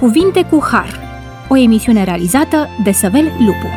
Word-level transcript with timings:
Cuvinte 0.00 0.42
cu 0.42 0.62
Har, 0.70 1.00
o 1.48 1.56
emisiune 1.56 2.04
realizată 2.04 2.68
de 2.84 2.92
Săvel 2.92 3.24
Lupu. 3.24 3.68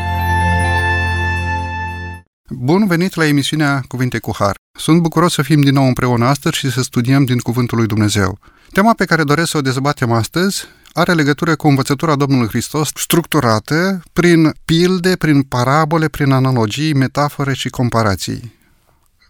Bun 2.49 2.87
venit 2.87 3.15
la 3.15 3.25
emisiunea 3.25 3.83
Cuvinte 3.87 4.19
cu 4.19 4.31
Har. 4.39 4.55
Sunt 4.77 5.01
bucuros 5.01 5.33
să 5.33 5.41
fim 5.41 5.61
din 5.61 5.73
nou 5.73 5.85
împreună 5.85 6.25
astăzi 6.25 6.57
și 6.57 6.71
să 6.71 6.81
studiem 6.81 7.25
din 7.25 7.37
Cuvântul 7.37 7.77
lui 7.77 7.87
Dumnezeu. 7.87 8.39
Tema 8.71 8.93
pe 8.93 9.05
care 9.05 9.23
doresc 9.23 9.49
să 9.49 9.57
o 9.57 9.61
dezbatem 9.61 10.11
astăzi 10.11 10.65
are 10.93 11.13
legătură 11.13 11.55
cu 11.55 11.67
învățătura 11.67 12.15
Domnului 12.15 12.47
Hristos 12.47 12.89
structurată 12.95 14.03
prin 14.13 14.53
pilde, 14.65 15.15
prin 15.15 15.41
parabole, 15.41 16.07
prin 16.07 16.31
analogii, 16.31 16.93
metafore 16.93 17.53
și 17.53 17.69
comparații. 17.69 18.53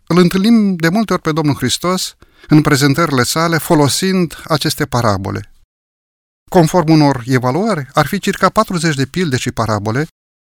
Îl 0.07 0.17
întâlnim 0.17 0.75
de 0.75 0.89
multe 0.89 1.13
ori 1.13 1.21
pe 1.21 1.31
Domnul 1.31 1.55
Hristos 1.55 2.15
în 2.47 2.61
prezentările 2.61 3.23
sale 3.23 3.57
folosind 3.57 4.43
aceste 4.47 4.85
parabole. 4.85 5.52
Conform 6.53 6.91
unor 6.91 7.23
evaluări, 7.25 7.87
ar 7.93 8.05
fi 8.05 8.19
circa 8.19 8.49
40 8.49 8.95
de 8.95 9.05
pilde 9.05 9.37
și 9.37 9.51
parabole 9.51 10.07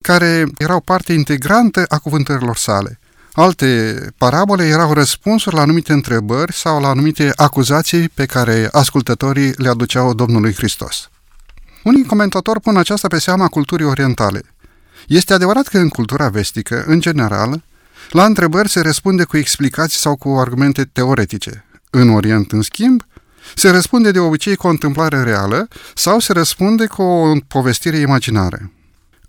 care 0.04 0.46
erau 0.58 0.80
parte 0.80 1.12
integrantă 1.12 1.84
a 1.88 1.98
cuvântărilor 1.98 2.56
sale. 2.56 2.98
Alte 3.32 4.00
parabole 4.18 4.66
erau 4.66 4.92
răspunsuri 4.92 5.54
la 5.54 5.60
anumite 5.60 5.92
întrebări 5.92 6.52
sau 6.52 6.80
la 6.80 6.88
anumite 6.88 7.32
acuzații 7.36 8.08
pe 8.08 8.26
care 8.26 8.68
ascultătorii 8.72 9.52
le 9.56 9.68
aduceau 9.68 10.14
Domnului 10.14 10.54
Hristos. 10.54 11.10
Unii 11.84 12.04
comentatori 12.04 12.60
pun 12.60 12.76
aceasta 12.76 13.08
pe 13.08 13.18
seama 13.18 13.48
culturii 13.48 13.86
orientale. 13.86 14.42
Este 15.06 15.32
adevărat 15.32 15.66
că 15.66 15.78
în 15.78 15.88
cultura 15.88 16.28
vestică, 16.28 16.84
în 16.86 17.00
general, 17.00 17.62
la 18.10 18.24
întrebări 18.24 18.68
se 18.68 18.80
răspunde 18.80 19.24
cu 19.24 19.36
explicații 19.36 19.98
sau 19.98 20.16
cu 20.16 20.28
argumente 20.28 20.84
teoretice. 20.84 21.64
În 21.90 22.10
Orient, 22.10 22.52
în 22.52 22.62
schimb, 22.62 23.02
se 23.54 23.70
răspunde 23.70 24.10
de 24.10 24.18
obicei 24.18 24.56
cu 24.56 24.66
o 24.66 24.70
întâmplare 24.70 25.22
reală 25.22 25.68
sau 25.94 26.18
se 26.18 26.32
răspunde 26.32 26.86
cu 26.86 27.02
o 27.02 27.32
povestire 27.48 27.96
imaginară. 27.96 28.70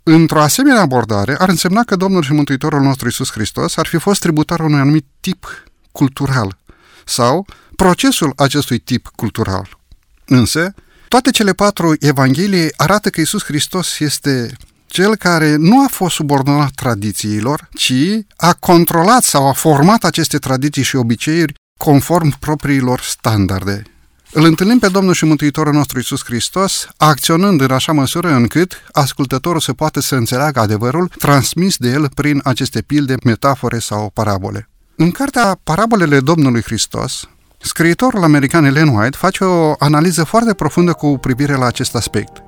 Într-o 0.04 0.42
asemenea 0.42 0.82
abordare 0.82 1.36
ar 1.38 1.50
însemna 1.50 1.84
că 1.84 1.96
Domnul 1.96 2.24
și 2.24 2.34
Mântuitorul 2.34 2.82
nostru 2.82 3.08
Isus 3.08 3.32
Hristos 3.32 3.78
ar 3.78 3.86
fi 3.86 3.98
fost 3.98 4.20
tributar 4.22 4.60
unui 4.60 4.80
anumit 4.80 5.06
tip 5.20 5.64
cultural 5.92 6.58
sau 7.06 7.46
procesul 7.76 8.34
acestui 8.36 8.78
tip 8.78 9.08
cultural. 9.16 9.78
Însă, 10.26 10.74
toate 11.08 11.30
cele 11.30 11.54
patru 11.54 11.96
evanghelii 12.00 12.74
arată 12.78 13.10
că 13.10 13.22
Isus 13.22 13.44
Hristos 13.44 14.00
este 14.00 14.52
cel 14.86 15.16
care 15.16 15.56
nu 15.56 15.84
a 15.84 15.88
fost 15.88 16.16
subordonat 16.16 16.72
tradițiilor, 16.72 17.70
ci 17.74 17.94
a 18.36 18.54
controlat 18.54 19.24
sau 19.24 19.48
a 19.48 19.54
format 19.54 20.04
aceste 20.04 20.38
tradiții 20.38 20.84
și 20.84 20.96
obiceiuri 20.96 21.54
conform 21.80 22.40
propriilor 22.40 23.00
standarde. 23.00 23.84
Îl 24.32 24.46
întâlnim 24.46 24.80
pe 24.80 24.88
Domnul 24.88 25.14
și 25.14 25.26
Mântuitorul 25.26 25.74
nostru 25.74 26.00
Isus 26.00 26.24
Hristos, 26.24 26.88
acționând 26.98 27.62
în 27.62 27.72
așa 27.72 27.92
măsură 27.92 28.34
încât 28.34 28.82
ascultătorul 28.92 29.60
să 29.60 29.74
poată 29.74 30.00
să 30.00 30.16
înțeleagă 30.16 30.60
adevărul 30.60 31.12
transmis 31.18 31.78
de 31.78 31.90
el 31.90 32.10
prin 32.16 32.42
aceste 32.44 32.82
pilde, 32.82 33.16
metafore 33.24 33.80
sau 33.80 34.12
parabole. 34.14 34.70
În 34.96 35.12
cartea 35.12 35.60
Parabolele 35.64 36.20
Domnului 36.20 36.62
Hristos, 36.62 37.30
scriitorul 37.58 38.24
american 38.24 38.66
Ellen 38.66 38.88
White 38.88 39.18
face 39.18 39.44
o 39.44 39.74
analiză 39.80 40.24
foarte 40.24 40.54
profundă 40.54 40.94
cu 40.94 41.18
privire 41.18 41.56
la 41.56 41.66
acest 41.66 41.96
aspect. 41.96 42.42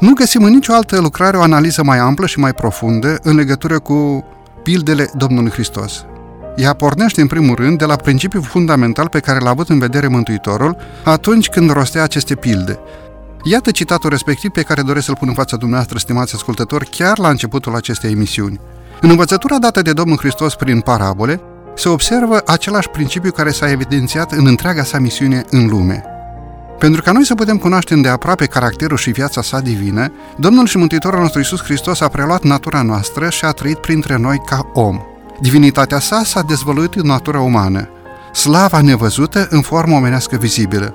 Nu 0.00 0.12
găsim 0.12 0.44
în 0.44 0.52
nicio 0.52 0.72
altă 0.72 1.00
lucrare 1.00 1.36
o 1.36 1.42
analiză 1.42 1.82
mai 1.82 1.98
amplă 1.98 2.26
și 2.26 2.38
mai 2.38 2.52
profundă 2.54 3.18
în 3.22 3.36
legătură 3.36 3.78
cu 3.78 4.24
pildele 4.62 5.10
Domnului 5.14 5.50
Hristos. 5.50 6.04
Ea 6.56 6.72
pornește 6.72 7.20
în 7.20 7.26
primul 7.26 7.54
rând 7.54 7.78
de 7.78 7.84
la 7.84 7.96
principiul 7.96 8.42
fundamental 8.42 9.08
pe 9.08 9.20
care 9.20 9.38
l-a 9.38 9.50
avut 9.50 9.68
în 9.68 9.78
vedere 9.78 10.06
Mântuitorul 10.08 10.76
atunci 11.04 11.48
când 11.48 11.70
rostea 11.70 12.02
aceste 12.02 12.34
pilde. 12.34 12.78
Iată 13.44 13.70
citatul 13.70 14.10
respectiv 14.10 14.50
pe 14.50 14.62
care 14.62 14.82
doresc 14.82 15.04
să-l 15.04 15.16
pun 15.18 15.28
în 15.28 15.34
fața 15.34 15.56
dumneavoastră, 15.56 15.98
stimați 15.98 16.34
ascultători, 16.34 16.88
chiar 16.90 17.18
la 17.18 17.28
începutul 17.28 17.74
acestei 17.74 18.10
emisiuni. 18.10 18.60
În 19.00 19.10
învățătura 19.10 19.58
dată 19.58 19.82
de 19.82 19.92
Domnul 19.92 20.18
Hristos 20.18 20.54
prin 20.54 20.80
parabole, 20.80 21.40
se 21.74 21.88
observă 21.88 22.42
același 22.46 22.88
principiu 22.88 23.30
care 23.30 23.50
s-a 23.50 23.70
evidențiat 23.70 24.32
în 24.32 24.46
întreaga 24.46 24.84
sa 24.84 24.98
misiune 24.98 25.44
în 25.50 25.66
lume. 25.66 26.04
Pentru 26.78 27.02
ca 27.02 27.12
noi 27.12 27.24
să 27.24 27.34
putem 27.34 27.56
cunoaște 27.56 27.94
îndeaproape 27.94 28.46
caracterul 28.46 28.96
și 28.96 29.10
viața 29.10 29.42
sa 29.42 29.60
divină, 29.60 30.12
Domnul 30.36 30.66
și 30.66 30.76
Mântuitorul 30.76 31.20
nostru 31.20 31.38
Iisus 31.38 31.62
Hristos 31.62 32.00
a 32.00 32.08
preluat 32.08 32.42
natura 32.42 32.82
noastră 32.82 33.28
și 33.28 33.44
a 33.44 33.50
trăit 33.50 33.78
printre 33.78 34.16
noi 34.16 34.42
ca 34.46 34.70
om– 34.72 35.00
Divinitatea 35.42 35.98
sa 35.98 36.22
s-a 36.24 36.42
dezvăluit 36.42 36.94
în 36.94 37.06
natura 37.06 37.40
umană, 37.40 37.88
slava 38.32 38.80
nevăzută 38.80 39.46
în 39.50 39.60
formă 39.60 39.94
omenească 39.94 40.36
vizibilă. 40.36 40.94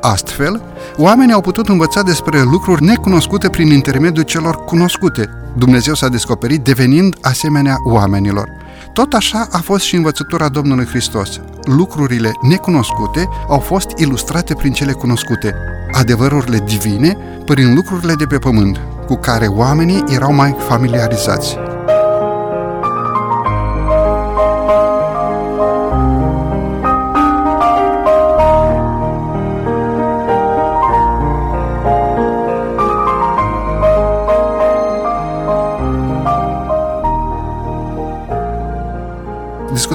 Astfel, 0.00 0.62
oamenii 0.96 1.34
au 1.34 1.40
putut 1.40 1.68
învăța 1.68 2.02
despre 2.02 2.42
lucruri 2.42 2.84
necunoscute 2.84 3.48
prin 3.48 3.66
intermediul 3.66 4.24
celor 4.24 4.64
cunoscute. 4.64 5.28
Dumnezeu 5.56 5.94
s-a 5.94 6.08
descoperit 6.08 6.60
devenind 6.60 7.16
asemenea 7.20 7.76
oamenilor. 7.84 8.48
Tot 8.92 9.12
așa 9.12 9.48
a 9.50 9.58
fost 9.58 9.84
și 9.84 9.96
învățătura 9.96 10.48
Domnului 10.48 10.86
Hristos. 10.86 11.40
Lucrurile 11.64 12.32
necunoscute 12.42 13.28
au 13.48 13.58
fost 13.58 13.88
ilustrate 13.96 14.54
prin 14.54 14.72
cele 14.72 14.92
cunoscute, 14.92 15.54
adevărurile 15.92 16.58
divine 16.64 17.16
prin 17.44 17.74
lucrurile 17.74 18.14
de 18.14 18.24
pe 18.24 18.38
pământ, 18.38 18.80
cu 19.06 19.14
care 19.16 19.46
oamenii 19.46 20.04
erau 20.08 20.34
mai 20.34 20.56
familiarizați. 20.68 21.56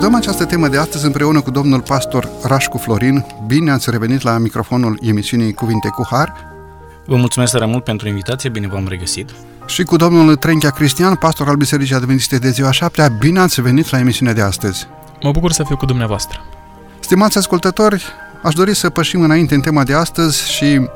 Discutăm 0.07 0.31
această 0.31 0.55
temă 0.55 0.67
de 0.67 0.77
astăzi 0.77 1.05
împreună 1.05 1.41
cu 1.41 1.51
domnul 1.51 1.81
pastor 1.81 2.29
Rașcu 2.43 2.77
Florin. 2.77 3.25
Bine 3.47 3.71
ați 3.71 3.89
revenit 3.89 4.21
la 4.21 4.37
microfonul 4.37 4.99
emisiunii 5.01 5.53
Cuvinte 5.53 5.87
cu 5.87 6.07
Har. 6.09 6.33
Vă 7.05 7.15
mulțumesc 7.15 7.51
tare 7.51 7.65
mult 7.65 7.83
pentru 7.83 8.07
invitație, 8.07 8.49
bine 8.49 8.67
v-am 8.67 8.87
regăsit. 8.87 9.29
Și 9.65 9.83
cu 9.83 9.95
domnul 9.95 10.35
Trenchea 10.35 10.69
Cristian, 10.69 11.15
pastor 11.15 11.47
al 11.47 11.55
Bisericii 11.55 11.95
Adventiste 11.95 12.37
de 12.37 12.49
ziua 12.49 12.71
7 12.71 13.15
bine 13.19 13.39
ați 13.39 13.61
venit 13.61 13.89
la 13.89 13.99
emisiunea 13.99 14.33
de 14.33 14.41
astăzi. 14.41 14.87
Mă 15.21 15.31
bucur 15.31 15.51
să 15.51 15.63
fiu 15.63 15.77
cu 15.77 15.85
dumneavoastră. 15.85 16.39
Stimați 16.99 17.37
ascultători, 17.37 18.05
aș 18.43 18.53
dori 18.53 18.75
să 18.75 18.89
pășim 18.89 19.21
înainte 19.21 19.55
în 19.55 19.61
tema 19.61 19.83
de 19.83 19.93
astăzi 19.93 20.51
și 20.51 20.89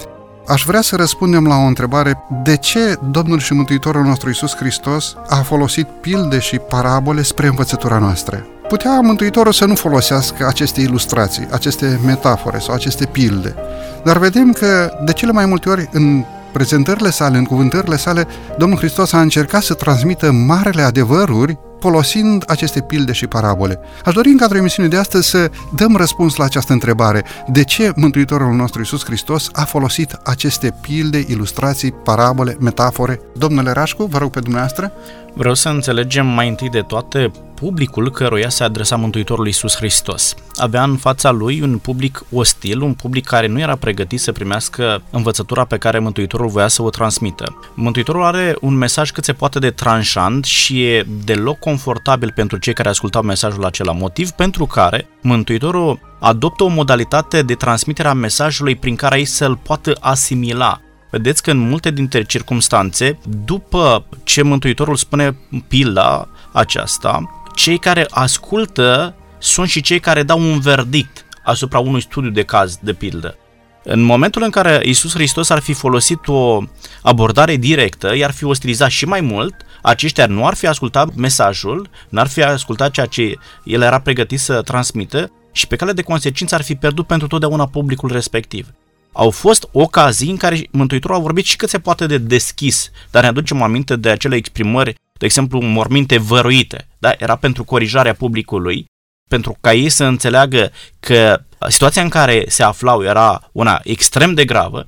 Aș 0.48 0.64
vrea 0.66 0.82
să 0.82 0.96
răspundem 0.96 1.48
la 1.48 1.56
o 1.56 1.66
întrebare. 1.66 2.24
De 2.44 2.58
ce 2.58 2.98
Domnul 3.10 3.40
și 3.40 3.54
Mântuitorul 3.54 4.04
nostru 4.04 4.30
Isus 4.30 4.56
Hristos 4.56 5.16
a 5.30 5.36
folosit 5.36 5.88
pilde 6.02 6.40
și 6.40 6.58
parabole 6.58 7.22
spre 7.22 7.48
învățătura 7.48 7.98
noastră? 7.98 8.46
Putea 8.72 9.00
Mântuitorul 9.00 9.52
să 9.52 9.66
nu 9.66 9.76
folosească 9.76 10.48
aceste 10.48 10.82
ilustrații, 10.82 11.48
aceste 11.52 12.00
metafore 12.06 12.60
sau 12.60 12.74
aceste 12.74 13.06
pilde. 13.06 13.56
Dar 14.04 14.18
vedem 14.18 14.52
că 14.52 14.92
de 15.06 15.12
cele 15.14 15.32
mai 15.32 15.46
multe 15.46 15.70
ori 15.70 15.90
în 15.92 16.24
prezentările 16.54 17.10
sale, 17.10 17.38
în 17.38 17.44
cuvântările 17.44 17.98
sale, 17.98 18.28
Domnul 18.58 18.78
Hristos 18.78 19.14
a 19.14 19.22
încercat 19.22 19.62
să 19.62 19.74
transmită 19.74 20.32
marele 20.32 20.82
adevăruri 20.82 21.58
folosind 21.80 22.44
aceste 22.48 22.82
pilde 22.82 23.12
și 23.12 23.28
parabole. 23.28 23.80
Aș 24.06 24.14
dori 24.14 24.30
în 24.30 24.38
cadrul 24.38 24.60
emisiunii 24.60 24.92
de 24.92 24.98
astăzi 24.98 25.30
să 25.30 25.52
dăm 25.76 25.96
răspuns 25.96 26.36
la 26.36 26.44
această 26.44 26.74
întrebare. 26.74 27.24
De 27.48 27.64
ce 27.64 27.92
Mântuitorul 27.96 28.54
nostru 28.54 28.80
Iisus 28.80 29.06
Hristos 29.06 29.50
a 29.52 29.64
folosit 29.64 30.18
aceste 30.24 30.74
pilde, 30.82 31.26
ilustrații, 31.28 31.92
parabole, 31.92 32.58
metafore? 32.60 33.20
Domnule 33.38 33.72
Rașcu, 33.72 34.04
vă 34.04 34.18
rog 34.18 34.32
pe 34.32 34.40
dumneavoastră. 34.40 34.92
Vreau 35.34 35.54
să 35.54 35.70
înțelegem 35.70 36.26
mai 36.26 36.48
întâi 36.48 36.70
de 36.70 36.82
toate 36.82 37.32
publicul 37.62 38.12
căruia 38.12 38.50
se 38.50 38.64
adresa 38.64 38.96
Mântuitorul 38.96 39.46
Iisus 39.46 39.76
Hristos. 39.76 40.36
Avea 40.56 40.84
în 40.84 40.98
fața 40.98 41.32
lui 41.32 41.62
un 41.62 41.78
public 41.78 42.24
ostil, 42.32 42.82
un 42.82 42.94
public 42.94 43.26
care 43.26 43.48
nu 43.48 43.60
era 43.60 43.76
pregătit 43.76 44.20
să 44.20 44.32
primească 44.32 45.02
învățătura 45.10 45.66
pe 45.66 45.78
care 45.78 46.00
Mântuitorul 46.00 46.48
voia 46.48 46.68
să 46.68 46.82
o 46.82 46.90
transmită. 46.90 47.60
Mântuitorul 47.74 48.24
are 48.24 48.56
un 48.62 48.74
mesaj 48.74 49.12
cât 49.12 49.24
se 49.24 49.34
poate 49.34 49.60
de 49.60 49.70
tranșant 49.70 50.46
și 50.46 50.84
e 50.84 51.06
deloc 51.26 51.60
confortabil 51.60 52.32
pentru 52.36 52.58
cei 52.58 52.74
care 52.74 52.90
ascultau 52.90 53.22
mesajul 53.22 53.66
acela, 53.66 53.92
motiv 53.92 54.30
pentru 54.30 54.66
care 54.66 55.08
Mântuitorul 55.22 56.00
adoptă 56.20 56.64
o 56.64 56.68
modalitate 56.68 57.42
de 57.42 57.56
transmitere 57.56 58.08
a 58.08 58.14
mesajului 58.14 58.76
prin 58.76 58.96
care 58.96 59.18
ei 59.18 59.26
să-l 59.26 59.56
poată 59.56 59.98
asimila, 60.00 60.82
Vedeți 61.12 61.44
că 61.44 61.52
în 61.52 61.58
multe 61.58 61.92
dintre 61.92 62.24
circunstanțe, 62.24 63.18
după 63.46 64.06
ce 64.24 64.42
Mântuitorul 64.42 64.96
spune 64.96 65.38
pilda 65.68 66.30
aceasta, 66.52 67.44
cei 67.56 67.78
care 67.78 68.06
ascultă 68.10 69.16
sunt 69.38 69.68
și 69.70 69.82
cei 69.82 70.00
care 70.00 70.24
dau 70.24 70.40
un 70.40 70.60
verdict 70.60 71.26
asupra 71.44 71.80
unui 71.80 72.02
studiu 72.02 72.30
de 72.30 72.44
caz, 72.44 72.78
de 72.82 72.94
pildă. 72.94 73.36
În 73.84 74.02
momentul 74.02 74.44
în 74.44 74.50
care 74.50 74.82
Isus 74.86 75.14
Hristos 75.14 75.50
ar 75.50 75.60
fi 75.60 75.74
folosit 75.74 76.28
o 76.28 76.64
abordare 77.02 77.56
directă, 77.56 78.16
i-ar 78.16 78.32
fi 78.32 78.44
ostilizat 78.44 78.90
și 78.90 79.06
mai 79.06 79.22
mult, 79.22 79.56
aceștia 79.82 80.26
nu 80.26 80.46
ar 80.46 80.54
fi 80.54 80.68
ascultat 80.68 81.16
mesajul, 81.16 81.90
n-ar 82.10 82.28
fi 82.28 82.44
ascultat 82.44 82.92
ceea 82.92 83.06
ce 83.06 83.36
el 83.64 83.82
era 83.82 84.00
pregătit 84.00 84.40
să 84.40 84.62
transmită 84.62 85.32
și 85.52 85.68
pe 85.68 85.76
cale 85.76 85.92
de 85.92 86.02
consecință 86.02 86.56
ar 86.56 86.62
fi 86.62 86.76
pierdut 86.76 87.08
pentru 87.08 87.28
totdeauna 87.28 87.68
publicul 87.68 88.12
respectiv. 88.12 88.68
Au 89.12 89.30
fost 89.30 89.68
ocazii 89.72 90.30
în 90.30 90.38
care 90.38 90.68
Mântuitorul 90.72 91.16
a 91.16 91.20
vorbit 91.20 91.46
și 91.46 91.56
cât 91.56 91.70
se 91.70 91.80
poate 91.80 92.06
de 92.06 92.18
deschis, 92.18 92.90
dar 93.12 93.22
ne 93.22 93.28
aducem 93.28 93.62
aminte 93.62 93.96
de 93.96 94.10
acele 94.10 94.36
exprimări, 94.36 94.96
de 95.20 95.26
exemplu, 95.26 95.62
morminte 95.62 96.18
văruite. 96.18 96.88
Da? 97.00 97.14
Era 97.18 97.36
pentru 97.36 97.64
corijarea 97.64 98.14
publicului, 98.14 98.86
pentru 99.30 99.58
ca 99.62 99.74
ei 99.74 99.90
să 99.90 100.04
înțeleagă 100.04 100.72
că 101.00 101.42
situația 101.68 102.02
în 102.02 102.10
care 102.10 102.46
se 102.48 102.64
aflau 102.64 103.04
era 103.04 103.50
una 103.52 103.80
extrem 103.84 104.34
de 104.34 104.46
gravă, 104.46 104.88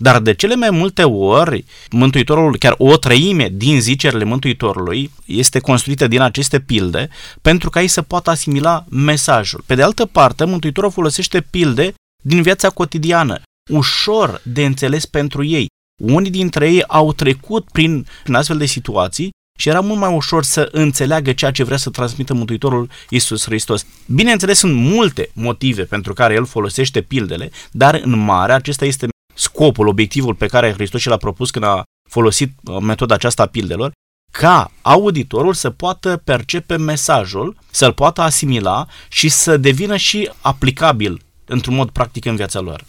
dar 0.00 0.20
de 0.20 0.34
cele 0.34 0.54
mai 0.54 0.70
multe 0.70 1.04
ori, 1.04 1.64
Mântuitorul, 1.90 2.56
chiar 2.58 2.74
o 2.78 2.96
treime 2.96 3.48
din 3.52 3.80
zicerile 3.80 4.24
Mântuitorului 4.24 5.10
este 5.24 5.58
construită 5.58 6.06
din 6.06 6.20
aceste 6.20 6.60
pilde 6.60 7.08
pentru 7.42 7.70
ca 7.70 7.80
ei 7.80 7.88
să 7.88 8.02
poată 8.02 8.30
asimila 8.30 8.84
mesajul. 8.90 9.62
Pe 9.66 9.74
de 9.74 9.82
altă 9.82 10.06
parte, 10.06 10.44
Mântuitorul 10.44 10.90
folosește 10.90 11.40
pilde 11.40 11.94
din 12.22 12.42
viața 12.42 12.70
cotidiană, 12.70 13.42
ușor 13.70 14.40
de 14.44 14.64
înțeles 14.64 15.06
pentru 15.06 15.44
ei. 15.44 15.66
Unii 16.02 16.30
dintre 16.30 16.72
ei 16.72 16.84
au 16.84 17.12
trecut 17.12 17.70
prin, 17.70 18.06
prin 18.22 18.34
astfel 18.34 18.58
de 18.58 18.66
situații 18.66 19.30
și 19.58 19.68
era 19.68 19.80
mult 19.80 19.98
mai 19.98 20.14
ușor 20.14 20.44
să 20.44 20.68
înțeleagă 20.72 21.32
ceea 21.32 21.50
ce 21.50 21.64
vrea 21.64 21.76
să 21.76 21.90
transmită 21.90 22.34
Mântuitorul 22.34 22.90
Isus 23.08 23.44
Hristos. 23.44 23.86
Bineînțeles, 24.06 24.58
sunt 24.58 24.74
multe 24.74 25.30
motive 25.32 25.84
pentru 25.84 26.12
care 26.12 26.34
el 26.34 26.46
folosește 26.46 27.02
pildele, 27.02 27.50
dar 27.70 27.94
în 27.94 28.18
mare 28.18 28.52
acesta 28.52 28.84
este 28.84 29.08
scopul, 29.34 29.86
obiectivul 29.86 30.34
pe 30.34 30.46
care 30.46 30.72
Hristos 30.72 31.00
și 31.00 31.08
l-a 31.08 31.16
propus 31.16 31.50
când 31.50 31.64
a 31.64 31.82
folosit 32.10 32.52
uh, 32.64 32.76
metoda 32.80 33.14
aceasta 33.14 33.42
a 33.42 33.46
pildelor, 33.46 33.92
ca 34.32 34.72
auditorul 34.82 35.54
să 35.54 35.70
poată 35.70 36.16
percepe 36.24 36.76
mesajul, 36.76 37.56
să-l 37.70 37.92
poată 37.92 38.20
asimila 38.20 38.86
și 39.08 39.28
să 39.28 39.56
devină 39.56 39.96
și 39.96 40.30
aplicabil 40.40 41.22
într-un 41.44 41.74
mod 41.74 41.90
practic 41.90 42.24
în 42.24 42.36
viața 42.36 42.60
lor. 42.60 42.84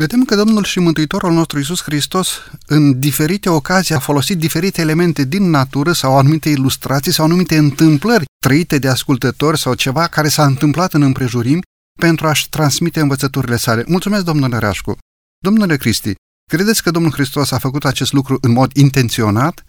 Vedem 0.00 0.24
că 0.24 0.34
Domnul 0.36 0.64
și 0.64 0.78
Mântuitorul 0.78 1.32
nostru 1.32 1.58
Isus 1.58 1.82
Hristos 1.82 2.40
în 2.66 2.98
diferite 2.98 3.48
ocazii 3.48 3.94
a 3.94 3.98
folosit 3.98 4.38
diferite 4.38 4.80
elemente 4.80 5.24
din 5.24 5.50
natură 5.50 5.92
sau 5.92 6.18
anumite 6.18 6.48
ilustrații 6.48 7.12
sau 7.12 7.24
anumite 7.24 7.56
întâmplări 7.56 8.24
trăite 8.38 8.78
de 8.78 8.88
ascultători 8.88 9.58
sau 9.58 9.74
ceva 9.74 10.06
care 10.06 10.28
s-a 10.28 10.44
întâmplat 10.44 10.92
în 10.92 11.02
împrejurimi 11.02 11.60
pentru 12.00 12.26
a-și 12.26 12.48
transmite 12.48 13.00
învățăturile 13.00 13.56
sale. 13.56 13.84
Mulțumesc, 13.86 14.24
domnule 14.24 14.58
Rașcu! 14.58 14.96
Domnule 15.38 15.76
Cristi, 15.76 16.14
credeți 16.50 16.82
că 16.82 16.90
Domnul 16.90 17.12
Hristos 17.12 17.50
a 17.50 17.58
făcut 17.58 17.84
acest 17.84 18.12
lucru 18.12 18.38
în 18.40 18.52
mod 18.52 18.76
intenționat? 18.76 19.64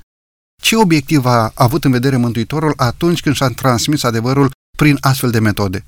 Ce 0.61 0.75
obiectiv 0.75 1.25
a 1.25 1.51
avut 1.55 1.83
în 1.83 1.91
vedere 1.91 2.17
Mântuitorul 2.17 2.73
atunci 2.75 3.21
când 3.21 3.35
și-a 3.35 3.47
transmis 3.47 4.03
adevărul 4.03 4.51
prin 4.77 4.97
astfel 4.99 5.31
de 5.31 5.39
metode? 5.39 5.85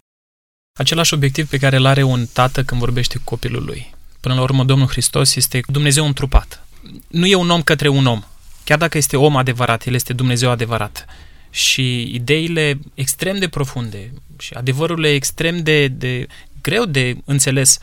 Același 0.79 1.13
obiectiv 1.13 1.49
pe 1.49 1.57
care 1.57 1.75
îl 1.75 1.85
are 1.85 2.03
un 2.03 2.25
tată 2.33 2.63
când 2.63 2.79
vorbește 2.79 3.17
cu 3.17 3.23
copilul 3.23 3.63
lui. 3.65 3.95
Până 4.27 4.39
la 4.39 4.45
urmă, 4.45 4.63
Domnul 4.63 4.87
Hristos 4.87 5.35
este 5.35 5.61
Dumnezeu 5.67 6.05
întrupat. 6.05 6.65
Nu 7.07 7.25
e 7.25 7.35
un 7.35 7.49
om 7.49 7.61
către 7.61 7.87
un 7.87 8.05
om. 8.05 8.23
Chiar 8.63 8.77
dacă 8.77 8.97
este 8.97 9.17
om 9.17 9.35
adevărat, 9.35 9.85
El 9.85 9.93
este 9.93 10.13
Dumnezeu 10.13 10.49
adevărat. 10.49 11.05
Și 11.49 12.01
ideile 12.13 12.79
extrem 12.93 13.37
de 13.37 13.47
profunde 13.47 14.11
și 14.39 14.53
adevărurile 14.53 15.09
extrem 15.09 15.63
de, 15.63 15.87
de 15.87 16.27
greu 16.61 16.85
de 16.85 17.17
înțeles 17.25 17.77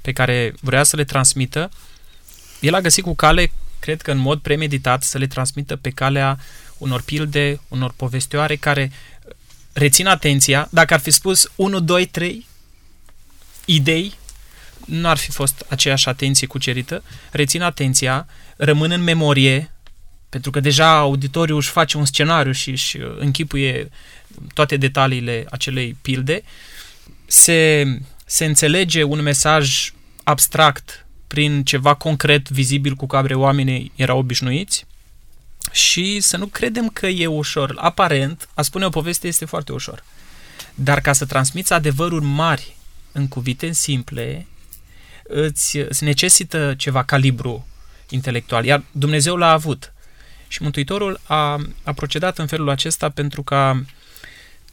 pe 0.00 0.12
care 0.12 0.54
vrea 0.60 0.82
să 0.82 0.96
le 0.96 1.04
transmită, 1.04 1.70
el 2.60 2.74
a 2.74 2.80
găsit 2.80 3.04
cu 3.04 3.14
cale, 3.14 3.52
cred 3.78 4.02
că 4.02 4.10
în 4.10 4.18
mod 4.18 4.38
premeditat, 4.40 5.02
să 5.02 5.18
le 5.18 5.26
transmită 5.26 5.76
pe 5.76 5.90
calea 5.90 6.38
unor 6.76 7.02
pilde, 7.02 7.60
unor 7.68 7.92
povestioare 7.96 8.56
care 8.56 8.92
rețin 9.72 10.06
atenția. 10.06 10.68
Dacă 10.70 10.94
ar 10.94 11.00
fi 11.00 11.10
spus 11.10 11.50
1, 11.56 11.80
2, 11.80 12.06
3 12.06 12.46
idei, 13.64 14.17
nu 14.88 15.08
ar 15.08 15.16
fi 15.16 15.30
fost 15.30 15.64
aceeași 15.68 16.08
atenție 16.08 16.46
cucerită. 16.46 17.02
Rețin 17.30 17.62
atenția, 17.62 18.26
rămân 18.56 18.90
în 18.90 19.02
memorie, 19.02 19.70
pentru 20.28 20.50
că 20.50 20.60
deja 20.60 20.96
auditoriul 20.96 21.58
își 21.58 21.70
face 21.70 21.96
un 21.96 22.04
scenariu 22.04 22.52
și 22.52 22.70
își 22.70 22.98
închipuie 23.18 23.90
toate 24.54 24.76
detaliile 24.76 25.46
acelei 25.50 25.96
pilde. 26.02 26.42
Se 27.26 27.84
se 28.30 28.44
înțelege 28.44 29.02
un 29.02 29.22
mesaj 29.22 29.92
abstract 30.24 31.06
prin 31.26 31.64
ceva 31.64 31.94
concret, 31.94 32.50
vizibil 32.50 32.94
cu 32.94 33.06
care 33.06 33.34
oamenii 33.34 33.92
erau 33.94 34.18
obișnuiți 34.18 34.86
și 35.70 36.20
să 36.20 36.36
nu 36.36 36.46
credem 36.46 36.88
că 36.88 37.06
e 37.06 37.26
ușor. 37.26 37.74
Aparent, 37.76 38.48
a 38.54 38.62
spune 38.62 38.84
o 38.84 38.88
poveste 38.88 39.26
este 39.26 39.44
foarte 39.44 39.72
ușor. 39.72 40.04
Dar 40.74 41.00
ca 41.00 41.12
să 41.12 41.24
transmiți 41.24 41.72
adevăruri 41.72 42.24
mari 42.24 42.76
în 43.12 43.28
cuvinte 43.28 43.72
simple, 43.72 44.46
îți, 45.28 45.76
îți 45.76 46.04
necesită 46.04 46.74
ceva 46.76 47.02
calibru 47.02 47.66
intelectual. 48.08 48.64
Iar 48.64 48.82
Dumnezeu 48.90 49.36
l-a 49.36 49.50
avut. 49.50 49.92
Și 50.48 50.62
Mântuitorul 50.62 51.20
a, 51.26 51.60
a 51.82 51.92
procedat 51.92 52.38
în 52.38 52.46
felul 52.46 52.68
acesta 52.68 53.08
pentru 53.08 53.42
ca 53.42 53.84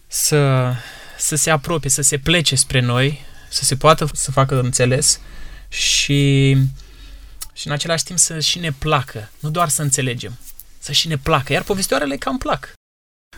să, 0.07 0.73
să 1.17 1.35
se 1.35 1.49
apropie, 1.49 1.89
să 1.89 2.01
se 2.01 2.17
plece 2.17 2.55
spre 2.55 2.79
noi, 2.79 3.21
să 3.49 3.63
se 3.63 3.75
poată 3.75 4.09
să 4.13 4.31
facă 4.31 4.59
înțeles 4.59 5.19
și, 5.67 6.51
și 7.53 7.67
în 7.67 7.73
același 7.73 8.03
timp 8.03 8.19
să 8.19 8.39
și 8.39 8.59
ne 8.59 8.71
placă, 8.71 9.29
nu 9.39 9.49
doar 9.49 9.69
să 9.69 9.81
înțelegem, 9.81 10.37
să 10.79 10.91
și 10.91 11.07
ne 11.07 11.17
placă, 11.17 11.53
iar 11.53 11.63
povestioarele 11.63 12.15
cam 12.17 12.37
plac. 12.37 12.73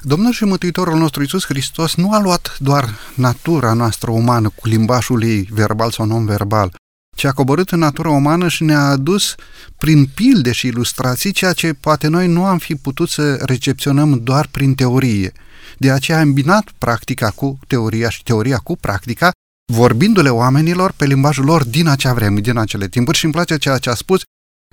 Domnul 0.02 0.32
și 0.32 0.44
Mântuitorul 0.44 0.98
nostru 0.98 1.22
Iisus 1.22 1.46
Hristos 1.46 1.96
nu 1.96 2.14
a 2.14 2.20
luat 2.20 2.58
doar 2.60 2.90
natura 3.16 3.74
noastră 3.74 4.12
umană 4.12 4.50
cu 4.50 4.68
limbajul 4.68 5.24
ei, 5.24 5.48
verbal 5.52 5.92
sau 5.92 6.06
non-verbal, 6.06 6.76
ci 7.18 7.24
a 7.24 7.32
coborât 7.32 7.70
în 7.70 7.80
natura 7.80 8.10
umană 8.10 8.48
și 8.48 8.64
ne-a 8.64 8.86
adus 8.86 9.36
prin 9.78 10.06
pilde 10.06 10.52
și 10.52 10.68
ilustrații 10.68 11.32
ceea 11.32 11.54
ce 11.54 11.74
poate 11.74 12.08
noi 12.08 12.28
nu 12.28 12.46
am 12.46 12.58
fi 12.58 12.76
putut 12.76 13.10
să 13.10 13.34
recepționăm 13.36 14.20
doar 14.24 14.48
prin 14.52 14.76
teorie. 14.76 15.32
De 15.78 15.92
aceea 15.92 16.18
a 16.18 16.22
îmbinat 16.22 16.72
practica 16.78 17.30
cu 17.30 17.60
teoria 17.68 18.10
și 18.10 18.24
teoria 18.24 18.58
cu 18.58 18.78
practica 18.78 19.32
vorbindu-le 19.74 20.30
oamenilor 20.30 20.92
pe 20.92 21.06
limbajul 21.06 21.46
lor 21.46 21.64
din 21.64 21.88
acea 21.88 22.14
vreme, 22.14 22.40
din 22.40 22.58
acele 22.58 22.88
timpuri 22.88 23.18
și 23.18 23.24
îmi 23.24 23.34
place 23.34 23.58
ceea 23.58 23.78
ce 23.78 23.90
a 23.90 23.94
spus 23.94 24.22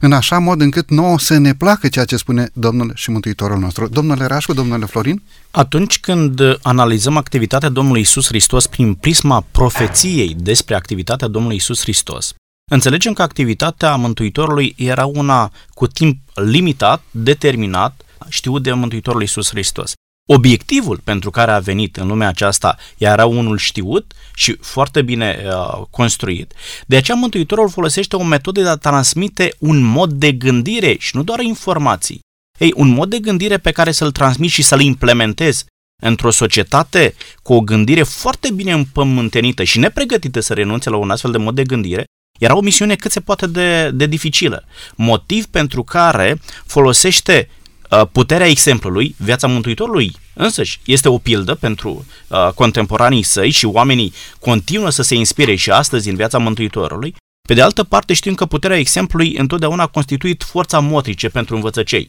în 0.02 0.12
așa 0.12 0.38
mod 0.38 0.60
încât 0.60 0.90
nouă 0.90 1.18
să 1.18 1.38
ne 1.38 1.54
placă 1.54 1.88
ceea 1.88 2.04
ce 2.04 2.16
spune 2.16 2.50
Domnul 2.52 2.92
și 2.94 3.10
Mântuitorul 3.10 3.58
nostru. 3.58 3.88
Domnule 3.88 4.26
Rașcu, 4.26 4.52
domnule 4.52 4.86
Florin? 4.86 5.22
Atunci 5.50 6.00
când 6.00 6.40
analizăm 6.62 7.16
activitatea 7.16 7.68
Domnului 7.68 8.00
Isus 8.00 8.26
Hristos 8.26 8.66
prin 8.66 8.94
prisma 8.94 9.46
profeției 9.50 10.36
despre 10.38 10.74
activitatea 10.74 11.28
Domnului 11.28 11.56
Isus 11.56 11.80
Hristos, 11.80 12.34
înțelegem 12.70 13.12
că 13.12 13.22
activitatea 13.22 13.96
Mântuitorului 13.96 14.74
era 14.78 15.06
una 15.06 15.52
cu 15.70 15.86
timp 15.86 16.18
limitat, 16.34 17.02
determinat, 17.10 18.02
știut 18.28 18.62
de 18.62 18.72
Mântuitorul 18.72 19.22
Isus 19.22 19.48
Hristos. 19.48 19.92
Obiectivul 20.28 21.00
pentru 21.04 21.30
care 21.30 21.50
a 21.50 21.58
venit 21.58 21.96
în 21.96 22.06
lumea 22.06 22.28
aceasta 22.28 22.76
era 22.98 23.26
unul 23.26 23.58
știut 23.58 24.12
și 24.34 24.56
foarte 24.60 25.02
bine 25.02 25.42
uh, 25.46 25.82
construit. 25.90 26.52
De 26.86 26.96
aceea 26.96 27.16
Mântuitorul 27.16 27.70
folosește 27.70 28.16
o 28.16 28.22
metodă 28.22 28.62
de 28.62 28.68
a 28.68 28.76
transmite 28.76 29.54
un 29.58 29.80
mod 29.80 30.12
de 30.12 30.32
gândire 30.32 30.96
și 30.98 31.16
nu 31.16 31.22
doar 31.22 31.40
informații. 31.40 32.20
Ei, 32.58 32.72
un 32.76 32.88
mod 32.88 33.10
de 33.10 33.18
gândire 33.18 33.58
pe 33.58 33.70
care 33.70 33.92
să-l 33.92 34.12
transmit 34.12 34.50
și 34.50 34.62
să-l 34.62 34.80
implementez 34.80 35.64
într-o 36.02 36.30
societate 36.30 37.14
cu 37.42 37.52
o 37.52 37.60
gândire 37.60 38.02
foarte 38.02 38.50
bine 38.50 38.72
împământenită 38.72 39.62
și 39.64 39.78
nepregătită 39.78 40.40
să 40.40 40.54
renunțe 40.54 40.90
la 40.90 40.96
un 40.96 41.10
astfel 41.10 41.30
de 41.30 41.38
mod 41.38 41.54
de 41.54 41.64
gândire, 41.64 42.04
era 42.38 42.56
o 42.56 42.60
misiune 42.60 42.94
cât 42.94 43.10
se 43.10 43.20
poate 43.20 43.46
de, 43.46 43.90
de 43.90 44.06
dificilă. 44.06 44.64
Motiv 44.94 45.46
pentru 45.46 45.82
care 45.82 46.40
folosește 46.66 47.48
Uh, 47.90 48.06
puterea 48.12 48.46
exemplului, 48.46 49.14
viața 49.18 49.46
Mântuitorului 49.46 50.16
însăși 50.34 50.80
este 50.84 51.08
o 51.08 51.18
pildă 51.18 51.54
pentru 51.54 52.06
uh, 52.28 52.48
contemporanii 52.54 53.22
săi 53.22 53.50
și 53.50 53.66
oamenii 53.66 54.12
continuă 54.40 54.90
să 54.90 55.02
se 55.02 55.14
inspire 55.14 55.54
și 55.54 55.70
astăzi 55.70 56.08
în 56.08 56.16
viața 56.16 56.38
Mântuitorului. 56.38 57.14
Pe 57.48 57.54
de 57.54 57.62
altă 57.62 57.84
parte 57.84 58.12
știm 58.12 58.34
că 58.34 58.46
puterea 58.46 58.78
exemplului 58.78 59.36
întotdeauna 59.36 59.82
a 59.82 59.86
constituit 59.86 60.42
forța 60.42 60.78
motrice 60.78 61.28
pentru 61.28 61.54
învățăcei. 61.54 62.08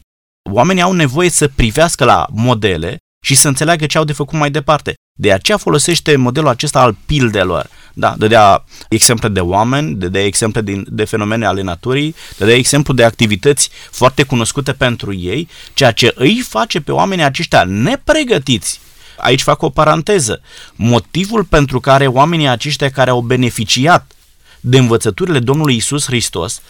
Oamenii 0.52 0.82
au 0.82 0.92
nevoie 0.92 1.30
să 1.30 1.48
privească 1.48 2.04
la 2.04 2.26
modele 2.30 2.96
și 3.24 3.34
să 3.34 3.48
înțeleagă 3.48 3.86
ce 3.86 3.98
au 3.98 4.04
de 4.04 4.12
făcut 4.12 4.38
mai 4.38 4.50
departe. 4.50 4.94
De 5.18 5.32
aceea 5.32 5.58
folosește 5.58 6.16
modelul 6.16 6.48
acesta 6.48 6.80
al 6.80 6.96
pildelor. 7.06 7.68
Da, 7.98 8.14
dădea 8.18 8.64
exemple 8.88 9.28
de 9.28 9.40
oameni, 9.40 9.94
dădea 9.94 10.24
exemple 10.24 10.62
din, 10.62 10.86
de 10.88 11.04
fenomene 11.04 11.46
ale 11.46 11.62
naturii, 11.62 12.14
dădea 12.38 12.54
exemplu 12.54 12.94
de 12.94 13.04
activități 13.04 13.70
foarte 13.90 14.22
cunoscute 14.22 14.72
pentru 14.72 15.14
ei, 15.14 15.48
ceea 15.74 15.92
ce 15.92 16.12
îi 16.14 16.40
face 16.48 16.80
pe 16.80 16.92
oamenii 16.92 17.24
aceștia 17.24 17.64
nepregătiți 17.64 18.80
Aici 19.16 19.42
fac 19.42 19.62
o 19.62 19.70
paranteză. 19.70 20.40
Motivul 20.74 21.44
pentru 21.44 21.80
care 21.80 22.06
oamenii 22.06 22.48
aceștia 22.48 22.90
care 22.90 23.10
au 23.10 23.20
beneficiat 23.20 24.12
de 24.60 24.78
învățăturile 24.78 25.38
Domnului 25.38 25.76
Isus 25.76 26.04
Hristos 26.04 26.62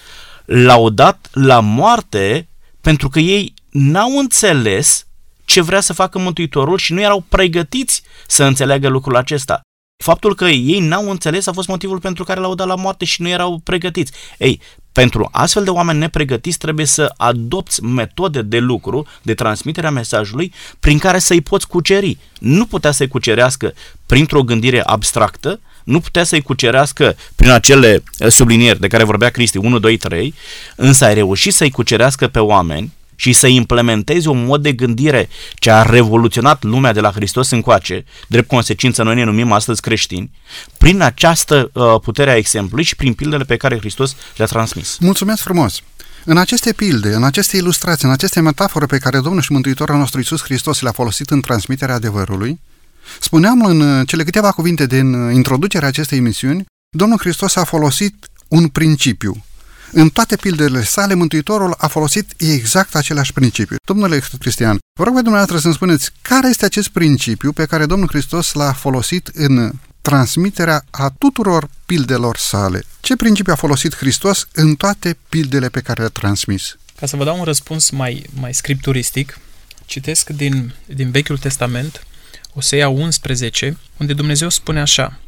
l-au 0.45 0.91
dat 0.91 1.29
la 1.33 1.61
moarte 1.61 2.49
pentru 2.81 3.09
că 3.09 3.19
ei 3.19 3.55
n-au 3.71 4.19
înțeles 4.19 5.07
ce 5.45 5.61
vrea 5.61 5.81
să 5.81 5.93
facă 5.93 6.19
Mântuitorul 6.19 6.79
și 6.79 6.93
nu 6.93 7.01
erau 7.01 7.25
pregătiți 7.29 8.03
să 8.27 8.45
înțeleagă 8.45 8.89
lucrul 8.89 9.17
acesta. 9.17 9.61
Faptul 9.97 10.35
că 10.35 10.45
ei 10.45 10.81
n-au 10.81 11.11
înțeles 11.11 11.47
a 11.47 11.53
fost 11.53 11.69
motivul 11.69 11.99
pentru 11.99 12.25
care 12.25 12.41
l-au 12.41 12.55
dat 12.55 12.67
la 12.67 12.75
moarte 12.75 13.05
și 13.05 13.23
nu 13.23 13.29
erau 13.29 13.61
pregătiți. 13.65 14.13
Ei, 14.39 14.61
pentru 14.93 15.29
astfel 15.33 15.65
de 15.65 15.71
oameni 15.71 15.99
nepregătiți 15.99 16.59
trebuie 16.59 16.87
să 16.87 17.13
adopți 17.17 17.83
metode 17.83 18.43
de 18.43 18.59
lucru, 18.59 19.07
de 19.23 19.35
transmitere 19.35 19.87
a 19.87 19.91
mesajului, 19.91 20.53
prin 20.81 20.99
care 20.99 21.19
să-i 21.19 21.41
poți 21.41 21.67
cuceri. 21.67 22.19
Nu 22.39 22.67
putea 22.67 22.91
să-i 22.91 23.09
cucerească 23.09 23.75
printr-o 24.07 24.43
gândire 24.43 24.83
abstractă, 24.83 25.61
nu 25.85 26.01
putea 26.01 26.25
să-i 26.25 26.43
cucerească 26.43 27.17
prin 27.37 27.51
acele 27.51 28.03
eh, 28.19 28.29
sublinieri 28.31 28.81
de 28.81 28.87
care 28.87 29.05
vorbea 29.05 29.29
Cristi, 29.29 29.57
1, 29.57 29.79
2, 29.79 29.97
3, 29.97 30.35
însă 30.77 31.05
ai 31.05 31.15
reușit 31.15 31.55
să-i 31.55 31.71
cucerească 31.71 32.29
pe 32.29 32.39
oameni 32.39 32.93
și 33.17 33.33
să 33.33 33.47
implementezi 33.47 34.29
un 34.29 34.45
mod 34.45 34.63
de 34.63 34.73
gândire 34.73 35.29
ce 35.55 35.71
a 35.71 35.83
revoluționat 35.83 36.63
lumea 36.63 36.93
de 36.93 37.01
la 37.01 37.11
Hristos 37.11 37.51
încoace, 37.51 38.05
drept 38.29 38.49
consecință 38.49 39.03
noi 39.03 39.15
ne 39.15 39.25
numim 39.25 39.53
astăzi 39.53 39.81
creștini, 39.81 40.31
prin 40.79 41.01
această 41.01 41.71
uh, 41.73 42.01
putere 42.03 42.31
a 42.31 42.37
exemplului 42.37 42.85
și 42.85 42.97
prin 42.97 43.15
pildele 43.15 43.45
pe 43.45 43.57
care 43.57 43.79
Hristos 43.79 44.17
le-a 44.37 44.47
transmis. 44.47 44.97
Mulțumesc 45.01 45.43
frumos! 45.43 45.83
În 46.25 46.37
aceste 46.37 46.73
pilde, 46.73 47.15
în 47.15 47.25
aceste 47.25 47.57
ilustrații, 47.57 48.07
în 48.07 48.13
aceste 48.13 48.41
metafore 48.41 48.87
pe 48.87 48.99
care 48.99 49.21
Domnul 49.21 49.43
și 49.43 49.53
Mântuitorul 49.53 49.97
nostru 49.97 50.19
Iisus 50.19 50.43
Hristos 50.43 50.81
le-a 50.81 50.93
folosit 50.93 51.31
în 51.31 51.41
transmiterea 51.41 51.95
adevărului, 51.95 52.61
spuneam 53.21 53.65
în 53.65 53.81
uh, 53.81 54.07
cele 54.07 54.25
câteva 54.25 54.51
cuvinte 54.51 54.87
din 54.87 55.15
uh, 55.15 55.35
introducerea 55.35 55.89
acestei 55.89 56.19
emisiuni, 56.19 56.65
Domnul 56.97 57.19
Hristos 57.19 57.57
a 57.57 57.65
folosit 57.65 58.27
un 58.49 58.69
principiu, 58.69 59.45
în 59.93 60.09
toate 60.09 60.37
pildele 60.37 60.85
sale, 60.85 61.15
Mântuitorul 61.15 61.75
a 61.79 61.87
folosit 61.87 62.35
exact 62.37 62.95
același 62.95 63.33
principiu. 63.33 63.77
Domnule 63.85 64.23
Cristian, 64.39 64.79
vă 64.99 65.05
rog 65.05 65.15
pe 65.15 65.21
dumneavoastră 65.21 65.59
să-mi 65.59 65.75
spuneți 65.75 66.11
care 66.23 66.49
este 66.49 66.65
acest 66.65 66.89
principiu 66.89 67.53
pe 67.53 67.67
care 67.67 67.87
Domnul 67.87 68.09
Hristos 68.09 68.53
l-a 68.53 68.73
folosit 68.73 69.31
în 69.35 69.73
transmiterea 70.01 70.85
a 70.91 71.15
tuturor 71.19 71.69
pildelor 71.87 72.37
sale. 72.37 72.85
Ce 73.01 73.17
principiu 73.17 73.53
a 73.53 73.57
folosit 73.57 73.97
Hristos 73.97 74.49
în 74.53 74.75
toate 74.75 75.17
pildele 75.29 75.69
pe 75.69 75.81
care 75.81 76.01
le-a 76.01 76.09
transmis? 76.09 76.77
Ca 76.99 77.07
să 77.07 77.17
vă 77.17 77.25
dau 77.25 77.39
un 77.39 77.45
răspuns 77.45 77.91
mai, 77.91 78.27
mai 78.41 78.55
scripturistic, 78.55 79.39
citesc 79.87 80.31
din, 80.31 80.75
din 80.87 81.11
Vechiul 81.11 81.39
Testament, 81.39 82.07
Osea 82.55 82.89
11, 82.89 83.77
unde 83.97 84.13
Dumnezeu 84.13 84.49
spune 84.49 84.81
așa, 84.81 85.19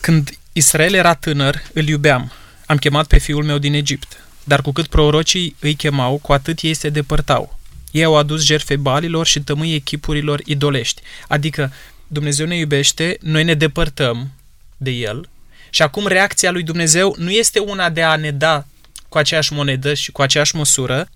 Când 0.00 0.30
Israel 0.52 0.94
era 0.94 1.14
tânăr, 1.14 1.62
îl 1.72 1.88
iubeam, 1.88 2.32
am 2.66 2.76
chemat 2.76 3.06
pe 3.06 3.18
fiul 3.18 3.44
meu 3.44 3.58
din 3.58 3.74
Egipt, 3.74 4.16
dar 4.44 4.62
cu 4.62 4.72
cât 4.72 4.86
prorocii 4.86 5.56
îi 5.60 5.74
chemau, 5.74 6.16
cu 6.16 6.32
atât 6.32 6.60
ei 6.60 6.74
se 6.74 6.88
depărtau. 6.88 7.58
Ei 7.90 8.04
au 8.04 8.16
adus 8.16 8.44
jerfe 8.44 8.76
balilor 8.76 9.26
și 9.26 9.40
tămâi 9.40 9.74
echipurilor 9.74 10.40
idolești. 10.44 11.02
Adică 11.28 11.72
Dumnezeu 12.06 12.46
ne 12.46 12.56
iubește, 12.56 13.18
noi 13.20 13.44
ne 13.44 13.54
depărtăm 13.54 14.30
de 14.76 14.90
El 14.90 15.28
și 15.70 15.82
acum 15.82 16.06
reacția 16.06 16.50
lui 16.50 16.62
Dumnezeu 16.62 17.14
nu 17.18 17.30
este 17.30 17.58
una 17.58 17.90
de 17.90 18.02
a 18.02 18.16
ne 18.16 18.30
da 18.30 18.64
cu 19.08 19.18
aceeași 19.18 19.52
monedă 19.52 19.94
și 19.94 20.12
cu 20.12 20.22
aceeași 20.22 20.56
măsură. 20.56 21.08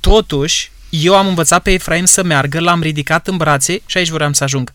Totuși, 0.00 0.70
eu 0.90 1.16
am 1.16 1.26
învățat 1.26 1.62
pe 1.62 1.72
Efraim 1.72 2.04
să 2.04 2.22
meargă, 2.22 2.60
l-am 2.60 2.82
ridicat 2.82 3.28
în 3.28 3.36
brațe 3.36 3.82
și 3.86 3.96
aici 3.96 4.08
vreau 4.08 4.32
să 4.32 4.44
ajung. 4.44 4.72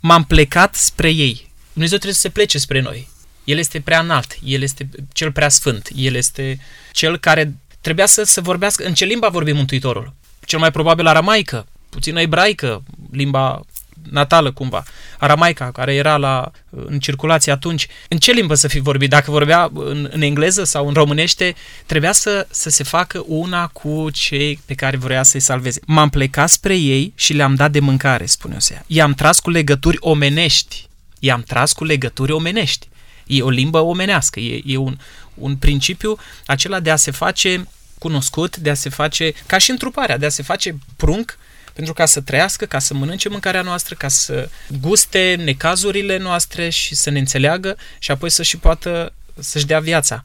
M-am 0.00 0.24
plecat 0.24 0.74
spre 0.74 1.10
ei. 1.10 1.50
Dumnezeu 1.72 1.96
trebuie 1.96 2.14
să 2.14 2.20
se 2.20 2.28
plece 2.28 2.58
spre 2.58 2.80
noi. 2.80 3.08
El 3.48 3.58
este 3.58 3.80
prea 3.80 4.00
înalt, 4.00 4.38
El 4.44 4.62
este 4.62 4.88
cel 5.12 5.32
prea 5.32 5.48
sfânt, 5.48 5.88
El 5.94 6.14
este 6.14 6.58
cel 6.92 7.18
care 7.18 7.54
trebuia 7.80 8.06
să, 8.06 8.22
să 8.22 8.40
vorbească. 8.40 8.84
În 8.86 8.94
ce 8.94 9.04
limba 9.04 9.28
vorbi 9.28 9.52
Mântuitorul? 9.52 10.12
Cel 10.44 10.58
mai 10.58 10.70
probabil 10.70 11.06
aramaică, 11.06 11.66
puțină 11.88 12.20
ebraică, 12.20 12.82
limba 13.10 13.60
natală 14.10 14.52
cumva, 14.52 14.82
aramaica, 15.18 15.70
care 15.70 15.94
era 15.94 16.16
la, 16.16 16.50
în 16.70 16.98
circulație 16.98 17.52
atunci. 17.52 17.86
În 18.08 18.18
ce 18.18 18.32
limbă 18.32 18.54
să 18.54 18.68
fi 18.68 18.78
vorbit? 18.78 19.10
Dacă 19.10 19.30
vorbea 19.30 19.70
în, 19.74 20.08
în 20.12 20.22
engleză 20.22 20.64
sau 20.64 20.88
în 20.88 20.94
românește, 20.94 21.54
trebuia 21.86 22.12
să, 22.12 22.46
să 22.50 22.70
se 22.70 22.82
facă 22.82 23.24
una 23.26 23.66
cu 23.66 24.10
cei 24.10 24.60
pe 24.64 24.74
care 24.74 24.96
vrea 24.96 25.22
să-i 25.22 25.40
salveze. 25.40 25.80
M-am 25.86 26.08
plecat 26.08 26.48
spre 26.48 26.76
ei 26.76 27.12
și 27.16 27.32
le-am 27.32 27.54
dat 27.54 27.70
de 27.70 27.80
mâncare, 27.80 28.26
spune 28.26 28.54
Osea. 28.56 28.84
I-am 28.86 29.14
tras 29.14 29.40
cu 29.40 29.50
legături 29.50 29.96
omenești. 30.00 30.86
I-am 31.18 31.42
tras 31.42 31.72
cu 31.72 31.84
legături 31.84 32.32
omenești. 32.32 32.88
E 33.28 33.42
o 33.42 33.50
limbă 33.50 33.78
omenească, 33.78 34.40
e, 34.40 34.62
e 34.64 34.76
un, 34.76 34.98
un 35.34 35.56
principiu 35.56 36.18
acela 36.46 36.80
de 36.80 36.90
a 36.90 36.96
se 36.96 37.10
face 37.10 37.68
cunoscut, 37.98 38.56
de 38.56 38.70
a 38.70 38.74
se 38.74 38.88
face, 38.88 39.32
ca 39.46 39.58
și 39.58 39.70
întruparea, 39.70 40.18
de 40.18 40.26
a 40.26 40.28
se 40.28 40.42
face 40.42 40.78
prunc 40.96 41.38
pentru 41.72 41.92
ca 41.92 42.06
să 42.06 42.20
trăiască, 42.20 42.64
ca 42.64 42.78
să 42.78 42.94
mănânce 42.94 43.28
mâncarea 43.28 43.62
noastră, 43.62 43.94
ca 43.94 44.08
să 44.08 44.48
guste 44.80 45.40
necazurile 45.44 46.18
noastre 46.18 46.68
și 46.68 46.94
să 46.94 47.10
ne 47.10 47.18
înțeleagă 47.18 47.76
și 47.98 48.10
apoi 48.10 48.30
să 48.30 48.42
și 48.42 48.56
poată 48.56 49.12
să-și 49.38 49.66
dea 49.66 49.80
viața. 49.80 50.22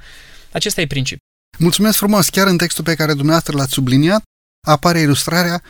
Acesta 0.51 0.81
e 0.81 0.87
principiul. 0.87 1.27
Mulțumesc 1.57 1.97
frumos! 1.97 2.29
Chiar 2.29 2.47
în 2.47 2.57
textul 2.57 2.83
pe 2.83 2.95
care 2.95 3.11
dumneavoastră 3.11 3.57
l-ați 3.57 3.73
subliniat 3.73 4.23
apare 4.67 4.99
ilustrarea 4.99 5.61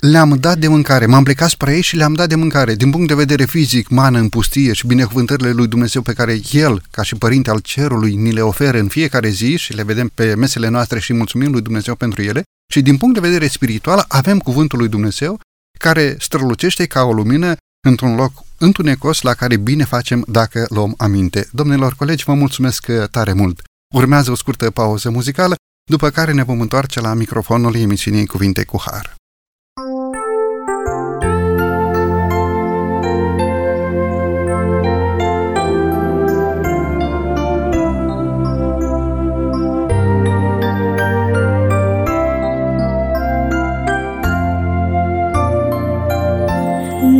le-am 0.00 0.36
dat 0.40 0.58
de 0.58 0.68
mâncare, 0.68 1.06
m-am 1.06 1.24
plecat 1.24 1.48
spre 1.48 1.74
ei 1.74 1.80
și 1.80 1.96
le-am 1.96 2.12
dat 2.12 2.28
de 2.28 2.34
mâncare. 2.34 2.74
Din 2.74 2.90
punct 2.90 3.08
de 3.08 3.14
vedere 3.14 3.44
fizic, 3.44 3.88
mană 3.88 4.18
în 4.18 4.28
pustie 4.28 4.72
și 4.72 4.86
binecuvântările 4.86 5.50
lui 5.50 5.66
Dumnezeu 5.66 6.02
pe 6.02 6.12
care 6.12 6.40
El, 6.50 6.82
ca 6.90 7.02
și 7.02 7.14
Părinte 7.14 7.50
al 7.50 7.58
Cerului, 7.58 8.14
ni 8.14 8.32
le 8.32 8.40
oferă 8.40 8.78
în 8.78 8.88
fiecare 8.88 9.28
zi 9.28 9.56
și 9.56 9.72
le 9.72 9.82
vedem 9.82 10.10
pe 10.14 10.34
mesele 10.34 10.68
noastre 10.68 11.00
și 11.00 11.12
mulțumim 11.12 11.52
lui 11.52 11.60
Dumnezeu 11.60 11.94
pentru 11.94 12.22
ele. 12.22 12.42
Și 12.72 12.82
din 12.82 12.96
punct 12.96 13.14
de 13.14 13.20
vedere 13.20 13.46
spiritual, 13.46 14.04
avem 14.08 14.38
cuvântul 14.38 14.78
lui 14.78 14.88
Dumnezeu 14.88 15.40
care 15.78 16.16
strălucește 16.20 16.86
ca 16.86 17.02
o 17.02 17.12
lumină 17.12 17.56
într-un 17.86 18.14
loc 18.14 18.32
întunecos 18.58 19.20
la 19.20 19.34
care 19.34 19.56
bine 19.56 19.84
facem 19.84 20.24
dacă 20.28 20.66
luăm 20.68 20.94
aminte. 20.96 21.48
Domnilor 21.52 21.94
colegi, 21.94 22.24
vă 22.24 22.34
mulțumesc 22.34 22.86
tare 23.10 23.32
mult! 23.32 23.62
Urmează 23.94 24.30
o 24.30 24.34
scurtă 24.34 24.70
pauză 24.70 25.10
muzicală, 25.10 25.54
după 25.90 26.10
care 26.10 26.32
ne 26.32 26.42
vom 26.42 26.60
întoarce 26.60 27.00
la 27.00 27.14
microfonul 27.14 27.74
emisiunii 27.74 28.26
Cuvinte 28.26 28.64
cu 28.64 28.82
Har. 28.86 29.18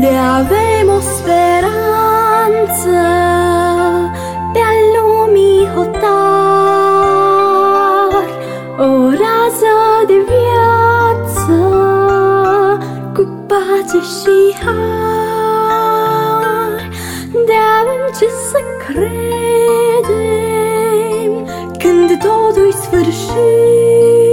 De 0.00 0.12
avem 0.36 0.88
o 0.96 1.00
speranță 1.00 2.98
Pe-a 4.52 4.72
lumii 4.94 5.68
hotar. 5.74 6.10
O 8.78 8.88
rază 9.20 9.76
de 10.06 10.18
viață 10.32 11.56
Cu 13.14 13.22
pace 13.46 14.00
și 14.18 14.36
har. 14.64 14.80
De 17.32 17.56
avem 17.80 18.04
ce 18.18 18.28
să 18.50 18.60
credem 18.86 20.22
Când 21.78 22.08
totul-i 22.18 22.72
sfârșit 22.72 24.29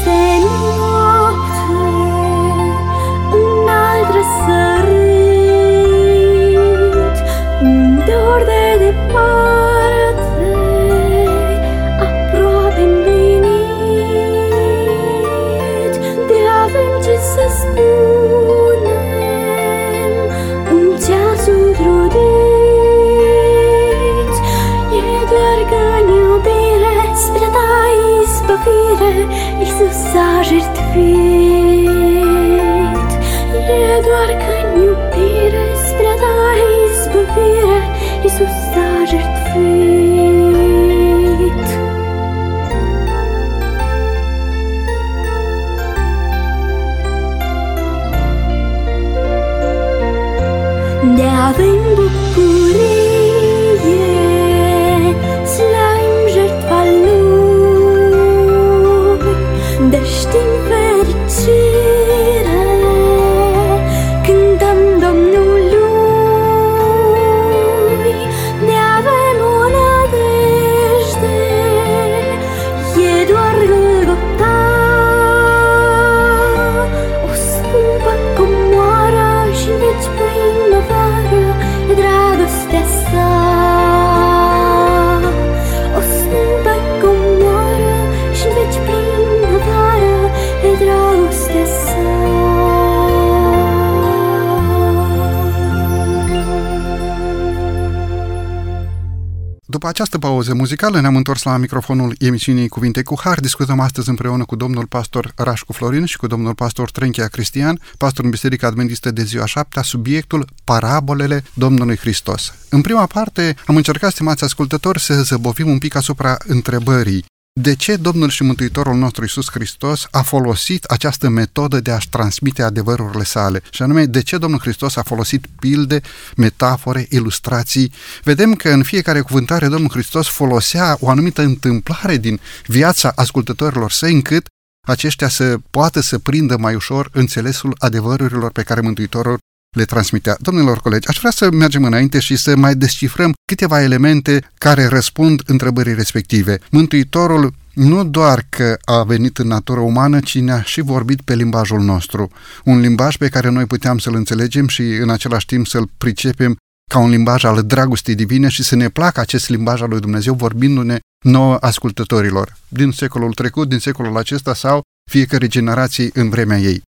După 99.82 99.94
această 99.94 100.18
pauză 100.18 100.54
muzicală 100.54 101.00
ne-am 101.00 101.16
întors 101.16 101.44
la 101.44 101.58
microfonul 101.58 102.16
emisiunii 102.20 102.68
Cuvinte 102.68 103.04
cu 103.04 103.20
Har. 103.20 103.40
Discutăm 103.40 103.80
astăzi 103.80 104.10
împreună 104.10 104.46
cu 104.46 104.56
domnul 104.56 104.86
pastor 104.86 105.32
Rașcu 105.36 105.74
Florin 105.74 106.06
și 106.06 106.18
cu 106.18 106.28
domnul 106.28 106.54
pastor 106.54 106.92
Trenchea 106.92 107.28
Cristian, 107.28 107.80
pastor 107.98 108.24
în 108.24 108.30
Biserica 108.30 108.68
Adventistă 108.68 109.12
de 109.12 109.24
ziua 109.24 109.46
șaptea, 109.46 109.82
subiectul 109.82 110.46
Parabolele 110.64 111.44
Domnului 111.54 111.98
Hristos. 111.98 112.54
În 112.70 112.82
prima 112.82 113.06
parte 113.06 113.56
am 113.66 113.76
încercat, 113.76 114.12
stimați 114.12 114.44
ascultători, 114.44 115.00
să 115.00 115.22
zăbovim 115.22 115.70
un 115.70 115.78
pic 115.78 115.96
asupra 115.96 116.38
întrebării 116.48 117.26
de 117.54 117.76
ce 117.76 117.96
Domnul 117.96 118.30
și 118.30 118.44
Mântuitorul 118.44 118.96
nostru 118.96 119.24
Isus 119.24 119.52
Hristos 119.52 120.08
a 120.12 120.22
folosit 120.22 120.84
această 120.84 121.30
metodă 121.30 121.80
de 121.80 121.92
a-și 121.92 122.10
transmite 122.10 122.62
adevărurile 122.62 123.24
sale? 123.24 123.62
Și 123.72 123.82
anume, 123.82 124.06
de 124.06 124.22
ce 124.22 124.38
Domnul 124.38 124.60
Hristos 124.60 124.96
a 124.96 125.04
folosit 125.04 125.46
pilde, 125.60 126.02
metafore, 126.36 127.06
ilustrații? 127.10 127.94
Vedem 128.24 128.56
că 128.56 128.70
în 128.70 128.84
fiecare 128.84 129.22
cuvântare 129.22 129.68
Domnul 129.68 129.90
Hristos 129.90 130.28
folosea 130.28 130.98
o 131.00 131.10
anumită 131.10 131.42
întâmplare 131.42 132.18
din 132.18 132.40
viața 132.66 133.12
ascultătorilor 133.16 133.92
săi 133.92 134.14
încât 134.14 134.46
aceștia 134.88 135.28
să 135.28 135.58
poată 135.70 136.00
să 136.00 136.20
prindă 136.20 136.58
mai 136.58 136.76
ușor 136.76 137.10
înțelesul 137.14 137.76
adevărurilor 137.78 138.52
pe 138.52 138.64
care 138.64 138.82
Mântuitorul 138.82 139.38
le 139.76 139.86
transmitea. 139.86 140.38
Domnilor 140.40 140.80
colegi, 140.80 141.08
aș 141.08 141.18
vrea 141.18 141.32
să 141.32 141.52
mergem 141.52 141.84
înainte 141.84 142.20
și 142.20 142.36
să 142.36 142.56
mai 142.56 142.76
descifrăm 142.76 143.34
câteva 143.46 143.82
elemente 143.82 144.52
care 144.58 144.86
răspund 144.86 145.42
întrebării 145.46 145.94
respective. 145.94 146.60
Mântuitorul 146.72 147.54
nu 147.74 148.04
doar 148.04 148.46
că 148.50 148.78
a 148.86 149.04
venit 149.04 149.38
în 149.38 149.48
natură 149.48 149.80
umană, 149.80 150.20
ci 150.20 150.40
ne-a 150.40 150.62
și 150.62 150.82
vorbit 150.82 151.22
pe 151.22 151.36
limbajul 151.36 151.82
nostru. 151.82 152.32
Un 152.64 152.80
limbaj 152.80 153.18
pe 153.18 153.28
care 153.28 153.50
noi 153.50 153.66
puteam 153.66 153.98
să-l 153.98 154.16
înțelegem 154.16 154.68
și 154.68 154.82
în 154.82 155.10
același 155.10 155.46
timp 155.46 155.68
să-l 155.68 155.90
pricepem 155.98 156.56
ca 156.92 157.00
un 157.00 157.10
limbaj 157.10 157.44
al 157.44 157.64
dragostei 157.64 158.16
divine 158.16 158.48
și 158.48 158.64
să 158.64 158.76
ne 158.76 158.90
placă 158.90 159.20
acest 159.20 159.50
limbaj 159.50 159.82
al 159.82 159.90
lui 159.90 160.00
Dumnezeu 160.00 160.34
vorbindu-ne 160.34 161.00
nouă 161.26 161.58
ascultătorilor 161.60 162.58
din 162.68 162.92
secolul 162.92 163.34
trecut, 163.34 163.70
din 163.70 163.80
secolul 163.80 164.18
acesta 164.18 164.54
sau 164.54 164.82
fiecare 165.12 165.48
generație 165.48 166.10
în 166.14 166.30
vremea 166.30 166.58
ei. 166.58 166.82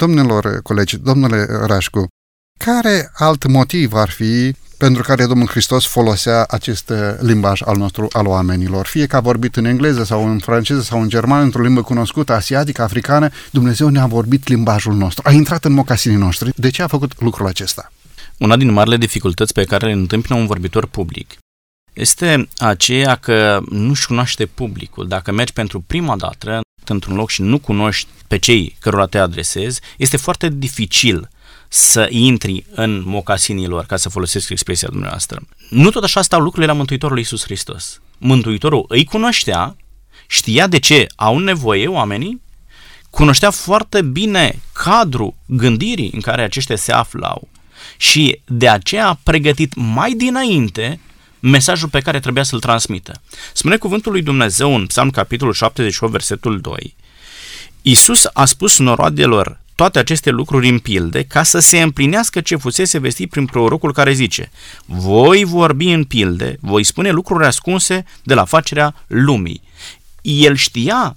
Domnilor 0.00 0.60
colegi, 0.62 0.98
domnule 0.98 1.46
Rașcu, 1.66 2.06
care 2.58 3.10
alt 3.14 3.46
motiv 3.46 3.92
ar 3.92 4.10
fi 4.10 4.54
pentru 4.76 5.02
care 5.02 5.26
Domnul 5.26 5.46
Hristos 5.46 5.86
folosea 5.86 6.44
acest 6.48 6.92
limbaj 7.20 7.60
al 7.64 7.76
nostru 7.76 8.08
al 8.12 8.26
oamenilor? 8.26 8.86
Fie 8.86 9.06
că 9.06 9.16
a 9.16 9.20
vorbit 9.20 9.56
în 9.56 9.64
engleză 9.64 10.04
sau 10.04 10.30
în 10.30 10.38
franceză 10.38 10.80
sau 10.80 11.00
în 11.00 11.08
germană, 11.08 11.42
într-o 11.42 11.62
limbă 11.62 11.82
cunoscută, 11.82 12.32
asiatică, 12.32 12.82
africană, 12.82 13.30
Dumnezeu 13.50 13.88
ne-a 13.88 14.06
vorbit 14.06 14.48
limbajul 14.48 14.94
nostru, 14.94 15.22
a 15.26 15.32
intrat 15.32 15.64
în 15.64 15.72
mocasinii 15.72 16.18
noștri. 16.18 16.52
De 16.56 16.70
ce 16.70 16.82
a 16.82 16.86
făcut 16.86 17.20
lucrul 17.20 17.46
acesta? 17.46 17.92
Una 18.38 18.56
din 18.56 18.72
marile 18.72 18.96
dificultăți 18.96 19.52
pe 19.52 19.64
care 19.64 19.86
le 19.86 19.92
întâmpină 19.92 20.38
un 20.38 20.46
vorbitor 20.46 20.86
public 20.86 21.36
este 21.92 22.48
aceea 22.56 23.14
că 23.14 23.60
nu-și 23.70 24.06
cunoaște 24.06 24.46
publicul. 24.46 25.08
Dacă 25.08 25.32
mergi 25.32 25.52
pentru 25.52 25.84
prima 25.86 26.16
dată 26.16 26.60
într-un 26.84 27.16
loc 27.16 27.30
și 27.30 27.42
nu 27.42 27.58
cunoști 27.58 28.08
pe 28.26 28.36
cei 28.36 28.76
cărora 28.80 29.06
te 29.06 29.18
adresezi, 29.18 29.80
este 29.96 30.16
foarte 30.16 30.48
dificil 30.48 31.28
să 31.68 32.06
intri 32.10 32.64
în 32.74 33.02
mocasinilor, 33.04 33.84
ca 33.84 33.96
să 33.96 34.08
folosesc 34.08 34.50
expresia 34.50 34.88
dumneavoastră. 34.90 35.40
Nu 35.68 35.90
tot 35.90 36.04
așa 36.04 36.22
stau 36.22 36.40
lucrurile 36.40 36.72
la 36.72 36.78
Mântuitorul 36.78 37.18
Iisus 37.18 37.42
Hristos. 37.42 38.00
Mântuitorul 38.18 38.84
îi 38.88 39.04
cunoștea, 39.04 39.76
știa 40.26 40.66
de 40.66 40.78
ce 40.78 41.06
au 41.16 41.38
nevoie 41.38 41.86
oamenii, 41.86 42.42
cunoștea 43.10 43.50
foarte 43.50 44.02
bine 44.02 44.60
cadrul 44.72 45.34
gândirii 45.46 46.10
în 46.14 46.20
care 46.20 46.42
aceștia 46.42 46.76
se 46.76 46.92
aflau 46.92 47.48
și 47.96 48.40
de 48.44 48.68
aceea 48.68 49.08
a 49.08 49.18
pregătit 49.22 49.72
mai 49.74 50.12
dinainte 50.12 51.00
mesajul 51.40 51.88
pe 51.88 52.00
care 52.00 52.20
trebuia 52.20 52.42
să-l 52.42 52.60
transmită. 52.60 53.22
Spune 53.52 53.76
cuvântul 53.76 54.12
lui 54.12 54.22
Dumnezeu 54.22 54.74
în 54.74 54.86
Psalm 54.86 55.10
capitolul 55.10 55.52
78, 55.52 56.12
versetul 56.12 56.60
2. 56.60 56.94
Iisus 57.82 58.28
a 58.32 58.44
spus 58.44 58.78
noroadelor 58.78 59.60
toate 59.78 59.98
aceste 59.98 60.30
lucruri 60.30 60.68
în 60.68 60.78
pilde 60.78 61.22
ca 61.22 61.42
să 61.42 61.58
se 61.58 61.80
împlinească 61.80 62.40
ce 62.40 62.56
fusese 62.56 62.98
vestit 62.98 63.30
prin 63.30 63.46
prorocul 63.46 63.92
care 63.92 64.12
zice 64.12 64.50
Voi 64.84 65.44
vorbi 65.44 65.90
în 65.90 66.04
pilde, 66.04 66.56
voi 66.60 66.84
spune 66.84 67.10
lucruri 67.10 67.46
ascunse 67.46 68.04
de 68.22 68.34
la 68.34 68.44
facerea 68.44 68.94
lumii. 69.06 69.62
El 70.22 70.56
știa, 70.56 71.16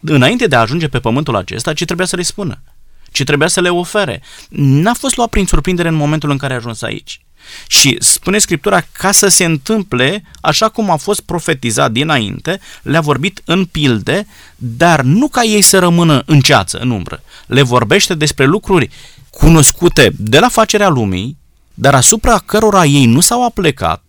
înainte 0.00 0.46
de 0.46 0.56
a 0.56 0.60
ajunge 0.60 0.88
pe 0.88 0.98
pământul 0.98 1.36
acesta, 1.36 1.72
ce 1.72 1.84
trebuia 1.84 2.06
să 2.06 2.16
le 2.16 2.22
spună, 2.22 2.62
ce 3.10 3.24
trebuia 3.24 3.48
să 3.48 3.60
le 3.60 3.68
ofere. 3.68 4.22
N-a 4.48 4.94
fost 4.94 5.16
luat 5.16 5.28
prin 5.28 5.46
surprindere 5.46 5.88
în 5.88 5.94
momentul 5.94 6.30
în 6.30 6.36
care 6.36 6.52
a 6.52 6.56
ajuns 6.56 6.82
aici. 6.82 7.20
Și 7.66 7.96
spune 7.98 8.38
Scriptura 8.38 8.80
ca 8.92 9.12
să 9.12 9.28
se 9.28 9.44
întâmple 9.44 10.24
așa 10.40 10.68
cum 10.68 10.90
a 10.90 10.96
fost 10.96 11.20
profetizat 11.20 11.92
dinainte, 11.92 12.60
le-a 12.82 13.00
vorbit 13.00 13.42
în 13.44 13.64
pilde, 13.64 14.26
dar 14.56 15.00
nu 15.00 15.28
ca 15.28 15.42
ei 15.42 15.62
să 15.62 15.78
rămână 15.78 16.22
în 16.26 16.40
ceață, 16.40 16.78
în 16.78 16.90
umbră. 16.90 17.22
Le 17.50 17.62
vorbește 17.62 18.14
despre 18.14 18.44
lucruri 18.44 18.90
cunoscute 19.30 20.12
de 20.16 20.38
la 20.38 20.48
facerea 20.48 20.88
lumii, 20.88 21.36
dar 21.74 21.94
asupra 21.94 22.38
cărora 22.38 22.84
ei 22.84 23.06
nu 23.06 23.20
s-au 23.20 23.44
aplecat, 23.44 24.02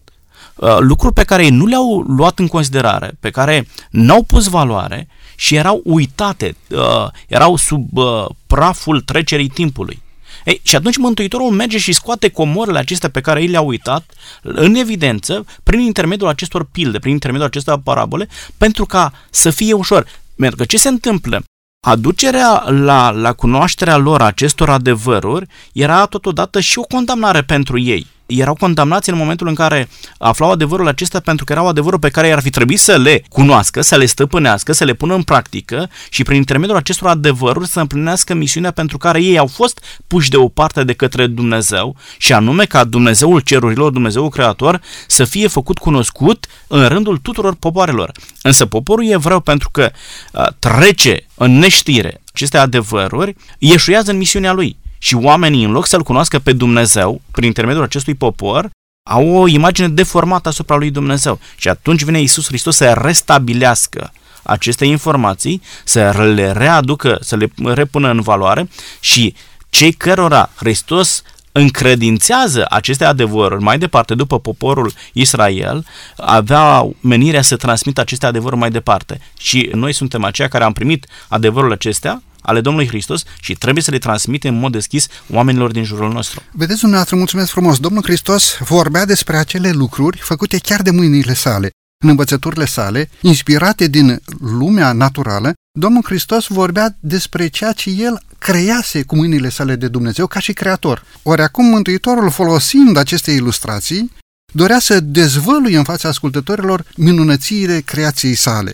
uh, 0.56 0.78
lucruri 0.80 1.14
pe 1.14 1.24
care 1.24 1.44
ei 1.44 1.50
nu 1.50 1.66
le-au 1.66 2.00
luat 2.00 2.40
în 2.40 2.48
considerare, 2.48 3.12
pe 3.20 3.30
care 3.30 3.68
n-au 3.90 4.24
pus 4.24 4.48
valoare 4.48 5.08
și 5.36 5.56
erau 5.56 5.82
uitate, 5.84 6.56
uh, 6.70 7.08
erau 7.28 7.56
sub 7.56 7.98
uh, 7.98 8.26
praful 8.48 9.02
trecerii 9.02 9.50
timpului. 9.50 10.02
Ei, 10.46 10.60
și 10.64 10.76
atunci 10.76 10.98
Mântuitorul 10.98 11.52
merge 11.52 11.78
și 11.78 11.94
scoate 11.94 12.30
comorile 12.30 12.80
acestea 12.80 13.10
pe 13.10 13.22
care 13.22 13.42
ei 13.42 13.48
le-au 13.48 13.68
uitat 13.68 14.04
în 14.42 14.76
evidență 14.76 15.46
prin 15.64 15.80
intermediul 15.80 16.30
acestor 16.30 16.64
pilde, 16.64 17.00
prin 17.00 17.12
intermediul 17.12 17.50
acestor 17.50 17.80
parabole, 17.84 18.28
pentru 18.58 18.86
ca 18.86 19.14
să 19.30 19.50
fie 19.50 19.74
ușor. 19.74 20.06
Pentru 20.36 20.58
că 20.58 20.66
ce 20.66 20.78
se 20.78 20.88
întâmplă? 20.88 21.44
Aducerea 21.88 22.64
la, 22.70 23.10
la 23.10 23.34
cunoașterea 23.34 23.98
lor 23.98 24.22
acestor 24.22 24.70
adevăruri 24.70 25.48
era 25.74 26.06
totodată 26.06 26.60
și 26.60 26.80
o 26.80 26.82
condamnare 26.82 27.42
pentru 27.42 27.80
ei 27.80 28.08
erau 28.40 28.54
condamnați 28.54 29.10
în 29.10 29.18
momentul 29.18 29.48
în 29.48 29.56
care 29.56 29.90
aflau 30.18 30.52
adevărul 30.52 30.88
acesta 30.88 31.20
pentru 31.20 31.46
că 31.46 31.52
erau 31.52 31.68
adevărul 31.68 32.00
pe 32.00 32.10
care 32.10 32.32
ar 32.32 32.42
fi 32.42 32.50
trebuit 32.50 32.80
să 32.80 32.98
le 32.98 33.24
cunoască, 33.30 33.82
să 33.82 33.96
le 33.96 34.06
stăpânească, 34.06 34.72
să 34.72 34.84
le 34.84 34.94
pună 34.94 35.16
în 35.16 35.24
practică 35.24 35.90
și 36.10 36.24
prin 36.24 36.38
intermediul 36.38 36.78
acestor 36.78 37.10
adevăruri 37.10 37.68
să 37.68 37.80
împlinească 37.80 38.34
misiunea 38.34 38.72
pentru 38.72 38.98
care 38.98 39.22
ei 39.22 39.38
au 39.38 39.48
fost 39.48 39.80
puși 40.08 40.30
deoparte 40.30 40.84
de 40.84 40.94
către 40.94 41.28
Dumnezeu 41.28 41.96
și 42.18 42.34
anume 42.34 42.66
ca 42.66 42.84
Dumnezeul 42.84 43.40
cerurilor, 43.40 43.92
Dumnezeul 43.92 44.30
creator 44.30 44.82
să 45.08 45.24
fie 45.24 45.48
făcut 45.48 45.78
cunoscut 45.78 46.46
în 46.68 46.88
rândul 46.88 47.18
tuturor 47.18 47.56
popoarelor. 47.56 48.12
Însă 48.42 48.66
poporul 48.66 49.08
evreu 49.08 49.40
pentru 49.40 49.70
că 49.70 49.92
uh, 50.32 50.48
trece 50.60 51.26
în 51.36 51.58
neștire 51.58 52.22
aceste 52.34 52.58
adevăruri, 52.58 53.36
ieșuiază 53.58 54.12
în 54.12 54.18
misiunea 54.18 54.52
lui 54.54 54.78
și 55.04 55.16
oamenii, 55.16 55.64
în 55.64 55.72
loc 55.72 55.86
să-L 55.86 56.04
cunoască 56.04 56.40
pe 56.40 56.54
Dumnezeu, 56.54 57.22
prin 57.32 57.46
intermediul 57.46 57.84
acestui 57.84 58.16
popor, 58.16 58.70
au 59.10 59.28
o 59.28 59.48
imagine 59.48 59.88
deformată 59.88 60.50
asupra 60.50 60.76
lui 60.76 60.92
Dumnezeu. 60.92 61.40
Și 61.56 61.68
atunci 61.68 62.04
vine 62.04 62.22
Isus 62.22 62.46
Hristos 62.46 62.76
să 62.76 63.00
restabilească 63.02 64.12
aceste 64.44 64.86
informații, 64.86 65.62
să 65.84 66.32
le 66.36 66.52
readucă, 66.52 67.18
să 67.22 67.36
le 67.36 67.52
repună 67.56 68.10
în 68.10 68.22
valoare 68.22 68.70
și 69.00 69.36
cei 69.70 69.92
cărora 69.92 70.50
Hristos 70.56 71.24
încredințează 71.52 72.66
aceste 72.70 73.06
adevăruri 73.06 73.64
mai 73.64 73.78
departe 73.78 74.16
după 74.16 74.40
poporul 74.40 74.94
Israel, 75.14 75.86
avea 76.18 76.90
menirea 77.00 77.42
să 77.42 77.56
transmită 77.56 78.02
aceste 78.02 78.26
adevăruri 78.26 78.60
mai 78.60 78.72
departe. 78.72 79.20
Și 79.38 79.70
noi 79.74 79.94
suntem 79.94 80.24
aceia 80.24 80.48
care 80.48 80.64
am 80.64 80.74
primit 80.74 81.08
adevărul 81.28 81.72
acestea, 81.72 82.22
ale 82.42 82.62
Domnului 82.62 82.88
Hristos 82.88 83.24
și 83.42 83.54
trebuie 83.54 83.84
să 83.84 83.92
le 83.92 83.98
transmitem 83.98 84.54
în 84.54 84.60
mod 84.60 84.72
deschis 84.72 85.08
oamenilor 85.30 85.72
din 85.72 85.84
jurul 85.84 86.12
nostru. 86.12 86.42
Vedeți, 86.52 86.80
dumneavoastră, 86.80 87.18
mulțumesc 87.18 87.52
frumos. 87.52 87.80
Domnul 87.80 88.04
Hristos 88.04 88.58
vorbea 88.60 89.06
despre 89.06 89.38
acele 89.38 89.72
lucruri 89.72 90.18
făcute 90.18 90.58
chiar 90.58 90.82
de 90.82 90.92
mâinile 90.92 91.34
sale. 91.34 91.70
În 92.04 92.10
învățăturile 92.10 92.66
sale, 92.66 93.10
inspirate 93.22 93.88
din 93.88 94.22
lumea 94.40 94.92
naturală, 94.92 95.54
Domnul 95.80 96.04
Hristos 96.06 96.48
vorbea 96.48 96.96
despre 97.00 97.48
ceea 97.48 97.72
ce 97.72 97.90
El 97.90 98.22
crease 98.38 99.02
cu 99.04 99.16
mâinile 99.16 99.50
sale 99.50 99.76
de 99.76 99.88
Dumnezeu 99.88 100.28
ca 100.28 100.40
și 100.40 100.54
creator. 100.54 101.04
Ori 101.24 101.42
acum 101.42 101.66
Mântuitorul, 101.66 102.30
folosind 102.30 102.98
aceste 102.98 103.32
ilustrații, 103.32 104.12
dorea 104.54 104.80
să 104.80 105.00
dezvăluie 105.00 105.78
în 105.78 105.84
fața 105.84 106.10
ascultătorilor 106.10 106.84
minunățiile 106.96 107.80
creației 107.80 108.36
sale. 108.36 108.74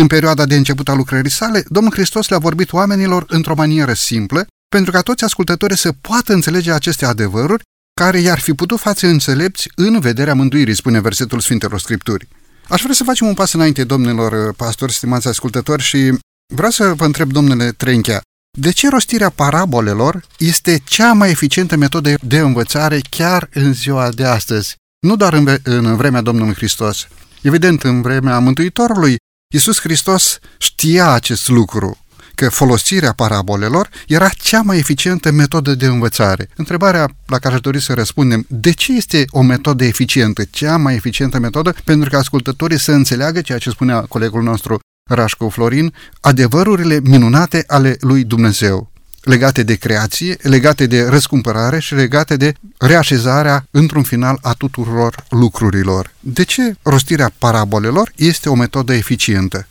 În 0.00 0.06
perioada 0.06 0.46
de 0.46 0.56
început 0.56 0.88
a 0.88 0.94
lucrării 0.94 1.30
sale, 1.30 1.64
Domnul 1.68 1.92
Hristos 1.92 2.28
le-a 2.28 2.38
vorbit 2.38 2.72
oamenilor 2.72 3.24
într-o 3.28 3.54
manieră 3.54 3.92
simplă, 3.92 4.46
pentru 4.68 4.92
ca 4.92 5.00
toți 5.00 5.24
ascultătorii 5.24 5.76
să 5.76 5.92
poată 5.92 6.32
înțelege 6.32 6.72
aceste 6.72 7.04
adevăruri 7.06 7.62
care 8.00 8.18
i-ar 8.18 8.38
fi 8.38 8.52
putut 8.52 8.78
face 8.78 9.06
înțelepți 9.06 9.68
în 9.74 10.00
vederea 10.00 10.34
mântuirii, 10.34 10.74
spune 10.74 11.00
versetul 11.00 11.40
Sfintelor 11.40 11.80
Scripturi. 11.80 12.28
Aș 12.68 12.80
vrea 12.82 12.94
să 12.94 13.04
facem 13.04 13.26
un 13.26 13.34
pas 13.34 13.52
înainte, 13.52 13.84
domnilor 13.84 14.54
pastori, 14.54 14.92
stimați 14.92 15.28
ascultători, 15.28 15.82
și 15.82 16.18
vreau 16.54 16.70
să 16.70 16.94
vă 16.94 17.04
întreb, 17.04 17.32
domnule 17.32 17.72
Trenchea, 17.72 18.20
de 18.58 18.70
ce 18.70 18.88
rostirea 18.88 19.28
parabolelor 19.28 20.24
este 20.38 20.82
cea 20.84 21.12
mai 21.12 21.30
eficientă 21.30 21.76
metodă 21.76 22.14
de 22.22 22.38
învățare 22.38 23.00
chiar 23.10 23.48
în 23.52 23.72
ziua 23.72 24.10
de 24.10 24.24
astăzi? 24.24 24.74
Nu 25.06 25.16
doar 25.16 25.32
în, 25.32 25.58
în 25.62 25.96
vremea 25.96 26.20
Domnului 26.20 26.54
Hristos. 26.54 27.06
Evident, 27.42 27.82
în 27.82 28.02
vremea 28.02 28.38
Mântuitorului, 28.38 29.16
Iisus 29.52 29.80
Hristos 29.80 30.38
știa 30.58 31.10
acest 31.10 31.48
lucru, 31.48 31.98
că 32.34 32.48
folosirea 32.48 33.12
parabolelor 33.12 33.88
era 34.06 34.28
cea 34.28 34.62
mai 34.62 34.78
eficientă 34.78 35.30
metodă 35.30 35.74
de 35.74 35.86
învățare. 35.86 36.48
Întrebarea 36.56 37.08
la 37.26 37.38
care 37.38 37.54
aș 37.54 37.60
dori 37.60 37.82
să 37.82 37.94
răspundem, 37.94 38.44
de 38.48 38.70
ce 38.70 38.92
este 38.92 39.24
o 39.30 39.42
metodă 39.42 39.84
eficientă, 39.84 40.44
cea 40.50 40.76
mai 40.76 40.94
eficientă 40.94 41.38
metodă, 41.38 41.74
pentru 41.84 42.10
că 42.10 42.16
ascultătorii 42.16 42.78
să 42.78 42.92
înțeleagă 42.92 43.40
ceea 43.40 43.58
ce 43.58 43.70
spunea 43.70 44.00
colegul 44.00 44.42
nostru 44.42 44.78
Rașcu 45.10 45.48
Florin, 45.48 45.94
adevărurile 46.20 47.00
minunate 47.02 47.64
ale 47.66 47.96
lui 48.00 48.24
Dumnezeu 48.24 48.89
legate 49.20 49.62
de 49.62 49.74
creație, 49.74 50.36
legate 50.42 50.86
de 50.86 51.02
răscumpărare 51.08 51.80
și 51.80 51.94
legate 51.94 52.36
de 52.36 52.54
reașezarea 52.78 53.66
într-un 53.70 54.02
final 54.02 54.38
a 54.42 54.52
tuturor 54.52 55.24
lucrurilor. 55.28 56.12
De 56.20 56.44
ce 56.44 56.74
rostirea 56.82 57.32
parabolelor 57.38 58.12
este 58.16 58.48
o 58.48 58.54
metodă 58.54 58.92
eficientă? 58.92 59.68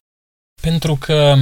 Pentru 0.61 0.95
că 0.95 1.35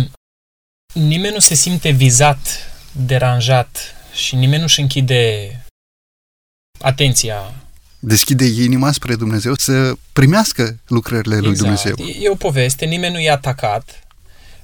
nimeni 0.93 1.34
nu 1.34 1.39
se 1.39 1.56
simte 1.56 1.89
vizat, 1.89 2.48
deranjat 2.91 3.96
și 4.13 4.36
nimeni 4.36 4.62
nu-și 4.62 4.80
închide 4.80 5.52
atenția. 6.80 7.54
Deschide 8.00 8.46
inima 8.46 8.91
spre 8.91 9.15
Dumnezeu 9.15 9.54
să 9.54 9.93
primească 10.13 10.80
lucrările 10.88 11.36
exact. 11.36 11.48
lui 11.48 11.58
Dumnezeu. 11.58 12.24
E 12.24 12.30
o 12.30 12.36
poveste, 12.36 12.86
nimeni 12.86 13.13
nu 13.13 13.20
e 13.20 13.32
atacat, 13.32 14.08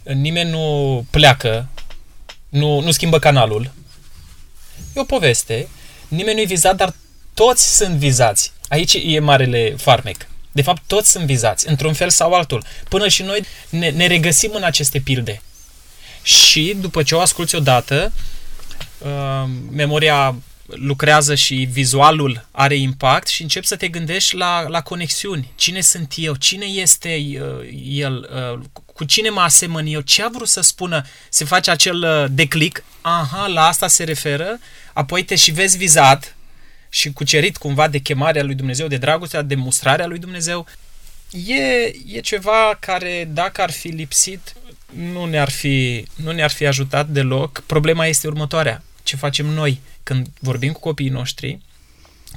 nimeni 0.03 0.49
nu 0.49 1.05
pleacă 1.09 1.67
nu, 2.53 2.79
nu 2.79 2.91
schimbă 2.91 3.19
canalul. 3.19 3.71
E 4.95 4.99
o 4.99 5.03
poveste, 5.03 5.67
nimeni 6.07 6.35
nu-i 6.35 6.45
vizat, 6.45 6.75
dar 6.75 6.93
toți 7.33 7.75
sunt 7.75 7.95
vizați. 7.95 8.51
Aici 8.67 8.97
e 9.03 9.19
marele 9.19 9.75
farmec. 9.77 10.27
De 10.51 10.61
fapt, 10.61 10.81
toți 10.87 11.11
sunt 11.11 11.25
vizați, 11.25 11.69
într-un 11.69 11.93
fel 11.93 12.09
sau 12.09 12.33
altul. 12.33 12.63
Până 12.89 13.07
și 13.07 13.23
noi 13.23 13.45
ne, 13.69 13.89
ne 13.89 14.07
regăsim 14.07 14.51
în 14.53 14.63
aceste 14.63 14.99
pilde. 14.99 15.41
Și 16.21 16.77
după 16.79 17.03
ce 17.03 17.15
o 17.15 17.19
asculți 17.19 17.55
odată, 17.55 18.11
uh, 18.97 19.49
memoria 19.71 20.35
lucrează 20.65 21.35
și 21.35 21.67
vizualul 21.71 22.47
are 22.51 22.75
impact 22.75 23.27
și 23.27 23.41
începi 23.41 23.65
să 23.65 23.75
te 23.75 23.87
gândești 23.87 24.35
la, 24.35 24.67
la 24.67 24.81
conexiuni. 24.81 25.51
Cine 25.55 25.81
sunt 25.81 26.13
eu? 26.15 26.35
Cine 26.35 26.65
este 26.65 27.25
uh, 27.41 27.67
el? 27.85 28.29
Uh, 28.53 28.65
cu 28.93 29.03
cine 29.03 29.29
mă 29.29 29.41
asemăn 29.41 29.85
eu? 29.85 30.01
Ce 30.01 30.23
a 30.23 30.27
vrut 30.27 30.47
să 30.47 30.61
spună? 30.61 31.05
Se 31.29 31.45
face 31.45 31.71
acel 31.71 32.03
uh, 32.03 32.25
declic, 32.29 32.83
aha, 33.01 33.47
la 33.47 33.67
asta 33.67 33.87
se 33.87 34.03
referă, 34.03 34.59
apoi 34.93 35.23
te 35.23 35.35
și 35.35 35.51
vezi 35.51 35.77
vizat 35.77 36.35
și 36.89 37.11
cucerit 37.11 37.57
cumva 37.57 37.87
de 37.87 37.97
chemarea 37.97 38.43
lui 38.43 38.55
Dumnezeu, 38.55 38.87
de 38.87 38.97
dragostea, 38.97 39.41
de 39.41 39.55
mustrarea 39.55 40.05
lui 40.05 40.19
Dumnezeu. 40.19 40.67
E, 41.47 41.93
e 42.07 42.19
ceva 42.19 42.77
care, 42.79 43.29
dacă 43.33 43.61
ar 43.61 43.71
fi 43.71 43.87
lipsit, 43.87 44.53
nu 44.89 45.25
ne-ar 45.25 45.49
fi, 45.49 46.07
nu 46.15 46.31
ne-ar 46.31 46.51
fi 46.51 46.65
ajutat 46.65 47.07
deloc. 47.07 47.63
Problema 47.65 48.05
este 48.05 48.27
următoarea. 48.27 48.83
Ce 49.03 49.15
facem 49.15 49.45
noi 49.45 49.79
când 50.03 50.27
vorbim 50.39 50.71
cu 50.71 50.79
copiii 50.79 51.09
noștri? 51.09 51.59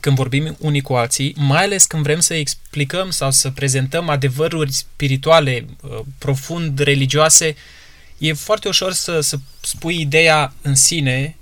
când 0.01 0.17
vorbim 0.17 0.57
unii 0.59 0.81
cu 0.81 0.95
alții, 0.95 1.35
mai 1.37 1.63
ales 1.63 1.85
când 1.85 2.03
vrem 2.03 2.21
să 2.21 2.35
explicăm 2.35 3.11
sau 3.11 3.31
să 3.31 3.51
prezentăm 3.51 4.09
adevăruri 4.09 4.73
spirituale, 4.73 5.67
uh, 5.83 5.99
profund 6.19 6.79
religioase, 6.79 7.57
e 8.19 8.33
foarte 8.33 8.69
ușor 8.69 8.93
să, 8.93 9.21
să 9.21 9.37
spui 9.61 10.01
ideea 10.01 10.53
în 10.63 10.75
sine, 10.75 11.37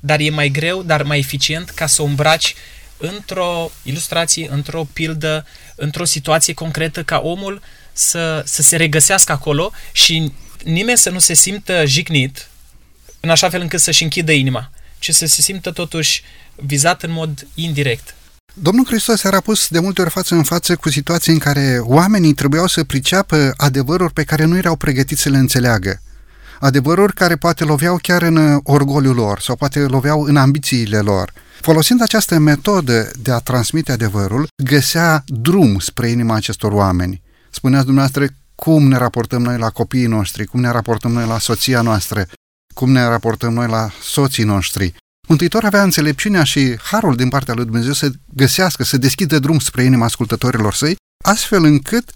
dar 0.00 0.20
e 0.20 0.30
mai 0.30 0.48
greu, 0.48 0.82
dar 0.82 1.02
mai 1.02 1.18
eficient 1.18 1.70
ca 1.70 1.86
să 1.86 2.02
o 2.02 2.04
îmbraci 2.04 2.54
într-o 2.96 3.70
ilustrație, 3.82 4.48
într-o 4.50 4.84
pildă, 4.92 5.46
într-o 5.76 6.04
situație 6.04 6.54
concretă, 6.54 7.02
ca 7.02 7.18
omul 7.18 7.62
să, 7.92 8.42
să 8.46 8.62
se 8.62 8.76
regăsească 8.76 9.32
acolo 9.32 9.72
și 9.92 10.32
nimeni 10.64 10.98
să 10.98 11.10
nu 11.10 11.18
se 11.18 11.34
simtă 11.34 11.84
jignit, 11.86 12.48
în 13.24 13.30
așa 13.30 13.48
fel 13.48 13.60
încât 13.60 13.80
să-și 13.80 14.02
închidă 14.02 14.32
inima, 14.32 14.70
ci 14.98 15.10
să 15.10 15.26
se 15.26 15.42
simtă 15.42 15.70
totuși 15.70 16.22
vizat 16.54 17.02
în 17.02 17.12
mod 17.12 17.46
indirect. 17.54 18.14
Domnul 18.54 18.86
Hristos 18.86 19.24
era 19.24 19.40
pus 19.40 19.68
de 19.68 19.78
multe 19.78 20.00
ori 20.00 20.10
față 20.10 20.34
în 20.34 20.42
față 20.42 20.76
cu 20.76 20.90
situații 20.90 21.32
în 21.32 21.38
care 21.38 21.78
oamenii 21.82 22.34
trebuiau 22.34 22.66
să 22.66 22.84
priceapă 22.84 23.54
adevăruri 23.56 24.12
pe 24.12 24.22
care 24.22 24.44
nu 24.44 24.56
erau 24.56 24.76
pregătiți 24.76 25.22
să 25.22 25.28
le 25.28 25.36
înțeleagă. 25.36 26.02
Adevăruri 26.60 27.14
care 27.14 27.36
poate 27.36 27.64
loveau 27.64 27.98
chiar 28.02 28.22
în 28.22 28.60
orgoliul 28.62 29.14
lor 29.14 29.40
sau 29.40 29.56
poate 29.56 29.78
loveau 29.78 30.22
în 30.22 30.36
ambițiile 30.36 30.98
lor. 30.98 31.32
Folosind 31.60 32.02
această 32.02 32.38
metodă 32.38 33.10
de 33.18 33.32
a 33.32 33.38
transmite 33.38 33.92
adevărul, 33.92 34.46
găsea 34.64 35.24
drum 35.26 35.78
spre 35.78 36.08
inima 36.08 36.34
acestor 36.34 36.72
oameni. 36.72 37.22
Spuneați 37.50 37.84
dumneavoastră 37.84 38.34
cum 38.54 38.88
ne 38.88 38.96
raportăm 38.96 39.42
noi 39.42 39.58
la 39.58 39.70
copiii 39.70 40.06
noștri, 40.06 40.44
cum 40.44 40.60
ne 40.60 40.70
raportăm 40.70 41.12
noi 41.12 41.26
la 41.26 41.38
soția 41.38 41.80
noastră, 41.80 42.26
cum 42.74 42.90
ne 42.90 43.04
raportăm 43.04 43.52
noi 43.52 43.68
la 43.68 43.90
soții 44.02 44.44
noștri. 44.44 44.94
Mântuitor 45.28 45.64
avea 45.64 45.82
înțelepciunea 45.82 46.44
și 46.44 46.76
harul 46.82 47.16
din 47.16 47.28
partea 47.28 47.54
lui 47.54 47.64
Dumnezeu 47.64 47.92
să 47.92 48.10
găsească, 48.34 48.84
să 48.84 48.96
deschidă 48.96 49.38
drum 49.38 49.58
spre 49.58 49.84
inima 49.84 50.04
ascultătorilor 50.04 50.74
săi, 50.74 50.96
astfel 51.24 51.64
încât 51.64 52.10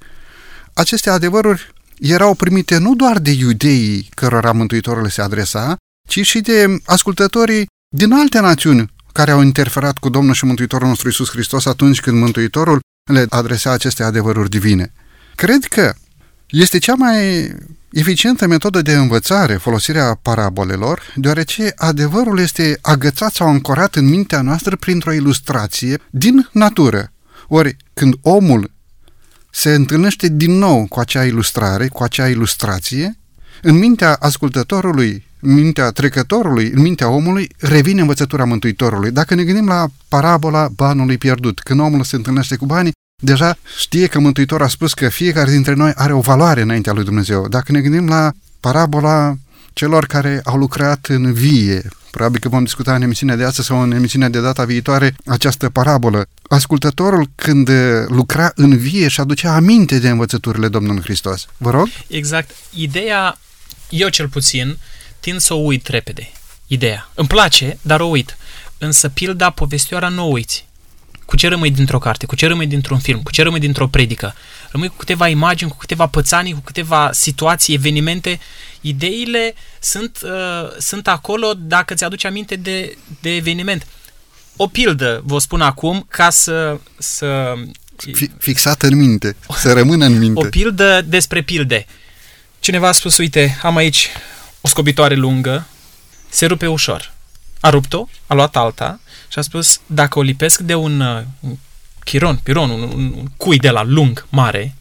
aceste 0.75 1.11
adevăruri 1.11 1.73
erau 1.99 2.35
primite 2.35 2.79
nu 2.79 2.95
doar 2.95 3.19
de 3.19 3.31
iudeii 3.31 4.09
cărora 4.14 4.53
Mântuitorul 4.53 5.09
se 5.09 5.23
adresa, 5.23 5.77
ci 6.09 6.27
și 6.27 6.40
de 6.40 6.79
ascultătorii 6.85 7.66
din 7.97 8.12
alte 8.12 8.40
națiuni 8.40 8.95
care 9.12 9.31
au 9.31 9.42
interferat 9.42 9.99
cu 9.99 10.09
Domnul 10.09 10.35
și 10.35 10.45
Mântuitorul 10.45 10.88
nostru 10.88 11.09
Isus 11.09 11.31
Hristos 11.31 11.66
atunci 11.66 12.01
când 12.01 12.19
Mântuitorul 12.19 12.81
le 13.11 13.27
adresa 13.29 13.71
aceste 13.71 14.03
adevăruri 14.03 14.51
divine. 14.51 14.92
Cred 15.35 15.64
că 15.64 15.95
este 16.47 16.79
cea 16.79 16.95
mai 16.95 17.49
eficientă 17.92 18.46
metodă 18.46 18.83
de 18.83 18.94
învățare, 18.94 19.55
folosirea 19.55 20.18
parabolelor, 20.22 21.03
deoarece 21.14 21.72
adevărul 21.77 22.38
este 22.38 22.79
agățat 22.83 23.33
sau 23.33 23.49
ancorat 23.49 23.94
în 23.94 24.09
mintea 24.09 24.40
noastră 24.40 24.77
printr-o 24.77 25.12
ilustrație 25.12 25.99
din 26.11 26.49
natură. 26.53 27.12
Ori, 27.49 27.77
când 27.94 28.14
omul 28.22 28.75
se 29.51 29.75
întâlnește 29.75 30.29
din 30.29 30.53
nou 30.53 30.87
cu 30.88 31.01
acea 31.01 31.25
ilustrare, 31.25 31.88
cu 31.88 32.03
acea 32.03 32.29
ilustrație, 32.29 33.18
în 33.62 33.79
mintea 33.79 34.14
ascultătorului, 34.14 35.27
în 35.40 35.55
mintea 35.55 35.90
trecătorului, 35.90 36.70
în 36.75 36.83
mintea 36.83 37.09
omului, 37.09 37.49
revine 37.59 38.01
învățătura 38.01 38.44
Mântuitorului. 38.44 39.11
Dacă 39.11 39.35
ne 39.35 39.44
gândim 39.44 39.66
la 39.66 39.87
parabola 40.09 40.68
banului 40.68 41.18
pierdut, 41.18 41.61
când 41.61 41.81
omul 41.81 42.05
se 42.05 42.16
întâlnește 42.16 42.57
cu 42.57 42.66
banii, 42.66 42.92
deja 43.22 43.57
știe 43.79 44.07
că 44.07 44.18
Mântuitor 44.18 44.62
a 44.62 44.68
spus 44.68 44.94
că 44.94 45.09
fiecare 45.09 45.50
dintre 45.50 45.74
noi 45.74 45.92
are 45.94 46.12
o 46.12 46.20
valoare 46.20 46.61
înaintea 46.61 46.92
lui 46.92 47.05
Dumnezeu. 47.05 47.48
Dacă 47.48 47.72
ne 47.72 47.81
gândim 47.81 48.09
la 48.09 48.33
parabola 48.61 49.37
celor 49.72 50.07
care 50.07 50.40
au 50.44 50.57
lucrat 50.57 51.07
în 51.07 51.33
vie, 51.33 51.88
probabil 52.11 52.40
că 52.40 52.48
vom 52.48 52.64
discuta 52.64 52.94
în 52.94 53.02
emisiunea 53.02 53.37
de 53.37 53.44
astăzi 53.44 53.66
sau 53.66 53.81
în 53.81 53.92
emisiunea 53.92 54.29
de 54.29 54.40
data 54.40 54.64
viitoare 54.64 55.16
această 55.26 55.70
parabolă. 55.70 56.26
Ascultătorul 56.48 57.31
când 57.35 57.70
lucra 58.09 58.52
în 58.55 58.76
vie 58.76 59.09
și 59.09 59.20
aducea 59.20 59.55
aminte 59.55 59.98
de 59.98 60.09
învățăturile 60.09 60.68
Domnului 60.68 61.02
Hristos. 61.02 61.46
Vă 61.57 61.70
rog? 61.70 61.88
Exact. 62.07 62.50
Ideea, 62.70 63.38
eu 63.90 64.09
cel 64.09 64.29
puțin, 64.29 64.79
tind 65.20 65.40
să 65.40 65.55
o 65.55 65.57
uit 65.57 65.87
repede. 65.87 66.31
Ideea. 66.66 67.11
Îmi 67.14 67.29
place, 67.29 67.79
dar 67.83 68.00
o 68.00 68.07
uit. 68.07 68.37
Însă 68.79 69.09
pilda, 69.09 69.50
povestioara 69.50 70.09
nu 70.09 70.24
o 70.24 70.31
uiți. 70.31 70.65
Cu 71.26 71.36
ce 71.36 71.48
rămâi 71.48 71.70
dintr-o 71.70 71.98
carte? 71.98 72.26
Cu 72.26 72.36
ce 72.36 72.46
rămâi 72.46 72.66
dintr-un 72.66 72.98
film? 72.98 73.22
Cu 73.22 73.30
ce 73.30 73.42
rămâi 73.42 73.60
dintr-o 73.60 73.88
predică? 73.88 74.34
Rămâi 74.70 74.88
cu 74.88 74.96
câteva 74.96 75.28
imagini, 75.28 75.70
cu 75.70 75.76
câteva 75.76 76.06
pățanii, 76.06 76.52
cu 76.52 76.60
câteva 76.60 77.10
situații, 77.12 77.74
evenimente. 77.74 78.40
Ideile 78.80 79.54
sunt, 79.80 80.18
uh, 80.22 80.76
sunt 80.78 81.08
acolo 81.08 81.54
dacă 81.56 81.94
ți-aduci 81.94 82.24
aminte 82.24 82.56
de, 82.56 82.96
de 83.20 83.34
eveniment. 83.34 83.86
O 84.56 84.66
pildă, 84.66 85.22
vă 85.24 85.38
spun 85.38 85.60
acum, 85.60 86.06
ca 86.08 86.30
să... 86.30 86.80
să 86.98 87.54
Fi, 88.12 88.30
fixată 88.38 88.86
în 88.86 88.96
minte, 88.96 89.36
să 89.56 89.72
rămână 89.72 90.04
în 90.04 90.18
minte. 90.18 90.46
O 90.46 90.48
pildă 90.48 91.02
despre 91.06 91.42
pilde. 91.42 91.86
Cineva 92.60 92.88
a 92.88 92.92
spus, 92.92 93.16
uite, 93.16 93.58
am 93.62 93.76
aici 93.76 94.08
o 94.60 94.68
scobitoare 94.68 95.14
lungă, 95.14 95.66
se 96.28 96.46
rupe 96.46 96.66
ușor. 96.66 97.15
A 97.66 97.70
rupt-o, 97.70 98.09
a 98.26 98.35
luat 98.35 98.57
alta 98.57 99.00
și 99.29 99.38
a 99.38 99.42
spus, 99.42 99.81
dacă 99.87 100.18
o 100.18 100.22
lipesc 100.22 100.61
de 100.61 100.74
un, 100.74 101.00
uh, 101.00 101.22
un 101.40 101.57
chiron, 102.05 102.37
piron, 102.37 102.70
un, 102.70 102.83
un, 102.83 103.12
un 103.16 103.26
cui 103.37 103.59
de 103.59 103.70
la 103.70 103.83
lung, 103.83 104.26
mare, 104.31 104.74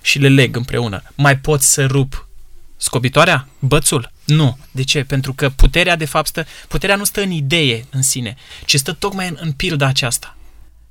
și 0.00 0.18
le 0.18 0.28
leg 0.28 0.56
împreună, 0.56 1.02
mai 1.14 1.38
pot 1.38 1.62
să 1.62 1.86
rup 1.86 2.28
scobitoarea? 2.76 3.48
Bățul? 3.58 4.12
Nu. 4.24 4.58
De 4.70 4.82
ce? 4.82 5.04
Pentru 5.04 5.32
că 5.32 5.48
puterea, 5.48 5.96
de 5.96 6.04
fapt, 6.04 6.26
stă, 6.26 6.46
puterea 6.68 6.96
nu 6.96 7.04
stă 7.04 7.20
în 7.20 7.30
idee 7.30 7.84
în 7.90 8.02
sine, 8.02 8.36
ci 8.64 8.76
stă 8.76 8.92
tocmai 8.92 9.28
în, 9.28 9.36
în 9.40 9.52
pilda 9.52 9.86
aceasta 9.86 10.36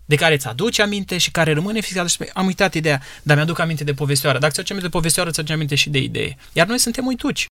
de 0.05 0.15
care 0.15 0.33
îți 0.33 0.47
aduci 0.47 0.79
aminte 0.79 1.17
și 1.17 1.31
care 1.31 1.53
rămâne 1.53 1.79
fixată 1.79 2.07
și 2.07 2.17
am 2.33 2.45
uitat 2.45 2.73
ideea, 2.73 3.01
dar 3.23 3.35
mi-aduc 3.35 3.59
aminte 3.59 3.83
de 3.83 3.93
povestioară. 3.93 4.39
Dacă 4.39 4.51
ți-aduci 4.53 4.71
aminte 4.71 4.89
de 4.89 4.95
povestioară, 4.97 5.31
ți-aduci 5.31 5.51
aminte 5.51 5.75
și 5.75 5.89
de 5.89 5.97
idee. 5.97 6.37
Iar 6.53 6.67
noi 6.67 6.79
suntem 6.79 7.05
uituci. 7.05 7.45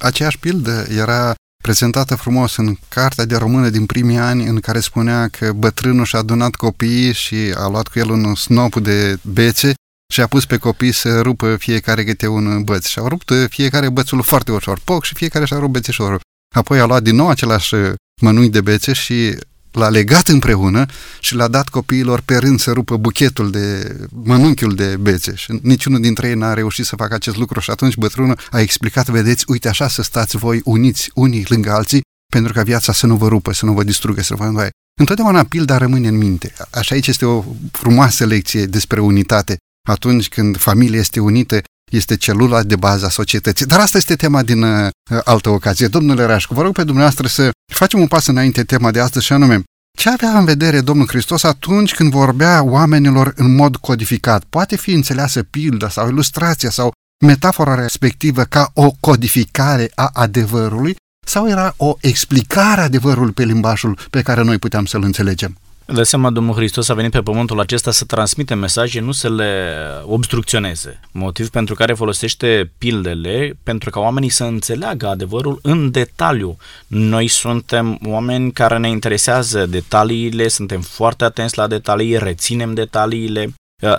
Aceeași 0.00 0.38
pildă 0.38 0.86
era 0.90 1.34
prezentată 1.66 2.14
frumos 2.14 2.56
în 2.56 2.76
cartea 2.88 3.24
de 3.24 3.36
română 3.36 3.68
din 3.68 3.86
primii 3.86 4.18
ani 4.18 4.46
în 4.46 4.60
care 4.60 4.80
spunea 4.80 5.28
că 5.28 5.52
bătrânul 5.52 6.04
și-a 6.04 6.18
adunat 6.18 6.54
copiii 6.54 7.12
și 7.12 7.54
a 7.54 7.68
luat 7.68 7.88
cu 7.88 7.98
el 7.98 8.08
un 8.10 8.34
snop 8.34 8.74
de 8.76 9.16
bețe 9.22 9.74
și 10.12 10.20
a 10.20 10.26
pus 10.26 10.46
pe 10.46 10.56
copii 10.56 10.92
să 10.92 11.20
rupă 11.20 11.56
fiecare 11.56 12.04
câte 12.04 12.26
un 12.26 12.62
băț. 12.64 12.86
Și 12.86 12.98
au 12.98 13.08
rupt 13.08 13.32
fiecare 13.48 13.88
bățul 13.88 14.22
foarte 14.22 14.52
ușor, 14.52 14.80
poc 14.84 15.04
și 15.04 15.14
fiecare 15.14 15.44
și-a 15.44 15.58
rupt 15.58 15.72
bețișorul. 15.72 16.20
Apoi 16.54 16.80
a 16.80 16.84
luat 16.84 17.02
din 17.02 17.14
nou 17.14 17.28
același 17.28 17.74
mănui 18.20 18.50
de 18.50 18.60
bețe 18.60 18.92
și 18.92 19.36
l-a 19.74 19.88
legat 19.88 20.28
împreună 20.28 20.86
și 21.20 21.34
l-a 21.34 21.48
dat 21.48 21.68
copiilor 21.68 22.20
pe 22.20 22.36
rând 22.36 22.60
să 22.60 22.72
rupă 22.72 22.96
buchetul 22.96 23.50
de 23.50 23.96
mănunchiul 24.08 24.74
de 24.74 24.96
bețe 24.96 25.34
și 25.34 25.58
niciunul 25.62 26.00
dintre 26.00 26.28
ei 26.28 26.34
n-a 26.34 26.54
reușit 26.54 26.84
să 26.84 26.96
facă 26.96 27.14
acest 27.14 27.36
lucru 27.36 27.60
și 27.60 27.70
atunci 27.70 27.96
bătrânul 27.96 28.38
a 28.50 28.60
explicat, 28.60 29.08
vedeți, 29.08 29.44
uite 29.48 29.68
așa 29.68 29.88
să 29.88 30.02
stați 30.02 30.36
voi 30.36 30.60
uniți 30.64 31.10
unii 31.14 31.44
lângă 31.48 31.70
alții 31.70 32.00
pentru 32.32 32.52
ca 32.52 32.62
viața 32.62 32.92
să 32.92 33.06
nu 33.06 33.16
vă 33.16 33.28
rupă, 33.28 33.52
să 33.52 33.64
nu 33.64 33.72
vă 33.72 33.84
distrugă, 33.84 34.22
să 34.22 34.34
vă 34.34 34.44
învaie. 34.44 34.70
Întotdeauna 35.00 35.44
pilda 35.44 35.76
rămâne 35.76 36.08
în 36.08 36.16
minte. 36.16 36.52
Așa 36.70 36.94
aici 36.94 37.06
este 37.06 37.24
o 37.24 37.44
frumoasă 37.72 38.24
lecție 38.24 38.66
despre 38.66 39.00
unitate. 39.00 39.56
Atunci 39.88 40.28
când 40.28 40.56
familia 40.56 40.98
este 40.98 41.20
unită, 41.20 41.60
este 41.90 42.16
celula 42.16 42.62
de 42.62 42.76
bază 42.76 43.06
a 43.06 43.08
societății. 43.08 43.66
Dar 43.66 43.80
asta 43.80 43.96
este 43.96 44.14
tema 44.14 44.42
din 44.42 44.62
uh, 44.62 44.88
altă 45.24 45.48
ocazie. 45.48 45.86
Domnule 45.86 46.24
Rașcu, 46.24 46.54
vă 46.54 46.62
rog 46.62 46.72
pe 46.72 46.84
dumneavoastră 46.84 47.26
să 47.26 47.50
facem 47.72 48.00
un 48.00 48.06
pas 48.06 48.26
înainte 48.26 48.64
tema 48.64 48.90
de 48.90 49.00
astăzi 49.00 49.24
și 49.24 49.32
anume, 49.32 49.62
ce 49.98 50.10
avea 50.10 50.38
în 50.38 50.44
vedere 50.44 50.80
Domnul 50.80 51.06
Hristos 51.06 51.42
atunci 51.42 51.94
când 51.94 52.10
vorbea 52.10 52.62
oamenilor 52.62 53.32
în 53.36 53.54
mod 53.54 53.76
codificat? 53.76 54.44
Poate 54.44 54.76
fi 54.76 54.92
înțeleasă 54.92 55.42
pilda 55.42 55.88
sau 55.88 56.08
ilustrația 56.08 56.70
sau 56.70 56.92
metafora 57.26 57.74
respectivă 57.74 58.42
ca 58.42 58.70
o 58.74 58.90
codificare 59.00 59.90
a 59.94 60.10
adevărului 60.12 60.96
sau 61.26 61.48
era 61.48 61.74
o 61.76 61.96
explicare 62.00 62.80
a 62.80 62.84
adevărului 62.84 63.32
pe 63.32 63.44
limbajul 63.44 63.98
pe 64.10 64.22
care 64.22 64.42
noi 64.42 64.58
puteam 64.58 64.84
să-l 64.84 65.02
înțelegem? 65.02 65.56
De 65.86 66.02
seama, 66.02 66.30
Domnul 66.30 66.54
Hristos 66.54 66.88
a 66.88 66.94
venit 66.94 67.10
pe 67.10 67.20
pământul 67.20 67.60
acesta 67.60 67.90
să 67.90 68.04
transmite 68.04 68.54
mesaje, 68.54 69.00
nu 69.00 69.12
să 69.12 69.30
le 69.30 69.74
obstrucționeze. 70.04 71.00
Motiv 71.12 71.50
pentru 71.50 71.74
care 71.74 71.92
folosește 71.92 72.72
pildele, 72.78 73.58
pentru 73.62 73.90
ca 73.90 74.00
oamenii 74.00 74.28
să 74.28 74.44
înțeleagă 74.44 75.08
adevărul 75.08 75.58
în 75.62 75.90
detaliu. 75.90 76.56
Noi 76.86 77.28
suntem 77.28 77.98
oameni 78.06 78.52
care 78.52 78.78
ne 78.78 78.88
interesează 78.88 79.66
detaliile, 79.66 80.48
suntem 80.48 80.80
foarte 80.80 81.24
atenți 81.24 81.58
la 81.58 81.66
detalii, 81.66 82.18
reținem 82.18 82.74
detaliile. 82.74 83.54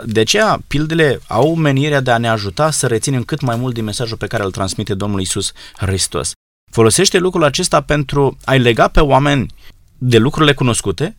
De 0.06 0.20
aceea, 0.20 0.62
pildele 0.68 1.20
au 1.28 1.56
menirea 1.56 2.02
de 2.02 2.12
a 2.12 2.18
ne 2.18 2.30
ajuta 2.30 2.72
să 2.72 2.88
reținem 2.88 3.24
cât 3.24 3.42
mai 3.42 3.56
mult 3.56 3.74
din 3.74 3.84
mesajul 3.84 4.18
pe 4.18 4.28
care 4.28 4.44
îl 4.44 4.52
transmite 4.52 4.94
Domnul 4.94 5.22
Isus 5.22 5.52
Hristos. 5.78 6.32
Folosește 6.72 7.18
lucrul 7.18 7.44
acesta 7.44 7.82
pentru 7.82 8.38
a-i 8.46 8.60
lega 8.60 8.88
pe 8.88 9.00
oameni 9.00 9.54
de 9.98 10.18
lucrurile 10.18 10.54
cunoscute, 10.54 11.18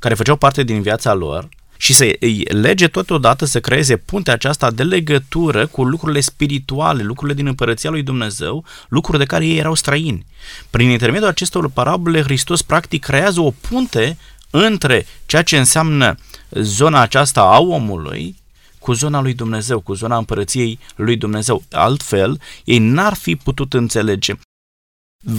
care 0.00 0.14
făceau 0.14 0.36
parte 0.36 0.62
din 0.62 0.82
viața 0.82 1.14
lor 1.14 1.48
și 1.76 1.92
să 1.92 2.16
îi 2.20 2.44
lege 2.44 2.88
totodată 2.88 3.44
să 3.44 3.60
creeze 3.60 3.96
puntea 3.96 4.32
aceasta 4.32 4.70
de 4.70 4.82
legătură 4.82 5.66
cu 5.66 5.84
lucrurile 5.84 6.20
spirituale, 6.20 7.02
lucrurile 7.02 7.36
din 7.36 7.46
împărăția 7.46 7.90
lui 7.90 8.02
Dumnezeu, 8.02 8.64
lucruri 8.88 9.18
de 9.18 9.24
care 9.24 9.46
ei 9.46 9.58
erau 9.58 9.74
străini. 9.74 10.26
Prin 10.70 10.88
intermediul 10.90 11.28
acestor 11.28 11.70
parabole, 11.70 12.22
Hristos 12.22 12.62
practic 12.62 13.04
creează 13.04 13.40
o 13.40 13.50
punte 13.50 14.18
între 14.50 15.06
ceea 15.26 15.42
ce 15.42 15.58
înseamnă 15.58 16.14
zona 16.50 17.00
aceasta 17.00 17.40
a 17.40 17.58
omului 17.58 18.36
cu 18.78 18.92
zona 18.92 19.20
lui 19.20 19.34
Dumnezeu, 19.34 19.80
cu 19.80 19.94
zona 19.94 20.16
împărăției 20.16 20.78
lui 20.96 21.16
Dumnezeu. 21.16 21.62
Altfel, 21.70 22.40
ei 22.64 22.78
n-ar 22.78 23.14
fi 23.14 23.36
putut 23.36 23.74
înțelege. 23.74 24.34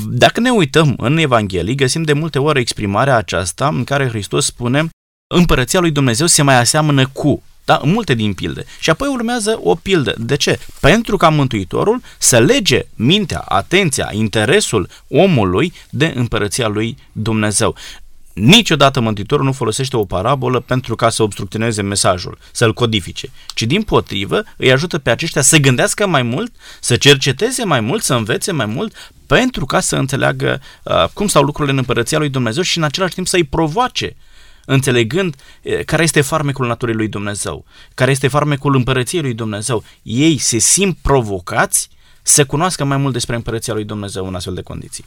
Dacă 0.09 0.39
ne 0.39 0.49
uităm 0.49 0.93
în 0.97 1.17
Evanghelie, 1.17 1.73
găsim 1.73 2.03
de 2.03 2.13
multe 2.13 2.39
ori 2.39 2.59
exprimarea 2.59 3.15
aceasta 3.15 3.67
în 3.67 3.83
care 3.83 4.07
Hristos 4.07 4.45
spune 4.45 4.89
împărăția 5.27 5.79
lui 5.79 5.91
Dumnezeu 5.91 6.27
se 6.27 6.41
mai 6.41 6.55
aseamănă 6.55 7.07
cu, 7.07 7.43
da? 7.65 7.79
în 7.83 7.91
multe 7.91 8.13
din 8.13 8.33
pilde. 8.33 8.65
Și 8.79 8.89
apoi 8.89 9.07
urmează 9.07 9.59
o 9.63 9.75
pildă. 9.75 10.13
De 10.17 10.35
ce? 10.35 10.59
Pentru 10.79 11.17
ca 11.17 11.29
Mântuitorul 11.29 12.01
să 12.17 12.39
lege 12.39 12.85
mintea, 12.95 13.39
atenția, 13.39 14.09
interesul 14.11 14.89
omului 15.07 15.73
de 15.89 16.13
împărăția 16.15 16.67
lui 16.67 16.97
Dumnezeu. 17.11 17.75
Niciodată 18.33 18.99
Mântuitorul 18.99 19.45
nu 19.45 19.51
folosește 19.51 19.97
o 19.97 20.05
parabolă 20.05 20.59
pentru 20.59 20.95
ca 20.95 21.09
să 21.09 21.23
obstrucționeze 21.23 21.81
mesajul, 21.81 22.37
să-l 22.51 22.73
codifice, 22.73 23.29
ci 23.53 23.61
din 23.61 23.81
potrivă 23.81 24.43
îi 24.57 24.71
ajută 24.71 24.97
pe 24.97 25.09
aceștia 25.09 25.41
să 25.41 25.57
gândească 25.57 26.07
mai 26.07 26.21
mult, 26.21 26.55
să 26.79 26.95
cerceteze 26.95 27.63
mai 27.63 27.79
mult, 27.79 28.03
să 28.03 28.13
învețe 28.13 28.51
mai 28.51 28.65
mult, 28.65 29.11
pentru 29.27 29.65
ca 29.65 29.79
să 29.79 29.95
înțeleagă 29.95 30.61
uh, 30.83 31.05
cum 31.13 31.27
stau 31.27 31.43
lucrurile 31.43 31.71
în 31.71 31.79
împărăția 31.79 32.17
lui 32.17 32.29
Dumnezeu 32.29 32.63
și 32.63 32.77
în 32.77 32.83
același 32.83 33.13
timp 33.13 33.27
să-i 33.27 33.43
provoace 33.43 34.15
înțelegând 34.65 35.35
uh, 35.63 35.79
care 35.85 36.03
este 36.03 36.21
farmecul 36.21 36.67
naturii 36.67 36.95
lui 36.95 37.07
Dumnezeu, 37.07 37.65
care 37.93 38.11
este 38.11 38.27
farmecul 38.27 38.75
împărăției 38.75 39.21
lui 39.21 39.33
Dumnezeu. 39.33 39.83
Ei 40.01 40.37
se 40.37 40.57
simt 40.57 40.97
provocați 41.01 41.89
să 42.21 42.45
cunoască 42.45 42.83
mai 42.83 42.97
mult 42.97 43.13
despre 43.13 43.35
împărăția 43.35 43.73
lui 43.73 43.83
Dumnezeu 43.83 44.27
în 44.27 44.35
astfel 44.35 44.53
de 44.53 44.61
condiții. 44.61 45.05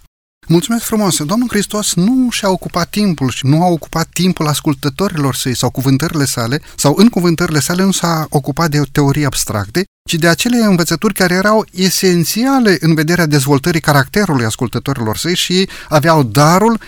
Mulțumesc 0.48 0.84
frumos! 0.84 1.22
Domnul 1.24 1.48
Hristos 1.48 1.94
nu 1.94 2.30
și-a 2.30 2.50
ocupat 2.50 2.88
timpul 2.90 3.30
și 3.30 3.46
nu 3.46 3.62
a 3.62 3.66
ocupat 3.66 4.08
timpul 4.12 4.46
ascultătorilor 4.46 5.34
săi 5.34 5.56
sau 5.56 5.70
cuvântările 5.70 6.24
sale, 6.24 6.60
sau 6.76 6.94
în 6.96 7.08
cuvântările 7.08 7.60
sale 7.60 7.82
nu 7.82 7.92
s-a 7.92 8.26
ocupat 8.30 8.70
de 8.70 8.80
teorii 8.92 9.24
abstracte, 9.24 9.84
ci 10.08 10.14
de 10.14 10.28
acele 10.28 10.56
învățături 10.56 11.14
care 11.14 11.34
erau 11.34 11.66
esențiale 11.72 12.76
în 12.80 12.94
vederea 12.94 13.26
dezvoltării 13.26 13.80
caracterului 13.80 14.44
ascultătorilor 14.44 15.16
săi 15.16 15.34
și 15.34 15.68
aveau 15.88 16.22
darul 16.22 16.80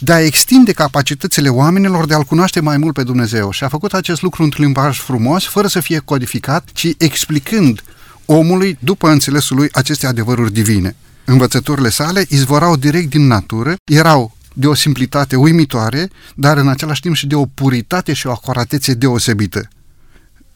de 0.00 0.12
a 0.12 0.20
extinde 0.20 0.72
capacitățile 0.72 1.48
oamenilor 1.48 2.06
de 2.06 2.14
a-L 2.14 2.24
cunoaște 2.24 2.60
mai 2.60 2.76
mult 2.76 2.94
pe 2.94 3.02
Dumnezeu. 3.02 3.50
Și 3.50 3.64
a 3.64 3.68
făcut 3.68 3.94
acest 3.94 4.22
lucru 4.22 4.42
într-un 4.42 4.64
limbaj 4.64 4.98
frumos, 4.98 5.44
fără 5.44 5.66
să 5.66 5.80
fie 5.80 5.98
codificat, 5.98 6.68
ci 6.72 6.86
explicând 6.98 7.82
omului, 8.26 8.78
după 8.80 9.08
înțelesul 9.08 9.56
lui, 9.56 9.68
aceste 9.72 10.06
adevăruri 10.06 10.52
divine. 10.52 10.96
Învățăturile 11.30 11.88
sale 11.88 12.24
izvorau 12.28 12.76
direct 12.76 13.10
din 13.10 13.26
natură, 13.26 13.76
erau 13.84 14.36
de 14.52 14.66
o 14.66 14.74
simplitate 14.74 15.36
uimitoare, 15.36 16.10
dar 16.34 16.56
în 16.56 16.68
același 16.68 17.00
timp 17.00 17.14
și 17.14 17.26
de 17.26 17.34
o 17.34 17.46
puritate 17.46 18.12
și 18.12 18.26
o 18.26 18.30
acuratețe 18.30 18.94
deosebită. 18.94 19.68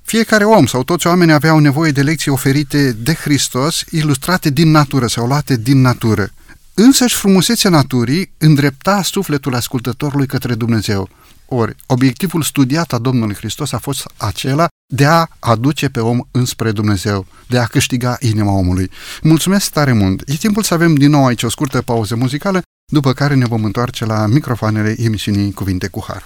Fiecare 0.03 0.45
om 0.45 0.67
sau 0.67 0.83
toți 0.83 1.07
oamenii 1.07 1.35
aveau 1.35 1.59
nevoie 1.59 1.91
de 1.91 2.03
lecții 2.03 2.31
oferite 2.31 2.93
de 2.93 3.15
Hristos, 3.15 3.85
ilustrate 3.91 4.51
din 4.51 4.71
natură 4.71 5.07
sau 5.07 5.27
luate 5.27 5.57
din 5.57 5.81
natură. 5.81 6.31
Însăși 6.75 7.17
frumusețea 7.17 7.71
naturii 7.71 8.33
îndrepta 8.39 9.03
sufletul 9.03 9.55
ascultătorului 9.55 10.27
către 10.27 10.55
Dumnezeu. 10.55 11.09
Ori, 11.47 11.77
obiectivul 11.87 12.43
studiat 12.43 12.93
a 12.93 12.99
Domnului 12.99 13.35
Hristos 13.35 13.73
a 13.73 13.79
fost 13.79 14.07
acela 14.17 14.69
de 14.95 15.07
a 15.07 15.27
aduce 15.39 15.89
pe 15.89 16.01
om 16.01 16.21
înspre 16.31 16.73
Dumnezeu, 16.73 17.27
de 17.49 17.59
a 17.59 17.65
câștiga 17.65 18.17
inima 18.21 18.53
omului. 18.53 18.91
Mulțumesc 19.23 19.71
tare 19.71 19.93
mult! 19.93 20.23
E 20.27 20.35
timpul 20.35 20.63
să 20.63 20.75
avem 20.75 20.95
din 20.95 21.11
nou 21.11 21.27
aici 21.27 21.43
o 21.43 21.49
scurtă 21.49 21.83
pauză 21.83 22.15
muzicală, 22.15 22.63
după 22.93 23.13
care 23.13 23.35
ne 23.35 23.47
vom 23.47 23.65
întoarce 23.65 24.05
la 24.05 24.27
microfoanele 24.27 24.95
emisiunii 24.99 25.53
Cuvinte 25.53 25.89
cu 25.89 26.05
Har 26.07 26.25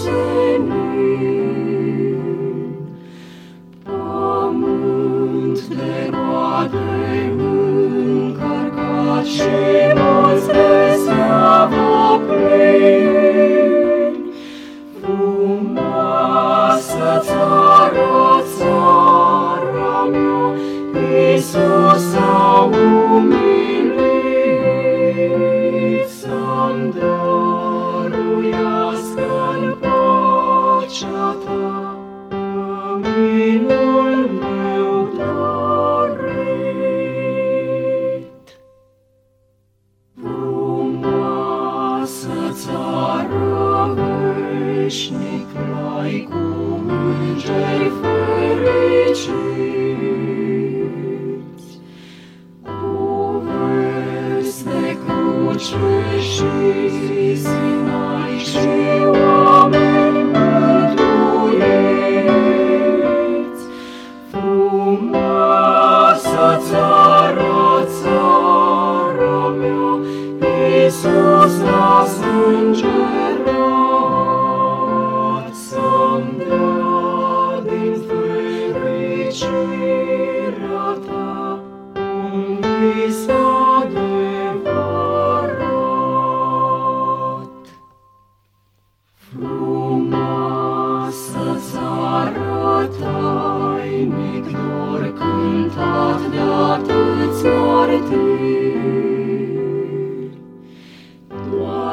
senin 0.00 0.72
Pământ 3.84 5.60
de 5.68 6.10
roade 6.10 7.32
încărcat 7.38 9.24
și 9.24 9.42
mulți 9.96 10.46
de 10.46 10.98
seavă 11.04 12.20
plin 12.26 13.31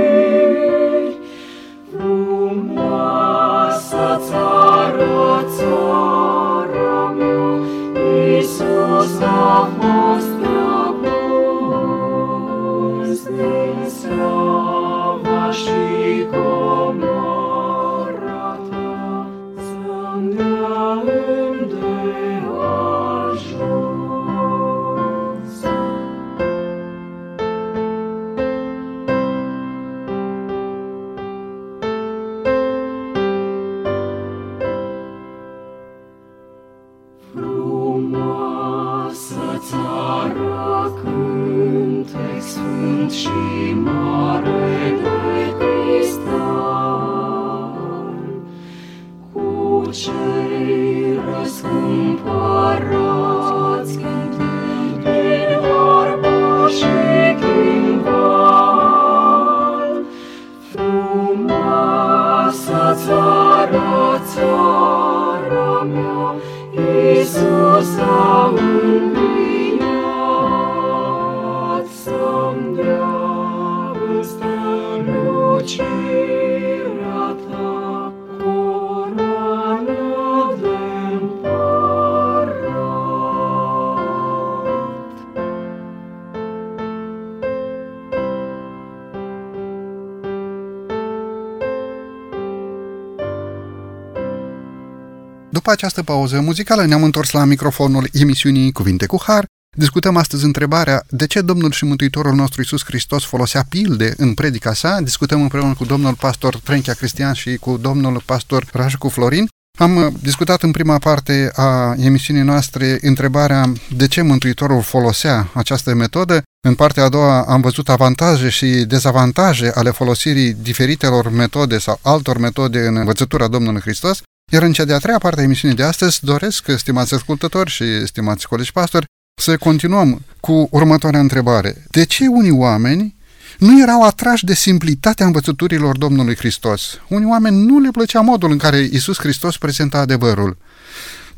După 95.68 95.80
această 95.80 96.02
pauză 96.02 96.40
muzicală 96.40 96.84
ne-am 96.84 97.02
întors 97.02 97.30
la 97.30 97.44
microfonul 97.44 98.08
emisiunii 98.12 98.72
Cuvinte 98.72 99.06
cu 99.06 99.22
Har. 99.26 99.44
Discutăm 99.76 100.16
astăzi 100.16 100.44
întrebarea 100.44 101.02
de 101.10 101.26
ce 101.26 101.40
Domnul 101.40 101.70
și 101.70 101.84
Mântuitorul 101.84 102.34
nostru 102.34 102.60
Isus 102.60 102.84
Hristos 102.84 103.24
folosea 103.24 103.64
pilde 103.68 104.14
în 104.16 104.34
predica 104.34 104.72
sa. 104.72 105.00
Discutăm 105.00 105.42
împreună 105.42 105.74
cu 105.74 105.84
domnul 105.84 106.14
pastor 106.14 106.56
Trenchia 106.56 106.92
Cristian 106.92 107.32
și 107.32 107.56
cu 107.56 107.76
domnul 107.76 108.22
pastor 108.26 108.64
Rajcu 108.72 109.08
Florin. 109.08 109.48
Am 109.78 109.96
uh, 109.96 110.12
discutat 110.22 110.62
în 110.62 110.70
prima 110.70 110.98
parte 110.98 111.50
a 111.54 111.94
emisiunii 111.98 112.42
noastre 112.42 112.98
întrebarea 113.00 113.72
de 113.96 114.06
ce 114.06 114.22
Mântuitorul 114.22 114.82
folosea 114.82 115.50
această 115.54 115.94
metodă. 115.94 116.42
În 116.66 116.74
partea 116.74 117.04
a 117.04 117.08
doua 117.08 117.42
am 117.42 117.60
văzut 117.60 117.88
avantaje 117.88 118.48
și 118.48 118.66
dezavantaje 118.66 119.70
ale 119.74 119.90
folosirii 119.90 120.52
diferitelor 120.62 121.30
metode 121.30 121.78
sau 121.78 121.98
altor 122.02 122.38
metode 122.38 122.86
în 122.86 122.96
învățătura 122.96 123.48
Domnului 123.48 123.80
Hristos. 123.80 124.20
Iar 124.50 124.62
în 124.62 124.72
cea 124.72 124.84
de-a 124.84 124.98
treia 124.98 125.18
parte 125.18 125.40
a 125.40 125.42
emisiunii 125.42 125.76
de 125.76 125.82
astăzi 125.82 126.24
doresc, 126.24 126.70
stimați 126.76 127.14
ascultători 127.14 127.70
și 127.70 128.06
stimați 128.06 128.48
colegi 128.48 128.72
pastori, 128.72 129.04
să 129.40 129.56
continuăm 129.56 130.22
cu 130.40 130.68
următoarea 130.70 131.20
întrebare. 131.20 131.84
De 131.90 132.04
ce 132.04 132.26
unii 132.26 132.50
oameni 132.50 133.16
nu 133.58 133.80
erau 133.80 134.02
atrași 134.02 134.44
de 134.44 134.54
simplitatea 134.54 135.26
învățăturilor 135.26 135.96
Domnului 135.98 136.36
Hristos? 136.36 137.00
Unii 137.08 137.28
oameni 137.28 137.64
nu 137.64 137.78
le 137.78 137.90
plăcea 137.90 138.20
modul 138.20 138.50
în 138.50 138.58
care 138.58 138.88
Isus 138.92 139.18
Hristos 139.18 139.56
prezenta 139.56 139.98
adevărul. 139.98 140.56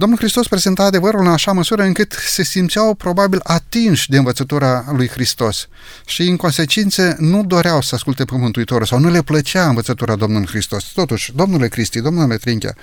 Domnul 0.00 0.18
Hristos 0.18 0.48
prezenta 0.48 0.82
adevărul 0.82 1.20
în 1.20 1.26
așa 1.26 1.52
măsură 1.52 1.82
încât 1.82 2.12
se 2.12 2.42
simțeau 2.42 2.94
probabil 2.94 3.40
atinși 3.42 4.10
de 4.10 4.16
învățătura 4.16 4.84
lui 4.92 5.08
Hristos 5.08 5.68
și 6.06 6.22
în 6.22 6.36
consecință 6.36 7.16
nu 7.18 7.44
doreau 7.44 7.80
să 7.80 7.94
asculte 7.94 8.24
pe 8.24 8.36
Mântuitorul 8.36 8.86
sau 8.86 8.98
nu 8.98 9.10
le 9.10 9.22
plăcea 9.22 9.68
învățătura 9.68 10.16
Domnului 10.16 10.46
Hristos. 10.46 10.84
Totuși, 10.84 11.32
domnule 11.32 11.68
Cristi, 11.68 12.00
domnule 12.00 12.36
Trinchea, 12.36 12.74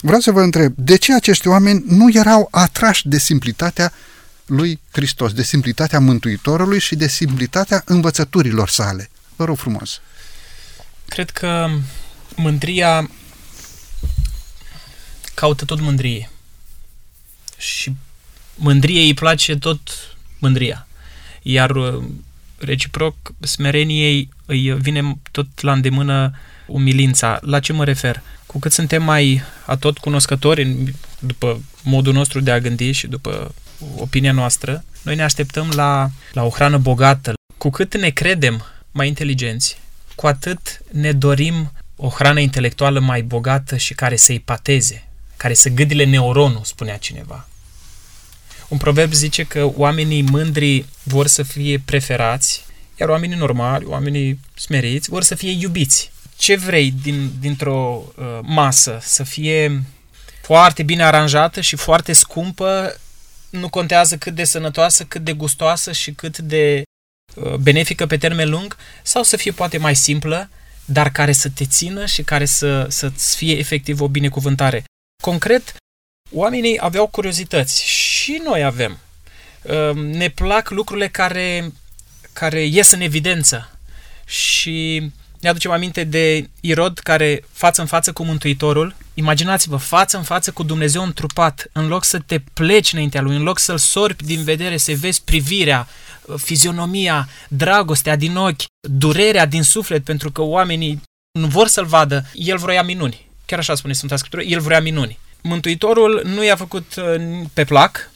vreau 0.00 0.20
să 0.20 0.30
vă 0.30 0.40
întreb, 0.40 0.72
de 0.76 0.96
ce 0.96 1.14
acești 1.14 1.48
oameni 1.48 1.84
nu 1.86 2.10
erau 2.12 2.48
atrași 2.50 3.08
de 3.08 3.18
simplitatea 3.18 3.92
lui 4.46 4.80
Hristos, 4.90 5.32
de 5.32 5.42
simplitatea 5.42 6.00
Mântuitorului 6.00 6.78
și 6.78 6.96
de 6.96 7.08
simplitatea 7.08 7.82
învățăturilor 7.84 8.68
sale? 8.68 9.10
Vă 9.36 9.44
rog 9.44 9.56
frumos. 9.56 10.00
Cred 11.08 11.30
că 11.30 11.68
mândria 12.36 13.10
caută 15.34 15.64
tot 15.64 15.80
mândrie 15.80 16.30
și 17.60 17.92
mândrie 18.54 19.00
îi 19.00 19.14
place 19.14 19.56
tot 19.56 19.80
mândria. 20.38 20.86
Iar 21.42 21.70
uh, 21.70 22.02
reciproc, 22.58 23.14
smereniei 23.40 24.28
îi 24.46 24.74
vine 24.74 25.18
tot 25.30 25.60
la 25.60 25.72
îndemână 25.72 26.32
umilința. 26.66 27.38
La 27.42 27.60
ce 27.60 27.72
mă 27.72 27.84
refer? 27.84 28.22
Cu 28.46 28.58
cât 28.58 28.72
suntem 28.72 29.02
mai 29.02 29.42
atot 29.66 29.98
cunoscători 29.98 30.94
după 31.18 31.62
modul 31.82 32.12
nostru 32.12 32.40
de 32.40 32.50
a 32.50 32.60
gândi 32.60 32.90
și 32.90 33.06
după 33.06 33.54
opinia 33.96 34.32
noastră, 34.32 34.84
noi 35.02 35.14
ne 35.14 35.22
așteptăm 35.22 35.70
la, 35.74 36.10
la 36.32 36.44
o 36.44 36.48
hrană 36.48 36.78
bogată. 36.78 37.34
Cu 37.58 37.70
cât 37.70 37.96
ne 37.96 38.08
credem 38.08 38.64
mai 38.90 39.08
inteligenți, 39.08 39.78
cu 40.14 40.26
atât 40.26 40.82
ne 40.92 41.12
dorim 41.12 41.72
o 41.96 42.08
hrană 42.08 42.40
intelectuală 42.40 43.00
mai 43.00 43.22
bogată 43.22 43.76
și 43.76 43.94
care 43.94 44.16
să-i 44.16 44.40
pateze, 44.40 45.08
care 45.36 45.54
să 45.54 45.68
gâdile 45.68 46.04
neuronul, 46.04 46.60
spunea 46.64 46.96
cineva. 46.96 47.48
Un 48.70 48.78
proverb 48.78 49.12
zice 49.12 49.44
că 49.44 49.70
oamenii 49.76 50.22
mândri 50.22 50.84
vor 51.02 51.26
să 51.26 51.42
fie 51.42 51.82
preferați, 51.84 52.64
iar 53.00 53.08
oamenii 53.08 53.36
normali, 53.36 53.84
oamenii 53.84 54.40
smeriți, 54.54 55.10
vor 55.10 55.22
să 55.22 55.34
fie 55.34 55.50
iubiți. 55.50 56.12
Ce 56.36 56.56
vrei 56.56 56.90
din, 57.02 57.30
dintr-o 57.40 58.04
uh, 58.16 58.38
masă? 58.42 58.98
Să 59.02 59.22
fie 59.22 59.82
foarte 60.42 60.82
bine 60.82 61.02
aranjată 61.02 61.60
și 61.60 61.76
foarte 61.76 62.12
scumpă, 62.12 63.00
nu 63.50 63.68
contează 63.68 64.16
cât 64.16 64.34
de 64.34 64.44
sănătoasă, 64.44 65.04
cât 65.04 65.24
de 65.24 65.32
gustoasă 65.32 65.92
și 65.92 66.12
cât 66.12 66.38
de 66.38 66.82
uh, 67.34 67.54
benefică 67.54 68.06
pe 68.06 68.16
termen 68.16 68.50
lung, 68.50 68.76
sau 69.02 69.22
să 69.22 69.36
fie 69.36 69.52
poate 69.52 69.78
mai 69.78 69.96
simplă, 69.96 70.50
dar 70.84 71.10
care 71.10 71.32
să 71.32 71.48
te 71.48 71.64
țină 71.64 72.06
și 72.06 72.22
care 72.22 72.44
să, 72.44 72.86
să-ți 72.88 73.36
fie 73.36 73.58
efectiv 73.58 74.00
o 74.00 74.08
binecuvântare. 74.08 74.84
Concret, 75.22 75.74
oamenii 76.32 76.78
aveau 76.80 77.06
curiozități 77.06 77.84
și 77.84 78.09
noi 78.36 78.64
avem. 78.64 78.98
Uh, 79.62 79.94
ne 79.94 80.28
plac 80.28 80.70
lucrurile 80.70 81.08
care, 81.08 81.72
care 82.32 82.64
ies 82.64 82.90
în 82.90 83.00
evidență 83.00 83.78
și 84.26 85.10
ne 85.40 85.48
aducem 85.48 85.70
aminte 85.70 86.04
de 86.04 86.48
Irod 86.60 86.98
care 86.98 87.44
față 87.52 87.80
în 87.80 87.86
față 87.86 88.12
cu 88.12 88.24
Mântuitorul. 88.24 88.94
Imaginați-vă, 89.14 89.76
față 89.76 90.16
în 90.16 90.22
față 90.22 90.50
cu 90.50 90.62
Dumnezeu 90.62 91.02
întrupat, 91.02 91.70
în 91.72 91.88
loc 91.88 92.04
să 92.04 92.18
te 92.18 92.38
pleci 92.54 92.92
înaintea 92.92 93.20
lui, 93.20 93.36
în 93.36 93.42
loc 93.42 93.58
să-l 93.58 93.78
sorbi 93.78 94.24
din 94.24 94.42
vedere, 94.42 94.76
să 94.76 94.92
vezi 94.92 95.22
privirea, 95.24 95.88
fizionomia, 96.36 97.28
dragostea 97.48 98.16
din 98.16 98.36
ochi, 98.36 98.62
durerea 98.80 99.46
din 99.46 99.62
suflet, 99.62 100.04
pentru 100.04 100.30
că 100.30 100.42
oamenii 100.42 101.02
nu 101.38 101.46
vor 101.46 101.66
să-l 101.66 101.84
vadă, 101.84 102.24
el 102.32 102.56
vroia 102.56 102.82
minuni. 102.82 103.28
Chiar 103.46 103.58
așa 103.58 103.74
spune 103.74 103.92
Sfânta 103.92 104.16
Scriptură, 104.16 104.42
el 104.42 104.60
vroia 104.60 104.80
minuni. 104.80 105.18
Mântuitorul 105.42 106.22
nu 106.24 106.44
i-a 106.44 106.56
făcut 106.56 106.94
uh, 106.96 107.42
pe 107.52 107.64
plac 107.64 108.09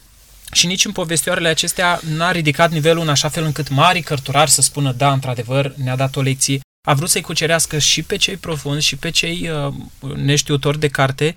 și 0.55 0.67
nici 0.67 0.85
în 0.85 0.93
povestioarele 0.93 1.49
acestea 1.49 2.01
n-a 2.17 2.31
ridicat 2.31 2.71
nivelul 2.71 3.03
în 3.03 3.09
așa 3.09 3.29
fel 3.29 3.45
încât 3.45 3.69
mari 3.69 4.03
cărturari 4.03 4.51
să 4.51 4.63
spună 4.63 4.93
da, 4.93 5.13
într-adevăr, 5.13 5.75
ne-a 5.77 5.97
dat 5.97 6.17
o 6.17 6.21
lecție. 6.21 6.61
A 6.87 6.95
vrut 6.95 7.11
să-i 7.11 7.21
cucerească 7.21 7.79
și 7.79 8.03
pe 8.03 8.17
cei 8.17 8.37
profunzi 8.37 8.87
și 8.87 8.97
pe 8.97 9.11
cei 9.11 9.51
uh, 9.51 9.75
neștiutori 10.15 10.79
de 10.79 10.89
carte. 10.89 11.35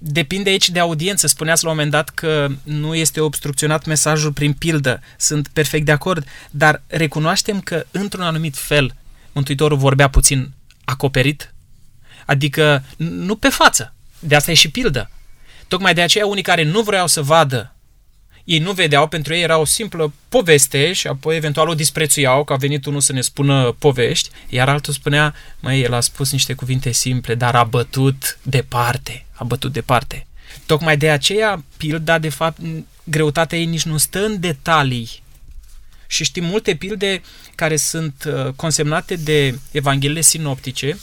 Depinde 0.00 0.50
aici 0.50 0.70
de 0.70 0.78
audiență. 0.78 1.26
Spuneați 1.26 1.64
la 1.64 1.70
un 1.70 1.74
moment 1.74 1.92
dat 1.92 2.08
că 2.08 2.48
nu 2.62 2.94
este 2.94 3.20
obstrucționat 3.20 3.84
mesajul 3.84 4.32
prin 4.32 4.52
pildă. 4.52 5.00
Sunt 5.18 5.48
perfect 5.48 5.84
de 5.84 5.92
acord, 5.92 6.26
dar 6.50 6.82
recunoaștem 6.86 7.60
că, 7.60 7.86
într-un 7.90 8.22
anumit 8.22 8.56
fel, 8.56 8.94
Mântuitorul 9.34 9.76
vorbea 9.76 10.08
puțin 10.08 10.52
acoperit, 10.84 11.54
adică 12.26 12.84
nu 12.96 13.36
pe 13.36 13.48
față. 13.48 13.94
De 14.18 14.34
asta 14.34 14.50
e 14.50 14.54
și 14.54 14.70
pildă. 14.70 15.10
Tocmai 15.68 15.94
de 15.94 16.02
aceea 16.02 16.26
unii 16.26 16.42
care 16.42 16.62
nu 16.62 16.82
vreau 16.82 17.06
să 17.06 17.22
vadă 17.22 17.73
ei 18.44 18.58
nu 18.58 18.72
vedeau, 18.72 19.08
pentru 19.08 19.34
ei 19.34 19.42
era 19.42 19.58
o 19.58 19.64
simplă 19.64 20.12
poveste 20.28 20.92
și 20.92 21.06
apoi 21.06 21.36
eventual 21.36 21.68
o 21.68 21.74
disprețuiau, 21.74 22.44
că 22.44 22.52
a 22.52 22.56
venit 22.56 22.84
unul 22.84 23.00
să 23.00 23.12
ne 23.12 23.20
spună 23.20 23.76
povești, 23.78 24.28
iar 24.48 24.68
altul 24.68 24.92
spunea, 24.92 25.34
măi, 25.60 25.82
el 25.82 25.92
a 25.92 26.00
spus 26.00 26.32
niște 26.32 26.52
cuvinte 26.52 26.92
simple, 26.92 27.34
dar 27.34 27.54
a 27.54 27.64
bătut 27.64 28.38
departe, 28.42 29.26
a 29.32 29.44
bătut 29.44 29.72
departe. 29.72 30.26
Tocmai 30.66 30.96
de 30.96 31.10
aceea, 31.10 31.64
pilda, 31.76 32.18
de 32.18 32.28
fapt, 32.28 32.58
greutatea 33.04 33.58
ei 33.58 33.64
nici 33.64 33.82
nu 33.82 33.96
stă 33.96 34.24
în 34.24 34.40
detalii. 34.40 35.22
Și 36.06 36.24
știm 36.24 36.44
multe 36.44 36.74
pilde 36.74 37.22
care 37.54 37.76
sunt 37.76 38.24
uh, 38.26 38.52
consemnate 38.56 39.16
de 39.16 39.58
evangheliile 39.70 40.20
sinoptice 40.20 40.98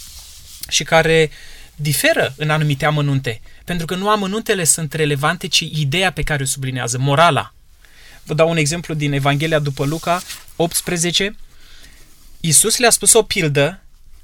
și 0.69 0.83
care 0.83 1.29
diferă 1.75 2.33
în 2.37 2.49
anumite 2.49 2.85
amănunte. 2.85 3.41
Pentru 3.66 3.86
că 3.86 3.95
nu 3.95 4.09
amănuntele 4.09 4.64
sunt 4.64 4.93
relevante, 4.93 5.47
ci 5.47 5.59
ideea 5.59 6.12
pe 6.12 6.22
care 6.22 6.43
o 6.43 6.45
sublinează, 6.45 6.97
morala. 6.97 7.53
Vă 8.24 8.34
dau 8.34 8.49
un 8.49 8.57
exemplu 8.57 8.93
din 8.93 9.14
Evanghelia 9.14 9.59
după 9.59 9.86
Luca 9.86 10.22
18. 10.55 11.36
Iisus 12.39 12.78
le-a 12.78 12.89
spus 12.89 13.14
o 13.14 13.24
pildă 13.24 13.80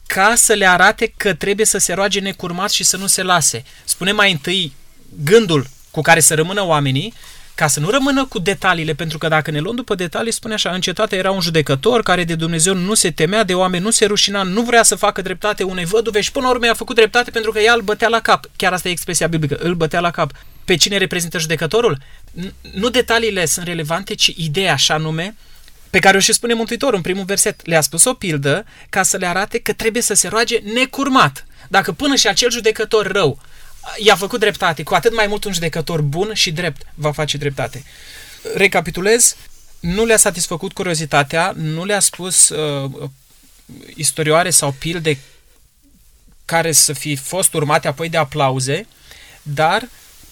ca 0.07 0.33
să 0.35 0.53
le 0.53 0.67
arate 0.67 1.13
că 1.17 1.33
trebuie 1.33 1.65
să 1.65 1.77
se 1.77 1.93
roage 1.93 2.19
necurmat 2.19 2.71
și 2.71 2.83
să 2.83 2.97
nu 2.97 3.07
se 3.07 3.23
lase. 3.23 3.63
Spune 3.83 4.11
mai 4.11 4.31
întâi 4.31 4.73
gândul 5.23 5.69
cu 5.91 6.01
care 6.01 6.19
să 6.19 6.35
rămână 6.35 6.65
oamenii 6.65 7.13
ca 7.57 7.67
să 7.67 7.79
nu 7.79 7.89
rămână 7.89 8.25
cu 8.25 8.39
detaliile, 8.39 8.93
pentru 8.93 9.17
că 9.17 9.27
dacă 9.27 9.51
ne 9.51 9.59
luăm 9.59 9.75
după 9.75 9.95
detalii, 9.95 10.31
spune 10.31 10.53
așa, 10.53 10.69
în 10.69 10.81
cetate 10.81 11.15
era 11.15 11.31
un 11.31 11.41
judecător 11.41 12.03
care 12.03 12.23
de 12.23 12.35
Dumnezeu 12.35 12.73
nu 12.73 12.93
se 12.93 13.11
temea 13.11 13.43
de 13.43 13.53
oameni, 13.53 13.83
nu 13.83 13.89
se 13.89 14.05
rușina, 14.05 14.43
nu 14.43 14.61
vrea 14.61 14.83
să 14.83 14.95
facă 14.95 15.21
dreptate 15.21 15.63
unei 15.63 15.85
văduve 15.85 16.21
și 16.21 16.31
până 16.31 16.45
la 16.45 16.51
urmă 16.51 16.65
i-a 16.65 16.73
făcut 16.73 16.95
dreptate 16.95 17.31
pentru 17.31 17.51
că 17.51 17.59
ea 17.59 17.73
îl 17.73 17.81
bătea 17.81 18.07
la 18.07 18.19
cap. 18.19 18.45
Chiar 18.55 18.73
asta 18.73 18.87
e 18.87 18.91
expresia 18.91 19.27
biblică, 19.27 19.57
îl 19.59 19.73
bătea 19.73 19.99
la 19.99 20.11
cap. 20.11 20.31
Pe 20.65 20.75
cine 20.75 20.97
reprezintă 20.97 21.39
judecătorul? 21.39 21.97
Nu 22.73 22.89
detaliile 22.89 23.45
sunt 23.45 23.65
relevante, 23.65 24.15
ci 24.15 24.33
ideea 24.35 24.73
așa 24.73 24.97
nume 24.97 25.35
pe 25.89 25.99
care 25.99 26.17
o 26.17 26.19
și 26.19 26.33
spune 26.33 26.53
Mântuitorul 26.53 26.95
în 26.95 27.01
primul 27.01 27.25
verset. 27.25 27.65
Le-a 27.65 27.81
spus 27.81 28.03
o 28.05 28.13
pildă 28.13 28.65
ca 28.89 29.03
să 29.03 29.17
le 29.17 29.27
arate 29.27 29.59
că 29.59 29.73
trebuie 29.73 30.01
să 30.01 30.13
se 30.13 30.27
roage 30.27 30.57
necurmat. 30.73 31.45
Dacă 31.67 31.91
până 31.91 32.15
și 32.15 32.27
acel 32.27 32.51
judecător 32.51 33.11
rău 33.11 33.39
i-a 33.97 34.15
făcut 34.15 34.39
dreptate, 34.39 34.83
cu 34.83 34.93
atât 34.93 35.15
mai 35.15 35.27
mult 35.27 35.43
un 35.43 35.53
judecător 35.53 36.01
bun 36.01 36.33
și 36.33 36.51
drept 36.51 36.81
va 36.95 37.11
face 37.11 37.37
dreptate. 37.37 37.83
Recapitulez, 38.55 39.35
nu 39.79 40.05
le-a 40.05 40.17
satisfăcut 40.17 40.73
curiozitatea, 40.73 41.53
nu 41.55 41.85
le-a 41.85 41.99
spus 41.99 42.49
uh, 42.49 42.91
istorioare 43.95 44.49
sau 44.49 44.71
pilde 44.71 45.17
care 46.45 46.71
să 46.71 46.93
fi 46.93 47.15
fost 47.15 47.53
urmate 47.53 47.87
apoi 47.87 48.09
de 48.09 48.17
aplauze, 48.17 48.87
dar 49.41 49.89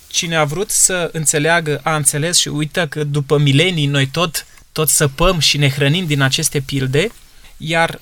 cine 0.08 0.36
a 0.36 0.44
vrut 0.44 0.70
să 0.70 1.10
înțeleagă, 1.14 1.80
a 1.84 1.96
înțeles 1.96 2.38
și 2.38 2.48
uită 2.48 2.88
că 2.88 3.04
după 3.04 3.38
milenii 3.38 3.86
noi 3.86 4.08
tot, 4.08 4.46
tot 4.72 4.90
săpăm 4.90 5.40
și 5.40 5.58
ne 5.58 5.70
hrănim 5.70 6.06
din 6.06 6.22
aceste 6.22 6.60
pilde, 6.60 7.12
iar 7.58 8.00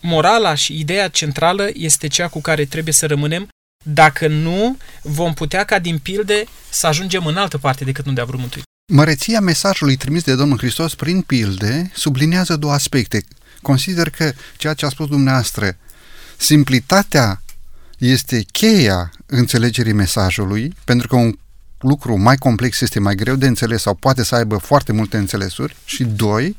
morala 0.00 0.54
și 0.54 0.78
ideea 0.78 1.08
centrală 1.08 1.68
este 1.72 2.06
cea 2.06 2.28
cu 2.28 2.40
care 2.40 2.64
trebuie 2.64 2.94
să 2.94 3.06
rămânem 3.06 3.48
dacă 3.86 4.28
nu, 4.28 4.76
vom 5.02 5.34
putea 5.34 5.64
ca 5.64 5.78
din 5.78 5.98
pilde 5.98 6.44
să 6.70 6.86
ajungem 6.86 7.26
în 7.26 7.36
altă 7.36 7.58
parte 7.58 7.84
decât 7.84 8.06
unde 8.06 8.20
a 8.20 8.24
vrut 8.24 8.38
Mântuitor. 8.38 8.72
Măreția 8.92 9.40
mesajului 9.40 9.96
trimis 9.96 10.22
de 10.22 10.34
Domnul 10.34 10.58
Hristos 10.58 10.94
prin 10.94 11.20
pilde 11.20 11.90
sublinează 11.94 12.56
două 12.56 12.72
aspecte. 12.72 13.24
Consider 13.62 14.10
că 14.10 14.32
ceea 14.56 14.74
ce 14.74 14.86
a 14.86 14.88
spus 14.88 15.08
dumneavoastră, 15.08 15.76
simplitatea 16.36 17.42
este 17.98 18.44
cheia 18.52 19.10
înțelegerii 19.26 19.92
mesajului, 19.92 20.74
pentru 20.84 21.08
că 21.08 21.16
un 21.16 21.38
lucru 21.78 22.16
mai 22.16 22.36
complex 22.36 22.80
este 22.80 23.00
mai 23.00 23.14
greu 23.14 23.36
de 23.36 23.46
înțeles 23.46 23.82
sau 23.82 23.94
poate 23.94 24.24
să 24.24 24.34
aibă 24.34 24.56
foarte 24.56 24.92
multe 24.92 25.16
înțelesuri 25.16 25.76
și 25.84 26.04
doi, 26.04 26.56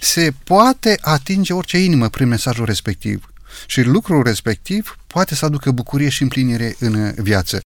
se 0.00 0.32
poate 0.44 0.98
atinge 1.00 1.52
orice 1.52 1.78
inimă 1.78 2.08
prin 2.08 2.28
mesajul 2.28 2.64
respectiv 2.64 3.32
și 3.66 3.82
lucrul 3.82 4.22
respectiv 4.22 4.97
poate 5.08 5.34
să 5.34 5.44
aducă 5.44 5.70
bucurie 5.70 6.08
și 6.08 6.22
împlinire 6.22 6.76
în 6.78 7.14
viață. 7.14 7.60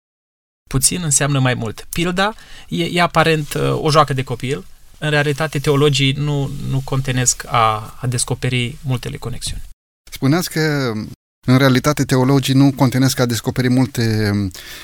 Puțin 0.69 1.03
înseamnă 1.03 1.39
mai 1.39 1.55
mult. 1.55 1.87
Pilda 1.93 2.35
e, 2.69 2.85
e 2.85 3.01
aparent 3.03 3.55
uh, 3.55 3.83
o 3.83 3.91
joacă 3.91 4.13
de 4.13 4.23
copil. 4.23 4.67
În 4.99 5.11
realitate, 5.11 5.59
teologii 5.59 6.13
nu, 6.13 6.51
nu 6.69 6.81
contenesc 6.85 7.45
a, 7.47 7.97
a 8.01 8.07
descoperi 8.07 8.77
multele 8.83 9.17
conexiuni. 9.17 9.63
Spuneați 10.11 10.51
că 10.51 10.93
în 11.47 11.59
realitate, 11.59 12.05
teologii 12.05 12.55
nu 12.55 12.73
contenesc 12.77 13.21
a 13.21 13.27
descoperi 13.27 13.69
multe 13.69 14.31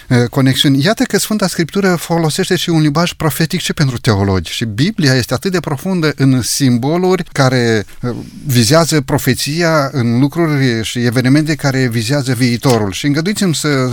uh, 0.09 0.29
conexiuni. 0.31 0.85
Iată 0.85 1.05
că 1.05 1.19
Sfânta 1.19 1.47
Scriptură 1.47 1.95
folosește 1.95 2.57
și 2.57 2.71
un 2.71 2.81
limbaj 2.81 3.13
profetic 3.13 3.61
și 3.61 3.73
pentru 3.73 3.99
teologi. 3.99 4.53
Și 4.53 4.65
Biblia 4.65 5.15
este 5.15 5.35
atât 5.35 5.53
de 5.53 5.61
profundă 5.61 6.13
în 6.17 6.43
simboluri 6.43 7.25
care 7.33 7.85
uh, 8.03 8.17
vizează 8.47 9.01
profeția, 9.01 9.89
în 9.93 10.19
lucruri 10.19 10.85
și 10.85 10.99
evenimente 10.99 11.55
care 11.55 11.89
vizează 11.89 12.33
viitorul. 12.33 12.93
Și 12.93 13.07
îngăduiți-mi 13.07 13.55
să 13.55 13.91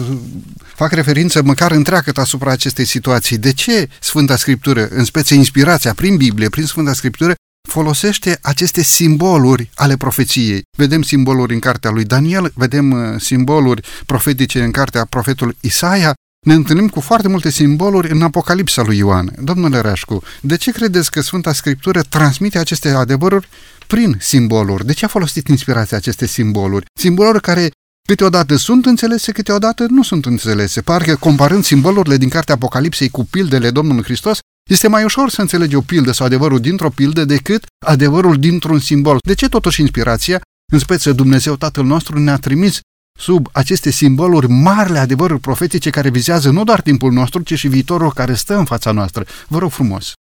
fac 0.76 0.92
referință 0.92 1.42
măcar 1.44 1.72
întreagăt 1.72 2.18
asupra 2.18 2.52
acestei 2.52 2.86
situații. 2.86 3.38
De 3.38 3.54
ce 3.54 3.90
Sfânta 4.00 4.36
Scriptură, 4.36 4.88
în 4.88 5.04
speță 5.04 5.34
inspirația 5.34 5.94
prin 5.94 6.18
Biblie, 6.18 6.50
prin 6.50 6.66
Sfânta 6.66 6.94
Scriptură, 6.94 7.34
folosește 7.70 8.40
aceste 8.42 8.82
simboluri 8.82 9.70
ale 9.76 9.98
profeției. 9.98 10.62
Vedem 10.78 11.02
simboluri 11.02 11.54
în 11.54 11.60
cartea 11.60 11.90
lui 11.90 12.04
Daniel, 12.04 12.52
vedem 12.56 12.92
uh, 12.92 13.20
simboluri 13.20 13.82
profetice 14.06 14.64
în 14.64 14.72
cartea 14.72 15.06
profetului 15.06 15.58
Isaia, 15.62 16.14
ne 16.46 16.54
întâlnim 16.54 16.88
cu 16.88 17.00
foarte 17.00 17.28
multe 17.28 17.50
simboluri 17.50 18.12
în 18.12 18.22
Apocalipsa 18.22 18.82
lui 18.82 18.98
Ioan. 18.98 19.34
Domnule 19.42 19.80
Rașcu, 19.80 20.24
de 20.42 20.58
ce 20.58 20.72
credeți 20.72 21.12
că 21.12 21.22
Sfânta 21.22 21.54
Scriptură 21.54 22.02
transmite 22.02 22.58
aceste 22.58 22.90
adevăruri 22.90 23.48
prin 23.88 24.18
simboluri? 24.20 24.86
De 24.86 24.94
ce 24.94 25.06
a 25.06 25.08
folosit 25.08 25.48
inspirația 25.48 25.98
aceste 25.98 26.26
simboluri? 26.26 26.86
Simboluri 27.00 27.42
care 27.42 27.72
câteodată 28.08 28.56
sunt 28.56 28.86
înțelese, 28.86 29.32
câteodată 29.32 29.86
nu 29.90 30.04
sunt 30.04 30.26
înțelese. 30.26 30.82
Parcă 30.82 31.16
comparând 31.16 31.64
simbolurile 31.64 32.18
din 32.18 32.30
cartea 32.30 32.54
Apocalipsei 32.54 33.10
cu 33.10 33.26
pildele 33.26 33.72
Domnului 33.72 34.04
Hristos, 34.04 34.40
este 34.70 34.88
mai 34.88 35.04
ușor 35.04 35.30
să 35.30 35.42
înțelegi 35.42 35.76
o 35.76 35.82
pildă 35.82 36.12
sau 36.12 36.26
adevărul 36.26 36.60
dintr-o 36.60 36.90
pildă 36.90 37.26
decât 37.26 37.66
adevărul 37.86 38.40
dintr-un 38.40 38.80
simbol. 38.80 39.18
De 39.26 39.34
ce 39.34 39.50
totuși 39.50 39.82
inspirația, 39.82 40.42
în 40.72 40.80
speță 40.80 41.12
Dumnezeu 41.12 41.56
Tatăl 41.56 41.86
nostru, 41.86 42.20
ne-a 42.20 42.38
trimis 42.38 42.80
sub 43.20 43.50
aceste 43.52 43.90
simboluri 43.90 44.48
marile 44.48 45.00
adevăruri 45.00 45.40
profetice 45.40 45.90
care 45.90 46.10
vizează 46.10 46.50
nu 46.50 46.64
doar 46.64 46.82
timpul 46.82 47.12
nostru, 47.12 47.42
ci 47.42 47.54
și 47.54 47.68
viitorul 47.68 48.14
care 48.14 48.34
stă 48.34 48.56
în 48.56 48.66
fața 48.66 48.92
noastră. 48.92 49.26
Vă 49.48 49.58
rog 49.58 49.72
frumos! 49.72 50.14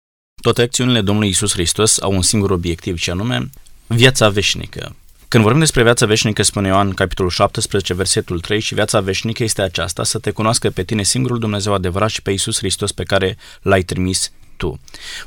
Toate 0.42 0.62
acțiunile 0.62 1.00
Domnului 1.00 1.28
Isus 1.28 1.52
Hristos 1.52 2.00
au 2.00 2.12
un 2.12 2.22
singur 2.22 2.50
obiectiv, 2.50 2.96
și 2.96 3.10
anume 3.10 3.50
viața 3.86 4.28
veșnică. 4.28 4.96
Când 5.32 5.44
vorbim 5.44 5.62
despre 5.62 5.82
viața 5.82 6.06
veșnică, 6.06 6.42
spune 6.42 6.68
Ioan, 6.68 6.90
capitolul 6.90 7.30
17, 7.30 7.94
versetul 7.94 8.40
3, 8.40 8.60
și 8.60 8.74
viața 8.74 9.00
veșnică 9.00 9.42
este 9.42 9.62
aceasta, 9.62 10.04
să 10.04 10.18
te 10.18 10.30
cunoască 10.30 10.70
pe 10.70 10.82
tine 10.82 11.02
singurul 11.02 11.38
Dumnezeu 11.38 11.74
adevărat 11.74 12.08
și 12.08 12.22
pe 12.22 12.30
Isus 12.30 12.58
Hristos 12.58 12.92
pe 12.92 13.02
care 13.02 13.36
l-ai 13.62 13.82
trimis 13.82 14.32
tu. 14.62 14.80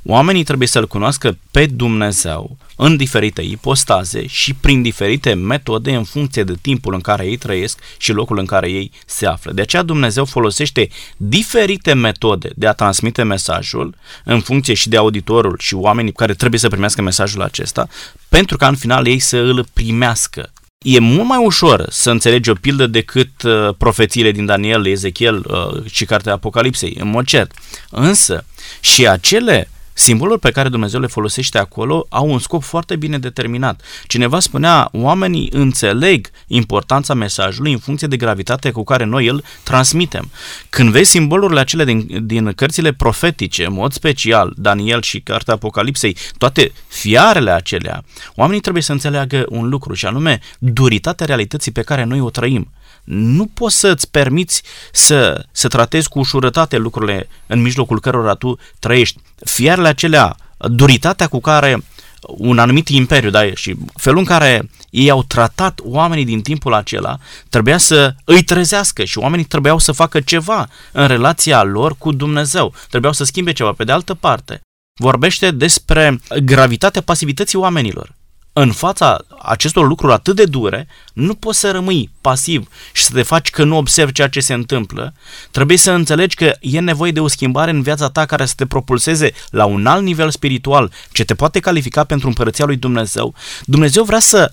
Oamenii 0.03 0.43
trebuie 0.43 0.67
să-L 0.67 0.87
cunoască 0.87 1.37
pe 1.51 1.65
Dumnezeu 1.65 2.57
în 2.75 2.97
diferite 2.97 3.41
ipostaze 3.41 4.27
și 4.27 4.53
prin 4.53 4.81
diferite 4.81 5.33
metode 5.33 5.95
în 5.95 6.03
funcție 6.03 6.43
de 6.43 6.53
timpul 6.61 6.93
în 6.93 7.01
care 7.01 7.25
ei 7.25 7.37
trăiesc 7.37 7.79
și 7.97 8.11
locul 8.11 8.37
în 8.37 8.45
care 8.45 8.69
ei 8.69 8.91
se 9.05 9.25
află. 9.25 9.51
De 9.51 9.61
aceea 9.61 9.83
Dumnezeu 9.83 10.25
folosește 10.25 10.89
diferite 11.17 11.93
metode 11.93 12.49
de 12.55 12.67
a 12.67 12.73
transmite 12.73 13.23
mesajul 13.23 13.95
în 14.23 14.39
funcție 14.39 14.73
și 14.73 14.89
de 14.89 14.97
auditorul 14.97 15.55
și 15.59 15.73
oamenii 15.73 16.11
care 16.11 16.33
trebuie 16.33 16.59
să 16.59 16.67
primească 16.67 17.01
mesajul 17.01 17.41
acesta, 17.41 17.87
pentru 18.29 18.57
ca 18.57 18.67
în 18.67 18.75
final 18.75 19.07
ei 19.07 19.19
să 19.19 19.37
îl 19.37 19.65
primească 19.73 20.49
e 20.85 20.99
mult 20.99 21.27
mai 21.27 21.45
ușor 21.45 21.85
să 21.89 22.11
înțelegi 22.11 22.49
o 22.49 22.53
pildă 22.53 22.87
decât 22.87 23.43
uh, 23.43 23.69
profețiile 23.77 24.31
din 24.31 24.45
Daniel, 24.45 24.87
Ezechiel 24.87 25.45
uh, 25.47 25.91
și 25.91 26.05
cartea 26.05 26.33
Apocalipsei, 26.33 26.97
în 26.99 27.07
mod 27.07 27.25
cert. 27.25 27.51
Însă, 27.89 28.45
și 28.85 29.07
acele 29.07 29.69
simboluri 29.93 30.39
pe 30.39 30.51
care 30.51 30.69
Dumnezeu 30.69 30.99
le 30.99 31.07
folosește 31.07 31.57
acolo 31.57 32.05
au 32.09 32.29
un 32.29 32.39
scop 32.39 32.63
foarte 32.63 32.95
bine 32.95 33.17
determinat. 33.17 33.81
Cineva 34.07 34.39
spunea, 34.39 34.89
oamenii 34.91 35.49
înțeleg 35.51 36.29
importanța 36.47 37.13
mesajului 37.13 37.71
în 37.71 37.77
funcție 37.77 38.07
de 38.07 38.17
gravitatea 38.17 38.71
cu 38.71 38.83
care 38.83 39.03
noi 39.03 39.27
îl 39.27 39.43
transmitem. 39.63 40.31
Când 40.69 40.89
vezi 40.89 41.09
simbolurile 41.09 41.59
acele 41.59 41.85
din, 41.85 42.25
din 42.25 42.53
cărțile 42.53 42.93
profetice, 42.93 43.65
în 43.65 43.73
mod 43.73 43.93
special, 43.93 44.53
Daniel 44.57 45.01
și 45.01 45.19
Cartea 45.19 45.53
Apocalipsei, 45.53 46.17
toate 46.37 46.71
fiarele 46.87 47.51
acelea, 47.51 48.03
oamenii 48.35 48.61
trebuie 48.61 48.83
să 48.83 48.91
înțeleagă 48.91 49.45
un 49.49 49.69
lucru 49.69 49.93
și 49.93 50.05
anume 50.05 50.39
duritatea 50.59 51.25
realității 51.25 51.71
pe 51.71 51.81
care 51.81 52.03
noi 52.03 52.19
o 52.19 52.29
trăim 52.29 52.71
nu 53.05 53.45
poți 53.45 53.79
să-ți 53.79 54.09
permiți 54.11 54.63
să, 54.91 55.45
să 55.51 55.67
tratezi 55.67 56.09
cu 56.09 56.19
ușurătate 56.19 56.77
lucrurile 56.77 57.27
în 57.47 57.61
mijlocul 57.61 57.99
cărora 57.99 58.33
tu 58.33 58.59
trăiești. 58.79 59.19
Fiarele 59.45 59.87
acelea, 59.87 60.35
duritatea 60.57 61.27
cu 61.27 61.39
care 61.39 61.83
un 62.27 62.59
anumit 62.59 62.89
imperiu, 62.89 63.29
da, 63.29 63.53
și 63.53 63.75
felul 63.95 64.19
în 64.19 64.25
care 64.25 64.69
ei 64.89 65.09
au 65.09 65.23
tratat 65.23 65.79
oamenii 65.83 66.25
din 66.25 66.41
timpul 66.41 66.73
acela, 66.73 67.17
trebuia 67.49 67.77
să 67.77 68.15
îi 68.23 68.43
trezească 68.43 69.03
și 69.03 69.17
oamenii 69.17 69.45
trebuiau 69.45 69.77
să 69.77 69.91
facă 69.91 70.19
ceva 70.19 70.69
în 70.91 71.07
relația 71.07 71.63
lor 71.63 71.95
cu 71.97 72.11
Dumnezeu. 72.11 72.73
Trebuiau 72.89 73.13
să 73.13 73.23
schimbe 73.23 73.51
ceva. 73.51 73.71
Pe 73.71 73.83
de 73.83 73.91
altă 73.91 74.13
parte, 74.13 74.61
vorbește 74.99 75.51
despre 75.51 76.19
gravitatea 76.43 77.01
pasivității 77.01 77.57
oamenilor 77.57 78.15
în 78.57 78.71
fața 78.71 79.17
acestor 79.41 79.87
lucruri 79.87 80.13
atât 80.13 80.35
de 80.35 80.45
dure, 80.45 80.87
nu 81.13 81.33
poți 81.33 81.59
să 81.59 81.71
rămâi 81.71 82.09
pasiv 82.21 82.67
și 82.93 83.03
să 83.03 83.13
te 83.13 83.21
faci 83.21 83.49
că 83.49 83.63
nu 83.63 83.77
observi 83.77 84.11
ceea 84.11 84.29
ce 84.29 84.39
se 84.39 84.53
întâmplă. 84.53 85.13
Trebuie 85.51 85.77
să 85.77 85.91
înțelegi 85.91 86.35
că 86.35 86.55
e 86.59 86.79
nevoie 86.79 87.11
de 87.11 87.19
o 87.19 87.27
schimbare 87.27 87.71
în 87.71 87.81
viața 87.81 88.09
ta 88.09 88.25
care 88.25 88.45
să 88.45 88.53
te 88.55 88.65
propulseze 88.65 89.31
la 89.49 89.65
un 89.65 89.85
alt 89.85 90.03
nivel 90.03 90.29
spiritual 90.29 90.91
ce 91.11 91.23
te 91.23 91.35
poate 91.35 91.59
califica 91.59 92.03
pentru 92.03 92.27
împărăția 92.27 92.65
lui 92.65 92.75
Dumnezeu. 92.75 93.33
Dumnezeu 93.65 94.03
vrea 94.03 94.19
să 94.19 94.51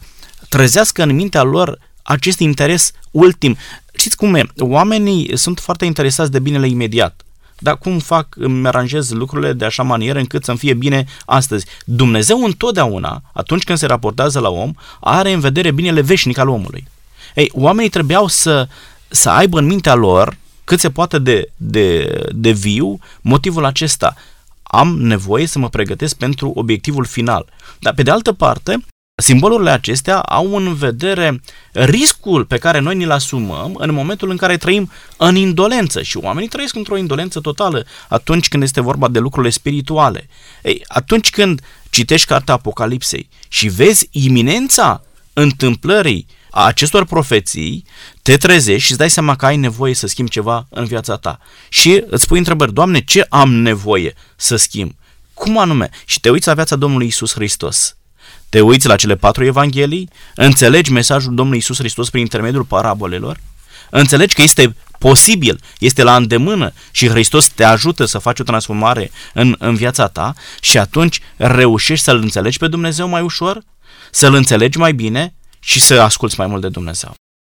trezească 0.49 1.03
în 1.03 1.15
mintea 1.15 1.43
lor 1.43 1.79
acest 2.03 2.39
interes 2.39 2.93
ultim. 3.11 3.57
Știți 3.95 4.17
cum 4.17 4.35
e? 4.35 4.47
Oamenii 4.59 5.37
sunt 5.37 5.59
foarte 5.59 5.85
interesați 5.85 6.31
de 6.31 6.39
binele 6.39 6.67
imediat 6.67 7.23
dar 7.63 7.79
cum 7.79 7.99
fac, 7.99 8.27
îmi 8.37 8.67
aranjez 8.67 9.11
lucrurile 9.11 9.53
de 9.53 9.65
așa 9.65 9.83
manieră 9.83 10.19
încât 10.19 10.45
să-mi 10.45 10.59
fie 10.59 10.75
bine 10.75 11.05
astăzi. 11.25 11.67
Dumnezeu 11.85 12.45
întotdeauna, 12.45 13.23
atunci 13.33 13.65
când 13.65 13.79
se 13.79 13.87
raportează 13.87 14.41
la 14.41 14.49
om, 14.49 14.73
are 15.01 15.33
în 15.33 15.41
vedere 15.41 15.71
binele 15.71 16.01
veșnic 16.01 16.39
al 16.39 16.49
omului. 16.49 16.87
Ei, 17.35 17.51
oamenii 17.55 17.91
trebuiau 17.91 18.27
să, 18.27 18.69
să 19.09 19.31
aibă 19.31 19.59
în 19.59 19.67
mintea 19.67 19.95
lor, 19.95 20.37
cât 20.65 20.81
se 20.81 20.91
poate 20.91 21.19
de, 21.19 21.51
de, 21.57 22.19
de 22.31 22.51
viu, 22.51 22.99
motivul 23.21 23.65
acesta. 23.65 24.15
Am 24.63 25.01
nevoie 25.01 25.47
să 25.47 25.59
mă 25.59 25.69
pregătesc 25.69 26.17
pentru 26.17 26.53
obiectivul 26.55 27.05
final. 27.05 27.47
Dar, 27.79 27.95
pe 27.95 28.03
de 28.03 28.11
altă 28.11 28.33
parte, 28.33 28.85
Simbolurile 29.15 29.71
acestea 29.71 30.19
au 30.21 30.57
în 30.57 30.75
vedere 30.75 31.41
riscul 31.73 32.45
pe 32.45 32.59
care 32.59 32.79
noi 32.79 32.95
ni-l 32.95 33.11
asumăm 33.11 33.75
în 33.79 33.93
momentul 33.93 34.31
în 34.31 34.37
care 34.37 34.57
trăim 34.57 34.91
în 35.17 35.37
indolență 35.37 36.03
și 36.03 36.17
oamenii 36.17 36.49
trăiesc 36.49 36.75
într-o 36.75 36.97
indolență 36.97 37.41
totală 37.41 37.87
atunci 38.09 38.49
când 38.49 38.63
este 38.63 38.81
vorba 38.81 39.09
de 39.09 39.19
lucrurile 39.19 39.53
spirituale. 39.53 40.29
Ei, 40.63 40.85
atunci 40.87 41.31
când 41.31 41.61
citești 41.91 42.27
cartea 42.27 42.55
Apocalipsei 42.55 43.29
și 43.49 43.69
vezi 43.69 44.09
iminența 44.11 45.03
întâmplării 45.33 46.27
a 46.51 46.65
acestor 46.65 47.05
profeții, 47.05 47.85
te 48.23 48.37
trezești 48.37 48.85
și 48.85 48.91
îți 48.91 48.99
dai 48.99 49.11
seama 49.11 49.37
că 49.37 49.47
ai 49.47 49.57
nevoie 49.57 49.95
să 49.95 50.07
schimbi 50.07 50.31
ceva 50.31 50.67
în 50.71 50.85
viața 50.85 51.17
ta. 51.17 51.39
Și 51.69 52.05
îți 52.07 52.27
pui 52.27 52.39
întrebări, 52.39 52.73
Doamne, 52.73 53.01
ce 53.01 53.27
am 53.29 53.55
nevoie 53.55 54.15
să 54.37 54.57
schimb? 54.57 54.93
Cum 55.35 55.59
anume? 55.59 55.91
Și 56.05 56.21
te 56.21 56.31
uiți 56.31 56.47
la 56.47 56.55
viața 56.55 56.77
Domnului 56.77 57.07
Isus 57.07 57.33
Hristos 57.33 57.97
te 58.53 58.61
uiți 58.61 58.87
la 58.87 58.97
cele 58.97 59.17
patru 59.17 59.45
evanghelii, 59.45 60.09
înțelegi 60.35 60.93
mesajul 60.93 61.35
Domnului 61.35 61.59
Isus 61.59 61.79
Hristos 61.79 62.11
prin 62.11 62.21
intermediul 62.21 62.65
parabolelor, 62.65 63.41
înțelegi 63.91 64.35
că 64.35 64.43
este 64.43 64.77
posibil, 64.99 65.61
este 65.79 66.03
la 66.03 66.17
îndemână 66.17 66.73
și 66.91 67.09
Hristos 67.09 67.49
te 67.49 67.65
ajută 67.65 68.05
să 68.05 68.19
faci 68.19 68.41
o 68.41 68.43
transformare 68.43 69.11
în, 69.35 69.57
în 69.59 69.75
viața 69.75 70.07
ta 70.07 70.35
și 70.61 70.79
atunci 70.79 71.21
reușești 71.37 72.05
să-L 72.05 72.17
înțelegi 72.17 72.59
pe 72.59 72.69
Dumnezeu 72.69 73.09
mai 73.09 73.23
ușor, 73.23 73.63
să-L 74.11 74.35
înțelegi 74.35 74.79
mai 74.79 74.93
bine 74.93 75.35
și 75.61 75.81
să 75.81 75.95
asculți 75.95 76.39
mai 76.39 76.47
mult 76.47 76.61
de 76.61 76.69
Dumnezeu. 76.69 77.15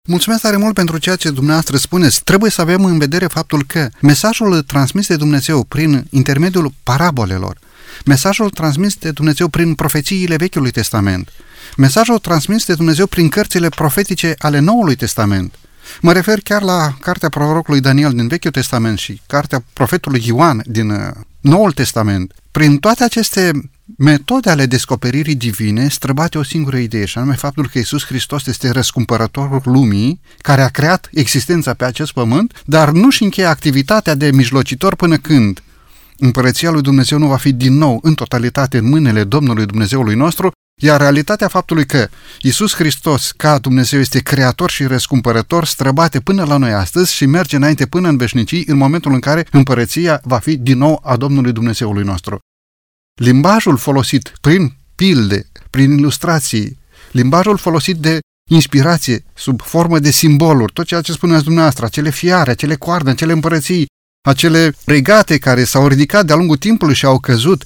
Mulțumesc 0.07 0.41
tare 0.41 0.57
mult 0.57 0.73
pentru 0.73 0.97
ceea 0.97 1.15
ce 1.15 1.29
dumneavoastră 1.29 1.77
spuneți. 1.77 2.23
Trebuie 2.23 2.51
să 2.51 2.61
avem 2.61 2.85
în 2.85 2.97
vedere 2.97 3.27
faptul 3.27 3.63
că 3.67 3.89
mesajul 4.01 4.61
transmis 4.61 5.07
de 5.07 5.15
Dumnezeu 5.15 5.63
prin 5.63 6.07
intermediul 6.09 6.73
parabolelor 6.83 7.63
Mesajul 8.05 8.49
transmis 8.49 8.95
de 8.95 9.11
Dumnezeu 9.11 9.47
prin 9.47 9.73
profețiile 9.73 10.35
Vechiului 10.35 10.71
Testament. 10.71 11.29
Mesajul 11.77 12.19
transmis 12.19 12.65
de 12.65 12.73
Dumnezeu 12.73 13.07
prin 13.07 13.29
cărțile 13.29 13.69
profetice 13.69 14.35
ale 14.37 14.59
Noului 14.59 14.95
Testament. 14.95 15.53
Mă 16.01 16.13
refer 16.13 16.39
chiar 16.39 16.61
la 16.61 16.93
cartea 16.99 17.29
prorocului 17.29 17.79
Daniel 17.79 18.11
din 18.11 18.27
Vechiul 18.27 18.51
Testament 18.51 18.97
și 18.97 19.21
cartea 19.27 19.63
profetului 19.73 20.23
Ioan 20.25 20.61
din 20.65 20.89
uh, 20.89 21.07
Noul 21.39 21.71
Testament. 21.71 22.33
Prin 22.51 22.77
toate 22.77 23.03
aceste 23.03 23.51
metode 23.97 24.49
ale 24.49 24.65
descoperirii 24.65 25.35
divine 25.35 25.87
străbate 25.87 26.37
o 26.37 26.43
singură 26.43 26.77
idee, 26.77 27.05
și 27.05 27.17
anume 27.17 27.35
faptul 27.35 27.69
că 27.71 27.79
Isus 27.79 28.05
Hristos 28.05 28.45
este 28.45 28.69
răscumpărătorul 28.69 29.61
lumii, 29.63 30.19
care 30.41 30.61
a 30.61 30.67
creat 30.67 31.09
existența 31.13 31.73
pe 31.73 31.85
acest 31.85 32.11
pământ, 32.11 32.61
dar 32.65 32.91
nu 32.91 33.09
și 33.09 33.23
încheie 33.23 33.47
activitatea 33.47 34.15
de 34.15 34.31
mijlocitor 34.31 34.95
până 34.95 35.17
când 35.17 35.63
Împărăția 36.17 36.71
lui 36.71 36.81
Dumnezeu 36.81 37.17
nu 37.17 37.27
va 37.27 37.37
fi 37.37 37.53
din 37.53 37.73
nou 37.73 37.99
în 38.01 38.13
totalitate 38.13 38.77
în 38.77 38.89
mâinile 38.89 39.23
Domnului 39.23 39.65
Dumnezeului 39.65 40.15
nostru, 40.15 40.51
iar 40.81 40.99
realitatea 40.99 41.47
faptului 41.47 41.85
că 41.85 42.07
Isus 42.41 42.73
Hristos, 42.73 43.31
ca 43.31 43.57
Dumnezeu, 43.57 43.99
este 43.99 44.19
creator 44.19 44.69
și 44.69 44.85
răscumpărător, 44.85 45.65
străbate 45.65 46.19
până 46.19 46.43
la 46.43 46.57
noi 46.57 46.73
astăzi 46.73 47.13
și 47.13 47.25
merge 47.25 47.55
înainte 47.55 47.85
până 47.85 48.07
în 48.07 48.17
veșnicii, 48.17 48.63
în 48.67 48.77
momentul 48.77 49.13
în 49.13 49.19
care 49.19 49.47
împărăția 49.51 50.21
va 50.23 50.37
fi 50.37 50.57
din 50.57 50.77
nou 50.77 51.01
a 51.03 51.15
Domnului 51.15 51.51
Dumnezeului 51.51 52.03
nostru. 52.03 52.39
Limbajul 53.21 53.77
folosit 53.77 54.31
prin 54.41 54.73
pilde, 54.95 55.45
prin 55.69 55.91
ilustrații, 55.91 56.79
limbajul 57.11 57.57
folosit 57.57 57.95
de 57.95 58.19
inspirație, 58.49 59.25
sub 59.33 59.61
formă 59.61 59.99
de 59.99 60.11
simboluri, 60.11 60.73
tot 60.73 60.85
ceea 60.85 61.01
ce 61.01 61.11
spuneați 61.11 61.43
dumneavoastră, 61.43 61.85
acele 61.85 62.09
fiare, 62.09 62.51
acele 62.51 62.75
coarde, 62.75 63.09
acele 63.09 63.31
împărății, 63.31 63.85
acele 64.25 64.75
regate 64.85 65.37
care 65.37 65.63
s-au 65.63 65.87
ridicat 65.87 66.25
de-a 66.25 66.35
lungul 66.35 66.57
timpului 66.57 66.95
și 66.95 67.05
au 67.05 67.19
căzut. 67.19 67.63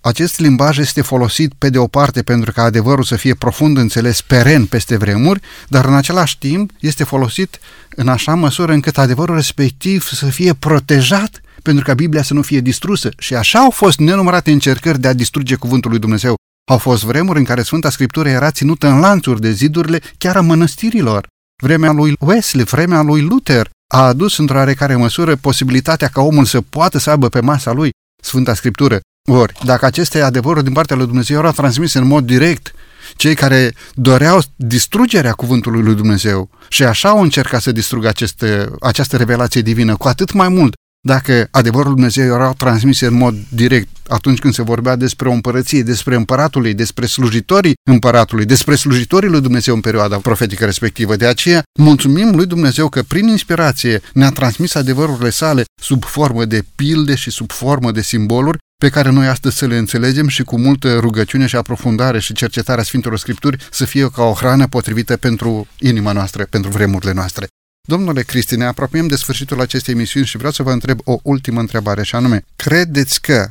Acest 0.00 0.38
limbaj 0.38 0.78
este 0.78 1.02
folosit 1.02 1.52
pe 1.58 1.70
de 1.70 1.78
o 1.78 1.86
parte 1.86 2.22
pentru 2.22 2.52
ca 2.52 2.62
adevărul 2.62 3.04
să 3.04 3.16
fie 3.16 3.34
profund 3.34 3.76
înțeles 3.76 4.20
peren 4.20 4.66
peste 4.66 4.96
vremuri, 4.96 5.40
dar 5.68 5.84
în 5.84 5.94
același 5.94 6.38
timp 6.38 6.70
este 6.80 7.04
folosit 7.04 7.58
în 7.96 8.08
așa 8.08 8.34
măsură 8.34 8.72
încât 8.72 8.98
adevărul 8.98 9.34
respectiv 9.34 10.08
să 10.08 10.26
fie 10.26 10.54
protejat 10.54 11.40
pentru 11.62 11.84
ca 11.84 11.94
Biblia 11.94 12.22
să 12.22 12.34
nu 12.34 12.42
fie 12.42 12.60
distrusă. 12.60 13.08
Și 13.18 13.34
așa 13.34 13.58
au 13.58 13.70
fost 13.70 13.98
nenumărate 13.98 14.50
încercări 14.50 15.00
de 15.00 15.08
a 15.08 15.12
distruge 15.12 15.54
cuvântul 15.54 15.90
lui 15.90 16.00
Dumnezeu. 16.00 16.34
Au 16.70 16.78
fost 16.78 17.04
vremuri 17.04 17.38
în 17.38 17.44
care 17.44 17.62
Sfânta 17.62 17.90
Scriptură 17.90 18.28
era 18.28 18.50
ținută 18.50 18.86
în 18.86 19.00
lanțuri 19.00 19.40
de 19.40 19.50
zidurile 19.50 20.00
chiar 20.18 20.36
a 20.36 20.40
mănăstirilor. 20.40 21.26
Vremea 21.62 21.92
lui 21.92 22.14
Wesley, 22.18 22.64
vremea 22.64 23.02
lui 23.02 23.20
Luther, 23.20 23.70
a 23.92 24.06
adus 24.06 24.38
într-o 24.38 24.56
oarecare 24.56 24.96
măsură 24.96 25.36
posibilitatea 25.36 26.08
ca 26.08 26.20
omul 26.20 26.44
să 26.44 26.60
poată 26.60 26.98
să 26.98 27.10
aibă 27.10 27.28
pe 27.28 27.40
masa 27.40 27.72
lui 27.72 27.90
Sfânta 28.22 28.54
Scriptură. 28.54 29.00
Ori, 29.28 29.54
dacă 29.64 29.84
aceste 29.84 30.20
adevăruri 30.20 30.64
din 30.64 30.72
partea 30.72 30.96
lui 30.96 31.06
Dumnezeu 31.06 31.38
erau 31.38 31.52
transmise 31.52 31.98
în 31.98 32.06
mod 32.06 32.24
direct 32.24 32.72
cei 33.16 33.34
care 33.34 33.74
doreau 33.94 34.40
distrugerea 34.56 35.32
cuvântului 35.32 35.82
lui 35.82 35.94
Dumnezeu 35.94 36.50
și 36.68 36.84
așa 36.84 37.08
au 37.08 37.22
încercat 37.22 37.60
să 37.60 37.72
distrugă 37.72 38.08
aceste, 38.08 38.70
această 38.80 39.16
revelație 39.16 39.60
divină, 39.60 39.96
cu 39.96 40.08
atât 40.08 40.32
mai 40.32 40.48
mult 40.48 40.74
dacă 41.00 41.48
adevărul 41.50 41.86
lui 41.86 41.94
Dumnezeu 41.94 42.34
era 42.34 42.52
transmis 42.52 43.00
în 43.00 43.14
mod 43.14 43.36
direct 43.48 43.88
atunci 44.08 44.38
când 44.38 44.54
se 44.54 44.62
vorbea 44.62 44.96
despre 44.96 45.28
o 45.28 45.32
împărăție, 45.32 45.82
despre 45.82 46.14
împăratului, 46.14 46.74
despre 46.74 47.06
slujitorii 47.06 47.74
împăratului, 47.90 48.44
despre 48.44 48.74
slujitorii 48.74 49.28
lui 49.28 49.40
Dumnezeu 49.40 49.74
în 49.74 49.80
perioada 49.80 50.16
profetică 50.16 50.64
respectivă. 50.64 51.16
De 51.16 51.26
aceea, 51.26 51.62
mulțumim 51.78 52.34
lui 52.34 52.46
Dumnezeu 52.46 52.88
că 52.88 53.02
prin 53.02 53.28
inspirație 53.28 54.00
ne-a 54.12 54.30
transmis 54.30 54.74
adevărurile 54.74 55.30
sale 55.30 55.64
sub 55.80 56.04
formă 56.04 56.44
de 56.44 56.64
pilde 56.74 57.14
și 57.14 57.30
sub 57.30 57.50
formă 57.50 57.90
de 57.90 58.02
simboluri 58.02 58.58
pe 58.80 58.88
care 58.88 59.10
noi 59.10 59.26
astăzi 59.26 59.56
să 59.56 59.66
le 59.66 59.76
înțelegem 59.76 60.28
și 60.28 60.42
cu 60.42 60.58
multă 60.58 60.98
rugăciune 60.98 61.46
și 61.46 61.56
aprofundare 61.56 62.20
și 62.20 62.32
cercetarea 62.32 62.84
Sfintelor 62.84 63.18
Scripturi 63.18 63.66
să 63.70 63.84
fie 63.84 64.10
ca 64.10 64.22
o 64.22 64.32
hrană 64.32 64.66
potrivită 64.66 65.16
pentru 65.16 65.66
inima 65.78 66.12
noastră, 66.12 66.46
pentru 66.50 66.70
vremurile 66.70 67.12
noastre. 67.12 67.46
Domnule 67.90 68.22
Cristi, 68.22 68.56
ne 68.56 68.64
apropiem 68.64 69.06
de 69.06 69.16
sfârșitul 69.16 69.60
acestei 69.60 69.94
emisiuni 69.94 70.26
și 70.26 70.36
vreau 70.36 70.52
să 70.52 70.62
vă 70.62 70.72
întreb 70.72 71.00
o 71.04 71.18
ultimă 71.22 71.60
întrebare, 71.60 72.02
și 72.02 72.14
anume, 72.14 72.44
credeți 72.56 73.20
că 73.20 73.48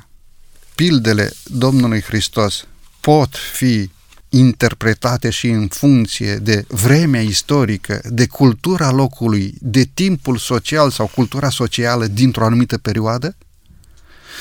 pildele 0.75 1.31
Domnului 1.43 2.01
Hristos 2.01 2.65
pot 2.99 3.35
fi 3.53 3.89
interpretate 4.29 5.29
și 5.29 5.47
în 5.47 5.67
funcție 5.67 6.35
de 6.35 6.65
vremea 6.67 7.21
istorică, 7.21 8.01
de 8.03 8.27
cultura 8.27 8.91
locului, 8.91 9.53
de 9.61 9.83
timpul 9.93 10.37
social 10.37 10.91
sau 10.91 11.11
cultura 11.15 11.49
socială 11.49 12.07
dintr-o 12.07 12.45
anumită 12.45 12.77
perioadă? 12.77 13.35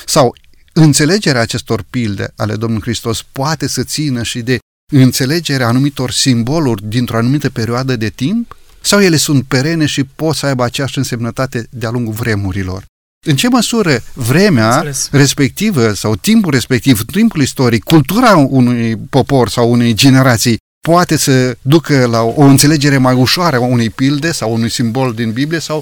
Sau 0.07 0.37
înțelegerea 0.73 1.41
acestor 1.41 1.85
pilde 1.91 2.33
ale 2.37 2.57
Domnului 2.57 2.85
Hristos 2.85 3.23
poate 3.33 3.67
să 3.67 3.83
țină 3.83 4.23
și 4.23 4.41
de 4.41 4.59
înțelegerea 4.93 5.67
anumitor 5.67 6.11
simboluri 6.11 6.89
dintr-o 6.89 7.17
anumită 7.17 7.51
perioadă 7.51 7.97
de 7.97 8.09
timp? 8.09 8.57
Sau 8.89 9.03
ele 9.03 9.17
sunt 9.17 9.45
perene 9.45 9.87
și 9.87 10.05
pot 10.05 10.35
să 10.35 10.47
aibă 10.47 10.65
aceeași 10.65 10.99
însemnătate 10.99 11.67
de-a 11.71 11.91
lungul 11.91 12.13
vremurilor? 12.13 12.85
În 13.27 13.37
ce 13.37 13.49
măsură 13.49 14.03
vremea 14.13 14.75
Înțeles. 14.75 15.09
respectivă 15.13 15.93
sau 15.93 16.17
timpul 16.17 16.51
respectiv, 16.51 17.05
timpul 17.05 17.41
istoric, 17.43 17.85
cultura 17.85 18.37
unui 18.37 18.97
popor 18.97 19.49
sau 19.49 19.71
unei 19.71 19.95
generații 19.95 20.57
poate 20.81 21.17
să 21.17 21.57
ducă 21.63 22.07
la 22.07 22.23
o 22.23 22.41
înțelegere 22.43 22.99
mai 22.99 23.15
ușoară 23.15 23.57
a 23.57 23.61
unei 23.61 23.91
pilde 23.91 24.33
sau 24.33 24.53
unui 24.53 24.69
simbol 24.71 25.15
din 25.15 25.33
Biblie 25.33 25.59
sau 25.59 25.81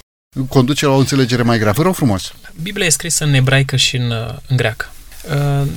conduce 0.48 0.86
la 0.86 0.92
o 0.92 0.98
înțelegere 0.98 1.42
mai 1.42 1.59
gravă. 1.59 1.76
Vă 1.76 1.82
rog 1.82 1.94
frumos. 1.94 2.32
Biblia 2.62 2.86
e 2.86 2.90
scrisă 2.90 3.24
în 3.24 3.34
ebraică 3.34 3.76
și 3.76 3.96
în, 3.96 4.12
în 4.46 4.57
greacă. 4.57 4.92
Uh, 5.30 5.68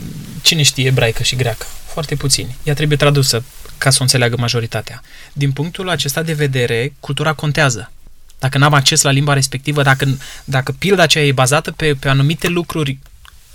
cine 0.42 0.62
știe 0.62 0.88
ebraică 0.88 1.24
și 1.24 1.36
greacă? 1.36 1.66
Foarte 1.86 2.16
puțini. 2.16 2.56
Ea 2.64 2.74
trebuie 2.74 2.98
tradusă 2.98 3.44
ca 3.80 3.90
să 3.90 3.98
o 4.00 4.04
înțeleagă 4.04 4.36
majoritatea. 4.38 5.02
Din 5.34 5.52
punctul 5.52 5.90
acesta 5.90 6.24
de 6.24 6.34
vedere, 6.34 6.94
cultura 7.00 7.34
contează. 7.34 7.92
Dacă 8.40 8.58
n-am 8.58 8.74
acces 8.74 9.02
la 9.02 9.12
limba 9.12 9.34
respectivă, 9.34 9.82
dacă, 9.82 10.18
dacă 10.44 10.72
pilda 10.72 11.04
aceea 11.04 11.26
e 11.26 11.32
bazată 11.32 11.72
pe, 11.72 11.96
pe 11.96 12.10
anumite 12.10 12.48
lucruri 12.48 13.00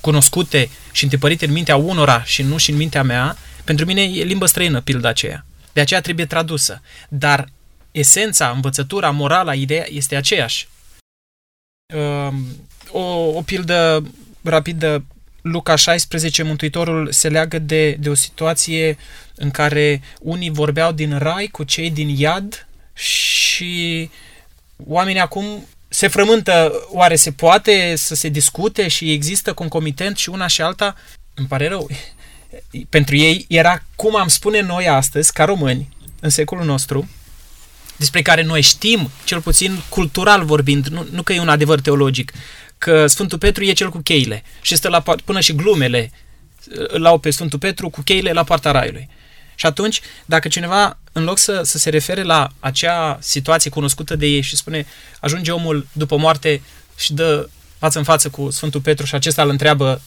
cunoscute 0.01 0.71
și 0.93 1.05
întipărite 1.05 1.47
în 1.47 1.53
mintea 1.53 1.77
unora 1.77 2.23
și 2.25 2.43
nu 2.43 2.57
și 2.57 2.71
în 2.71 2.77
mintea 2.77 3.03
mea, 3.03 3.37
pentru 3.65 3.85
mine 3.85 4.03
e 4.03 4.23
limbă 4.23 4.47
străină 4.47 4.81
pilda 4.81 5.09
aceea. 5.09 5.45
De 5.73 5.81
aceea 5.81 6.01
trebuie 6.01 6.27
tradusă. 6.27 6.83
Dar 7.09 7.49
esența, 7.91 8.51
învățătura, 8.51 9.11
morala, 9.11 9.55
ideea 9.55 9.87
este 9.89 10.17
aceeași. 10.17 10.69
Um, 11.95 12.47
o, 12.91 13.01
o 13.37 13.43
pildă 13.43 14.05
rapidă 14.43 15.05
Luca 15.43 15.75
16, 15.75 16.43
Mântuitorul 16.43 17.13
se 17.13 17.29
leagă 17.29 17.59
de, 17.59 17.91
de 17.91 18.09
o 18.09 18.15
situație 18.15 18.97
în 19.35 19.51
care 19.51 20.03
unii 20.21 20.51
vorbeau 20.51 20.93
din 20.93 21.19
rai 21.19 21.47
cu 21.47 21.63
cei 21.63 21.91
din 21.91 22.09
iad 22.09 22.67
și 22.95 24.11
oamenii 24.87 25.21
acum 25.21 25.67
se 25.89 26.09
frământă, 26.09 26.73
oare 26.91 27.17
se 27.17 27.33
poate 27.33 27.95
să 27.97 28.15
se 28.15 28.29
discute 28.29 28.89
și 28.89 29.13
există 29.13 29.53
concomitent 29.53 30.17
și 30.17 30.29
una 30.29 30.47
și 30.47 30.63
alta? 30.63 30.97
Îmi 31.35 31.47
pare 31.47 31.69
rău. 31.69 31.91
Pentru 32.89 33.17
ei 33.17 33.45
era, 33.49 33.83
cum 33.97 34.17
am 34.17 34.29
spune 34.29 34.61
noi 34.61 34.89
astăzi, 34.89 35.33
ca 35.33 35.45
români, 35.45 35.89
în 36.21 36.31
secolul 36.31 36.65
nostru, 36.65 37.09
despre 37.97 38.23
care 38.23 38.43
noi 38.43 38.61
știm, 38.61 39.11
cel 39.25 39.41
puțin 39.41 39.83
cultural 39.89 40.45
vorbind, 40.45 40.87
nu, 40.87 41.07
nu 41.11 41.23
că 41.23 41.33
e 41.33 41.41
un 41.41 41.49
adevăr 41.49 41.81
teologic, 41.81 42.33
că 42.79 43.07
Sfântul 43.07 43.39
Petru 43.39 43.65
e 43.65 43.73
cel 43.73 43.91
cu 43.91 43.99
cheile 43.99 44.43
și 44.61 44.77
stă 44.77 44.89
la 44.89 45.01
până 45.01 45.41
și 45.41 45.55
glumele 45.55 46.11
îl 46.67 47.07
au 47.07 47.19
pe 47.19 47.31
Sfântul 47.31 47.59
Petru 47.59 47.89
cu 47.89 48.01
cheile 48.01 48.33
la 48.33 48.45
poarta 48.45 48.71
raiului. 48.71 49.09
Și 49.55 49.67
atunci, 49.67 50.01
dacă 50.25 50.49
cineva, 50.49 50.99
în 51.13 51.25
loc 51.25 51.39
să, 51.39 51.61
să 51.65 51.79
se 51.79 51.91
refere 51.91 52.23
la 52.23 52.51
acea 52.61 53.19
situație 53.21 53.71
cunoscută 53.71 54.17
de 54.17 54.27
ei 54.27 54.41
și 54.41 54.57
spune, 54.57 54.87
ajunge 55.21 55.51
omul 55.51 55.87
după 55.93 56.17
moarte 56.17 56.63
și 56.97 57.13
dă 57.13 57.49
față 57.79 57.99
în 57.99 58.05
față 58.05 58.29
cu 58.29 58.51
Sfântul 58.51 58.81
Petru 58.81 59.07
și 59.07 59.15
acesta 59.15 59.43
îl 59.43 59.49
întreabă 59.49 60.01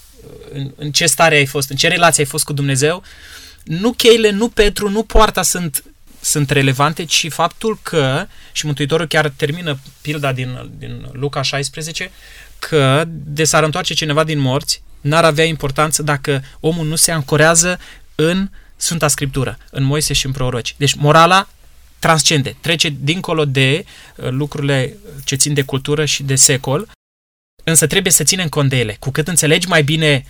în, 0.53 0.71
în 0.75 0.91
ce 0.91 1.05
stare 1.05 1.35
ai 1.35 1.45
fost, 1.45 1.69
în 1.69 1.75
ce 1.75 1.87
relație 1.87 2.23
ai 2.23 2.29
fost 2.29 2.45
cu 2.45 2.53
Dumnezeu, 2.53 3.03
nu 3.63 3.91
cheile, 3.91 4.29
nu 4.29 4.49
Petru, 4.49 4.89
nu 4.89 5.03
poarta 5.03 5.41
sunt, 5.41 5.83
sunt 6.19 6.49
relevante, 6.49 7.03
ci 7.03 7.27
faptul 7.29 7.79
că, 7.81 8.25
și 8.51 8.65
Mântuitorul 8.65 9.07
chiar 9.07 9.29
termină 9.35 9.79
pilda 10.01 10.33
din, 10.33 10.69
din 10.77 11.09
Luca 11.11 11.41
16, 11.41 12.11
că 12.59 13.03
de 13.07 13.43
s-ar 13.43 13.63
întoarce 13.63 13.93
cineva 13.93 14.23
din 14.23 14.39
morți, 14.39 14.81
n-ar 15.01 15.23
avea 15.23 15.45
importanță 15.45 16.03
dacă 16.03 16.43
omul 16.59 16.85
nu 16.85 16.95
se 16.95 17.11
ancorează 17.11 17.79
în 18.15 18.49
Sfânta 18.77 19.07
Scriptură, 19.07 19.57
în 19.71 19.83
Moise 19.83 20.13
și 20.13 20.25
în 20.25 20.31
proroci. 20.31 20.75
Deci 20.77 20.93
morala 20.93 21.47
transcende, 21.99 22.55
trece 22.61 22.95
dincolo 22.99 23.45
de 23.45 23.85
uh, 24.15 24.29
lucrurile 24.29 24.97
ce 25.25 25.35
țin 25.35 25.53
de 25.53 25.61
cultură 25.61 26.05
și 26.05 26.23
de 26.23 26.35
secol, 26.35 26.87
însă 27.63 27.87
trebuie 27.87 28.11
să 28.11 28.23
ținem 28.23 28.47
cont 28.47 28.69
de 28.69 28.77
ele. 28.77 28.95
Cu 28.99 29.11
cât 29.11 29.27
înțelegi 29.27 29.67
mai 29.67 29.83
bine 29.83 30.25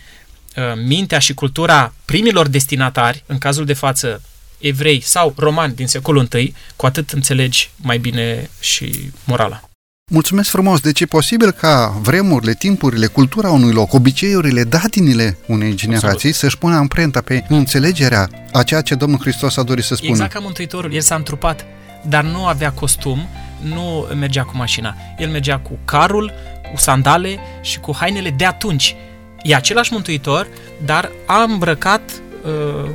uh, 0.55 0.63
mintea 0.85 1.19
și 1.19 1.33
cultura 1.33 1.93
primilor 2.05 2.47
destinatari, 2.47 3.23
în 3.25 3.37
cazul 3.37 3.65
de 3.65 3.73
față 3.73 4.21
evrei 4.57 5.01
sau 5.01 5.33
romani 5.37 5.75
din 5.75 5.87
secolul 5.87 6.27
I, 6.33 6.53
cu 6.75 6.85
atât 6.85 7.11
înțelegi 7.11 7.69
mai 7.75 7.97
bine 7.97 8.49
și 8.59 9.11
morala. 9.23 9.66
Mulțumesc 10.11 10.49
frumos! 10.49 10.79
Deci 10.79 11.01
e 11.01 11.05
posibil 11.05 11.51
ca 11.51 11.97
vremurile, 12.01 12.53
timpurile, 12.53 13.07
cultura 13.07 13.51
unui 13.51 13.73
loc, 13.73 13.93
obiceiurile, 13.93 14.63
datinile 14.63 15.37
unei 15.47 15.75
generații 15.75 16.07
Absolut. 16.09 16.35
să-și 16.35 16.57
pună 16.57 16.75
amprenta 16.75 17.21
pe 17.21 17.45
înțelegerea 17.47 18.29
a 18.51 18.63
ceea 18.63 18.81
ce 18.81 18.95
Domnul 18.95 19.19
Hristos 19.19 19.57
a 19.57 19.63
dorit 19.63 19.83
să 19.83 19.95
spună. 19.95 20.09
Exact 20.11 20.31
ca 20.31 20.39
Mântuitorul, 20.39 20.93
el 20.93 21.01
s-a 21.01 21.15
întrupat, 21.15 21.65
dar 22.05 22.23
nu 22.23 22.45
avea 22.45 22.71
costum, 22.71 23.27
nu 23.61 24.07
mergea 24.19 24.43
cu 24.43 24.51
mașina. 24.55 24.95
El 25.17 25.29
mergea 25.29 25.59
cu 25.59 25.77
carul, 25.85 26.33
cu 26.71 26.79
sandale 26.79 27.39
și 27.61 27.79
cu 27.79 27.95
hainele 27.95 28.29
de 28.29 28.45
atunci. 28.45 28.95
E 29.43 29.55
același 29.55 29.93
Mântuitor, 29.93 30.47
dar 30.85 31.11
a 31.25 31.41
îmbrăcat 31.41 32.01
uh, 32.45 32.89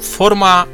forma 0.00 0.68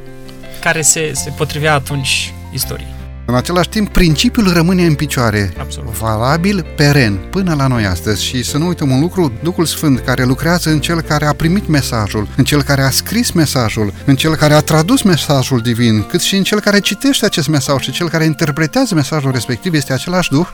care 0.59 0.81
se, 0.81 1.11
se 1.13 1.29
potrivea 1.29 1.73
atunci 1.73 2.33
istoriei. 2.53 3.00
În 3.25 3.35
același 3.35 3.69
timp, 3.69 3.89
principiul 3.89 4.53
rămâne 4.53 4.85
în 4.85 4.95
picioare, 4.95 5.53
Absolut. 5.59 5.97
valabil, 5.97 6.65
peren, 6.75 7.19
până 7.29 7.53
la 7.53 7.67
noi 7.67 7.85
astăzi. 7.85 8.23
Și 8.23 8.43
să 8.43 8.57
nu 8.57 8.67
uităm 8.67 8.91
un 8.91 8.99
lucru, 8.99 9.31
Duhul 9.43 9.65
Sfânt 9.65 9.99
care 9.99 10.23
lucrează 10.23 10.69
în 10.69 10.79
cel 10.79 11.01
care 11.01 11.25
a 11.25 11.33
primit 11.33 11.67
mesajul, 11.67 12.27
în 12.37 12.43
cel 12.43 12.63
care 12.63 12.81
a 12.81 12.89
scris 12.89 13.31
mesajul, 13.31 13.93
în 14.05 14.15
cel 14.15 14.35
care 14.35 14.53
a 14.53 14.59
tradus 14.59 15.01
mesajul 15.01 15.59
divin, 15.59 16.03
cât 16.03 16.21
și 16.21 16.35
în 16.35 16.43
cel 16.43 16.59
care 16.59 16.79
citește 16.79 17.25
acest 17.25 17.47
mesaj 17.47 17.81
și 17.81 17.91
cel 17.91 18.09
care 18.09 18.23
interpretează 18.23 18.95
mesajul 18.95 19.31
respectiv, 19.31 19.73
este 19.73 19.93
același 19.93 20.29
Duh 20.29 20.47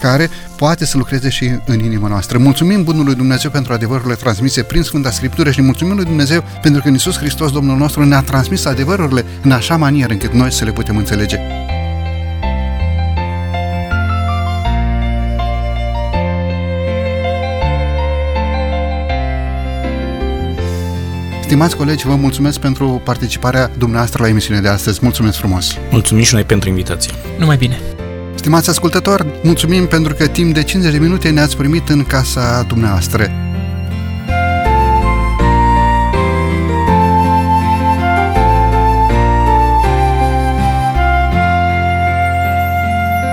care 0.00 0.30
poate 0.56 0.86
să 0.86 0.96
lucreze 0.96 1.28
și 1.28 1.50
în 1.66 1.78
inima 1.78 2.08
noastră. 2.08 2.38
Mulțumim 2.38 2.82
Bunului 2.82 3.14
Dumnezeu 3.14 3.50
pentru 3.50 3.72
adevărurile 3.72 4.14
transmise 4.14 4.62
prin 4.62 4.82
Sfânta 4.82 5.10
Scriptură 5.10 5.50
și 5.50 5.62
mulțumim 5.62 5.94
lui 5.94 6.04
Dumnezeu 6.04 6.44
pentru 6.62 6.82
că 6.82 6.88
Iisus 6.88 7.16
Hristos, 7.16 7.52
Domnul 7.52 7.76
nostru, 7.76 8.04
ne-a 8.04 8.20
transmis 8.20 8.64
adevărurile 8.64 9.24
în 9.42 9.50
așa 9.52 9.76
manieră 9.76 10.12
încât 10.12 10.32
noi 10.32 10.52
să 10.52 10.64
le 10.64 10.72
putem 10.72 10.96
înțelege. 10.96 11.38
Stimați 21.52 21.76
colegi, 21.76 22.06
vă 22.06 22.14
mulțumesc 22.14 22.60
pentru 22.60 23.00
participarea 23.04 23.70
dumneavoastră 23.78 24.22
la 24.22 24.28
emisiunea 24.28 24.62
de 24.62 24.68
astăzi. 24.68 24.98
Mulțumesc 25.02 25.38
frumos! 25.38 25.76
Mulțumim 25.90 26.22
și 26.22 26.34
noi 26.34 26.44
pentru 26.44 26.68
invitație! 26.68 27.12
Numai 27.38 27.56
bine! 27.56 27.80
Stimați 28.34 28.70
ascultători, 28.70 29.26
mulțumim 29.42 29.86
pentru 29.86 30.14
că 30.14 30.26
timp 30.26 30.54
de 30.54 30.62
50 30.62 30.92
de 30.92 30.98
minute 30.98 31.30
ne-ați 31.30 31.56
primit 31.56 31.88
în 31.88 32.04
casa 32.04 32.62
dumneavoastră. 32.62 33.30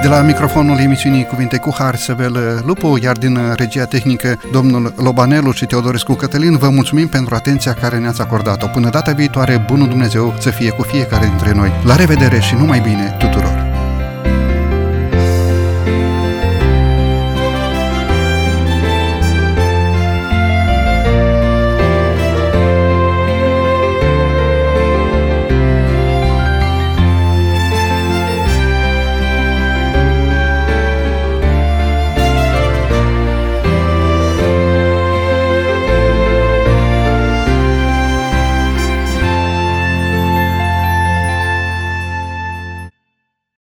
De 0.01 0.07
la 0.07 0.21
microfonul 0.21 0.77
emisiunii 0.79 1.25
Cuvinte 1.25 1.57
cu 1.57 1.75
Har, 1.77 1.95
Sevel 1.95 2.61
Lupu, 2.65 2.97
iar 3.01 3.17
din 3.17 3.39
regia 3.55 3.85
tehnică, 3.85 4.39
domnul 4.51 4.93
Lobanelu 4.97 5.51
și 5.51 5.65
Teodorescu 5.65 6.13
Cătălin, 6.13 6.57
vă 6.57 6.69
mulțumim 6.69 7.07
pentru 7.07 7.35
atenția 7.35 7.73
care 7.73 7.97
ne-ați 7.97 8.21
acordat-o. 8.21 8.67
Până 8.67 8.89
data 8.89 9.11
viitoare, 9.11 9.65
bunul 9.67 9.87
Dumnezeu 9.87 10.33
să 10.39 10.49
fie 10.49 10.69
cu 10.69 10.81
fiecare 10.81 11.25
dintre 11.25 11.53
noi. 11.53 11.71
La 11.83 11.95
revedere 11.95 12.39
și 12.39 12.55
numai 12.55 12.79
bine 12.79 13.15
tuturor! 13.19 13.38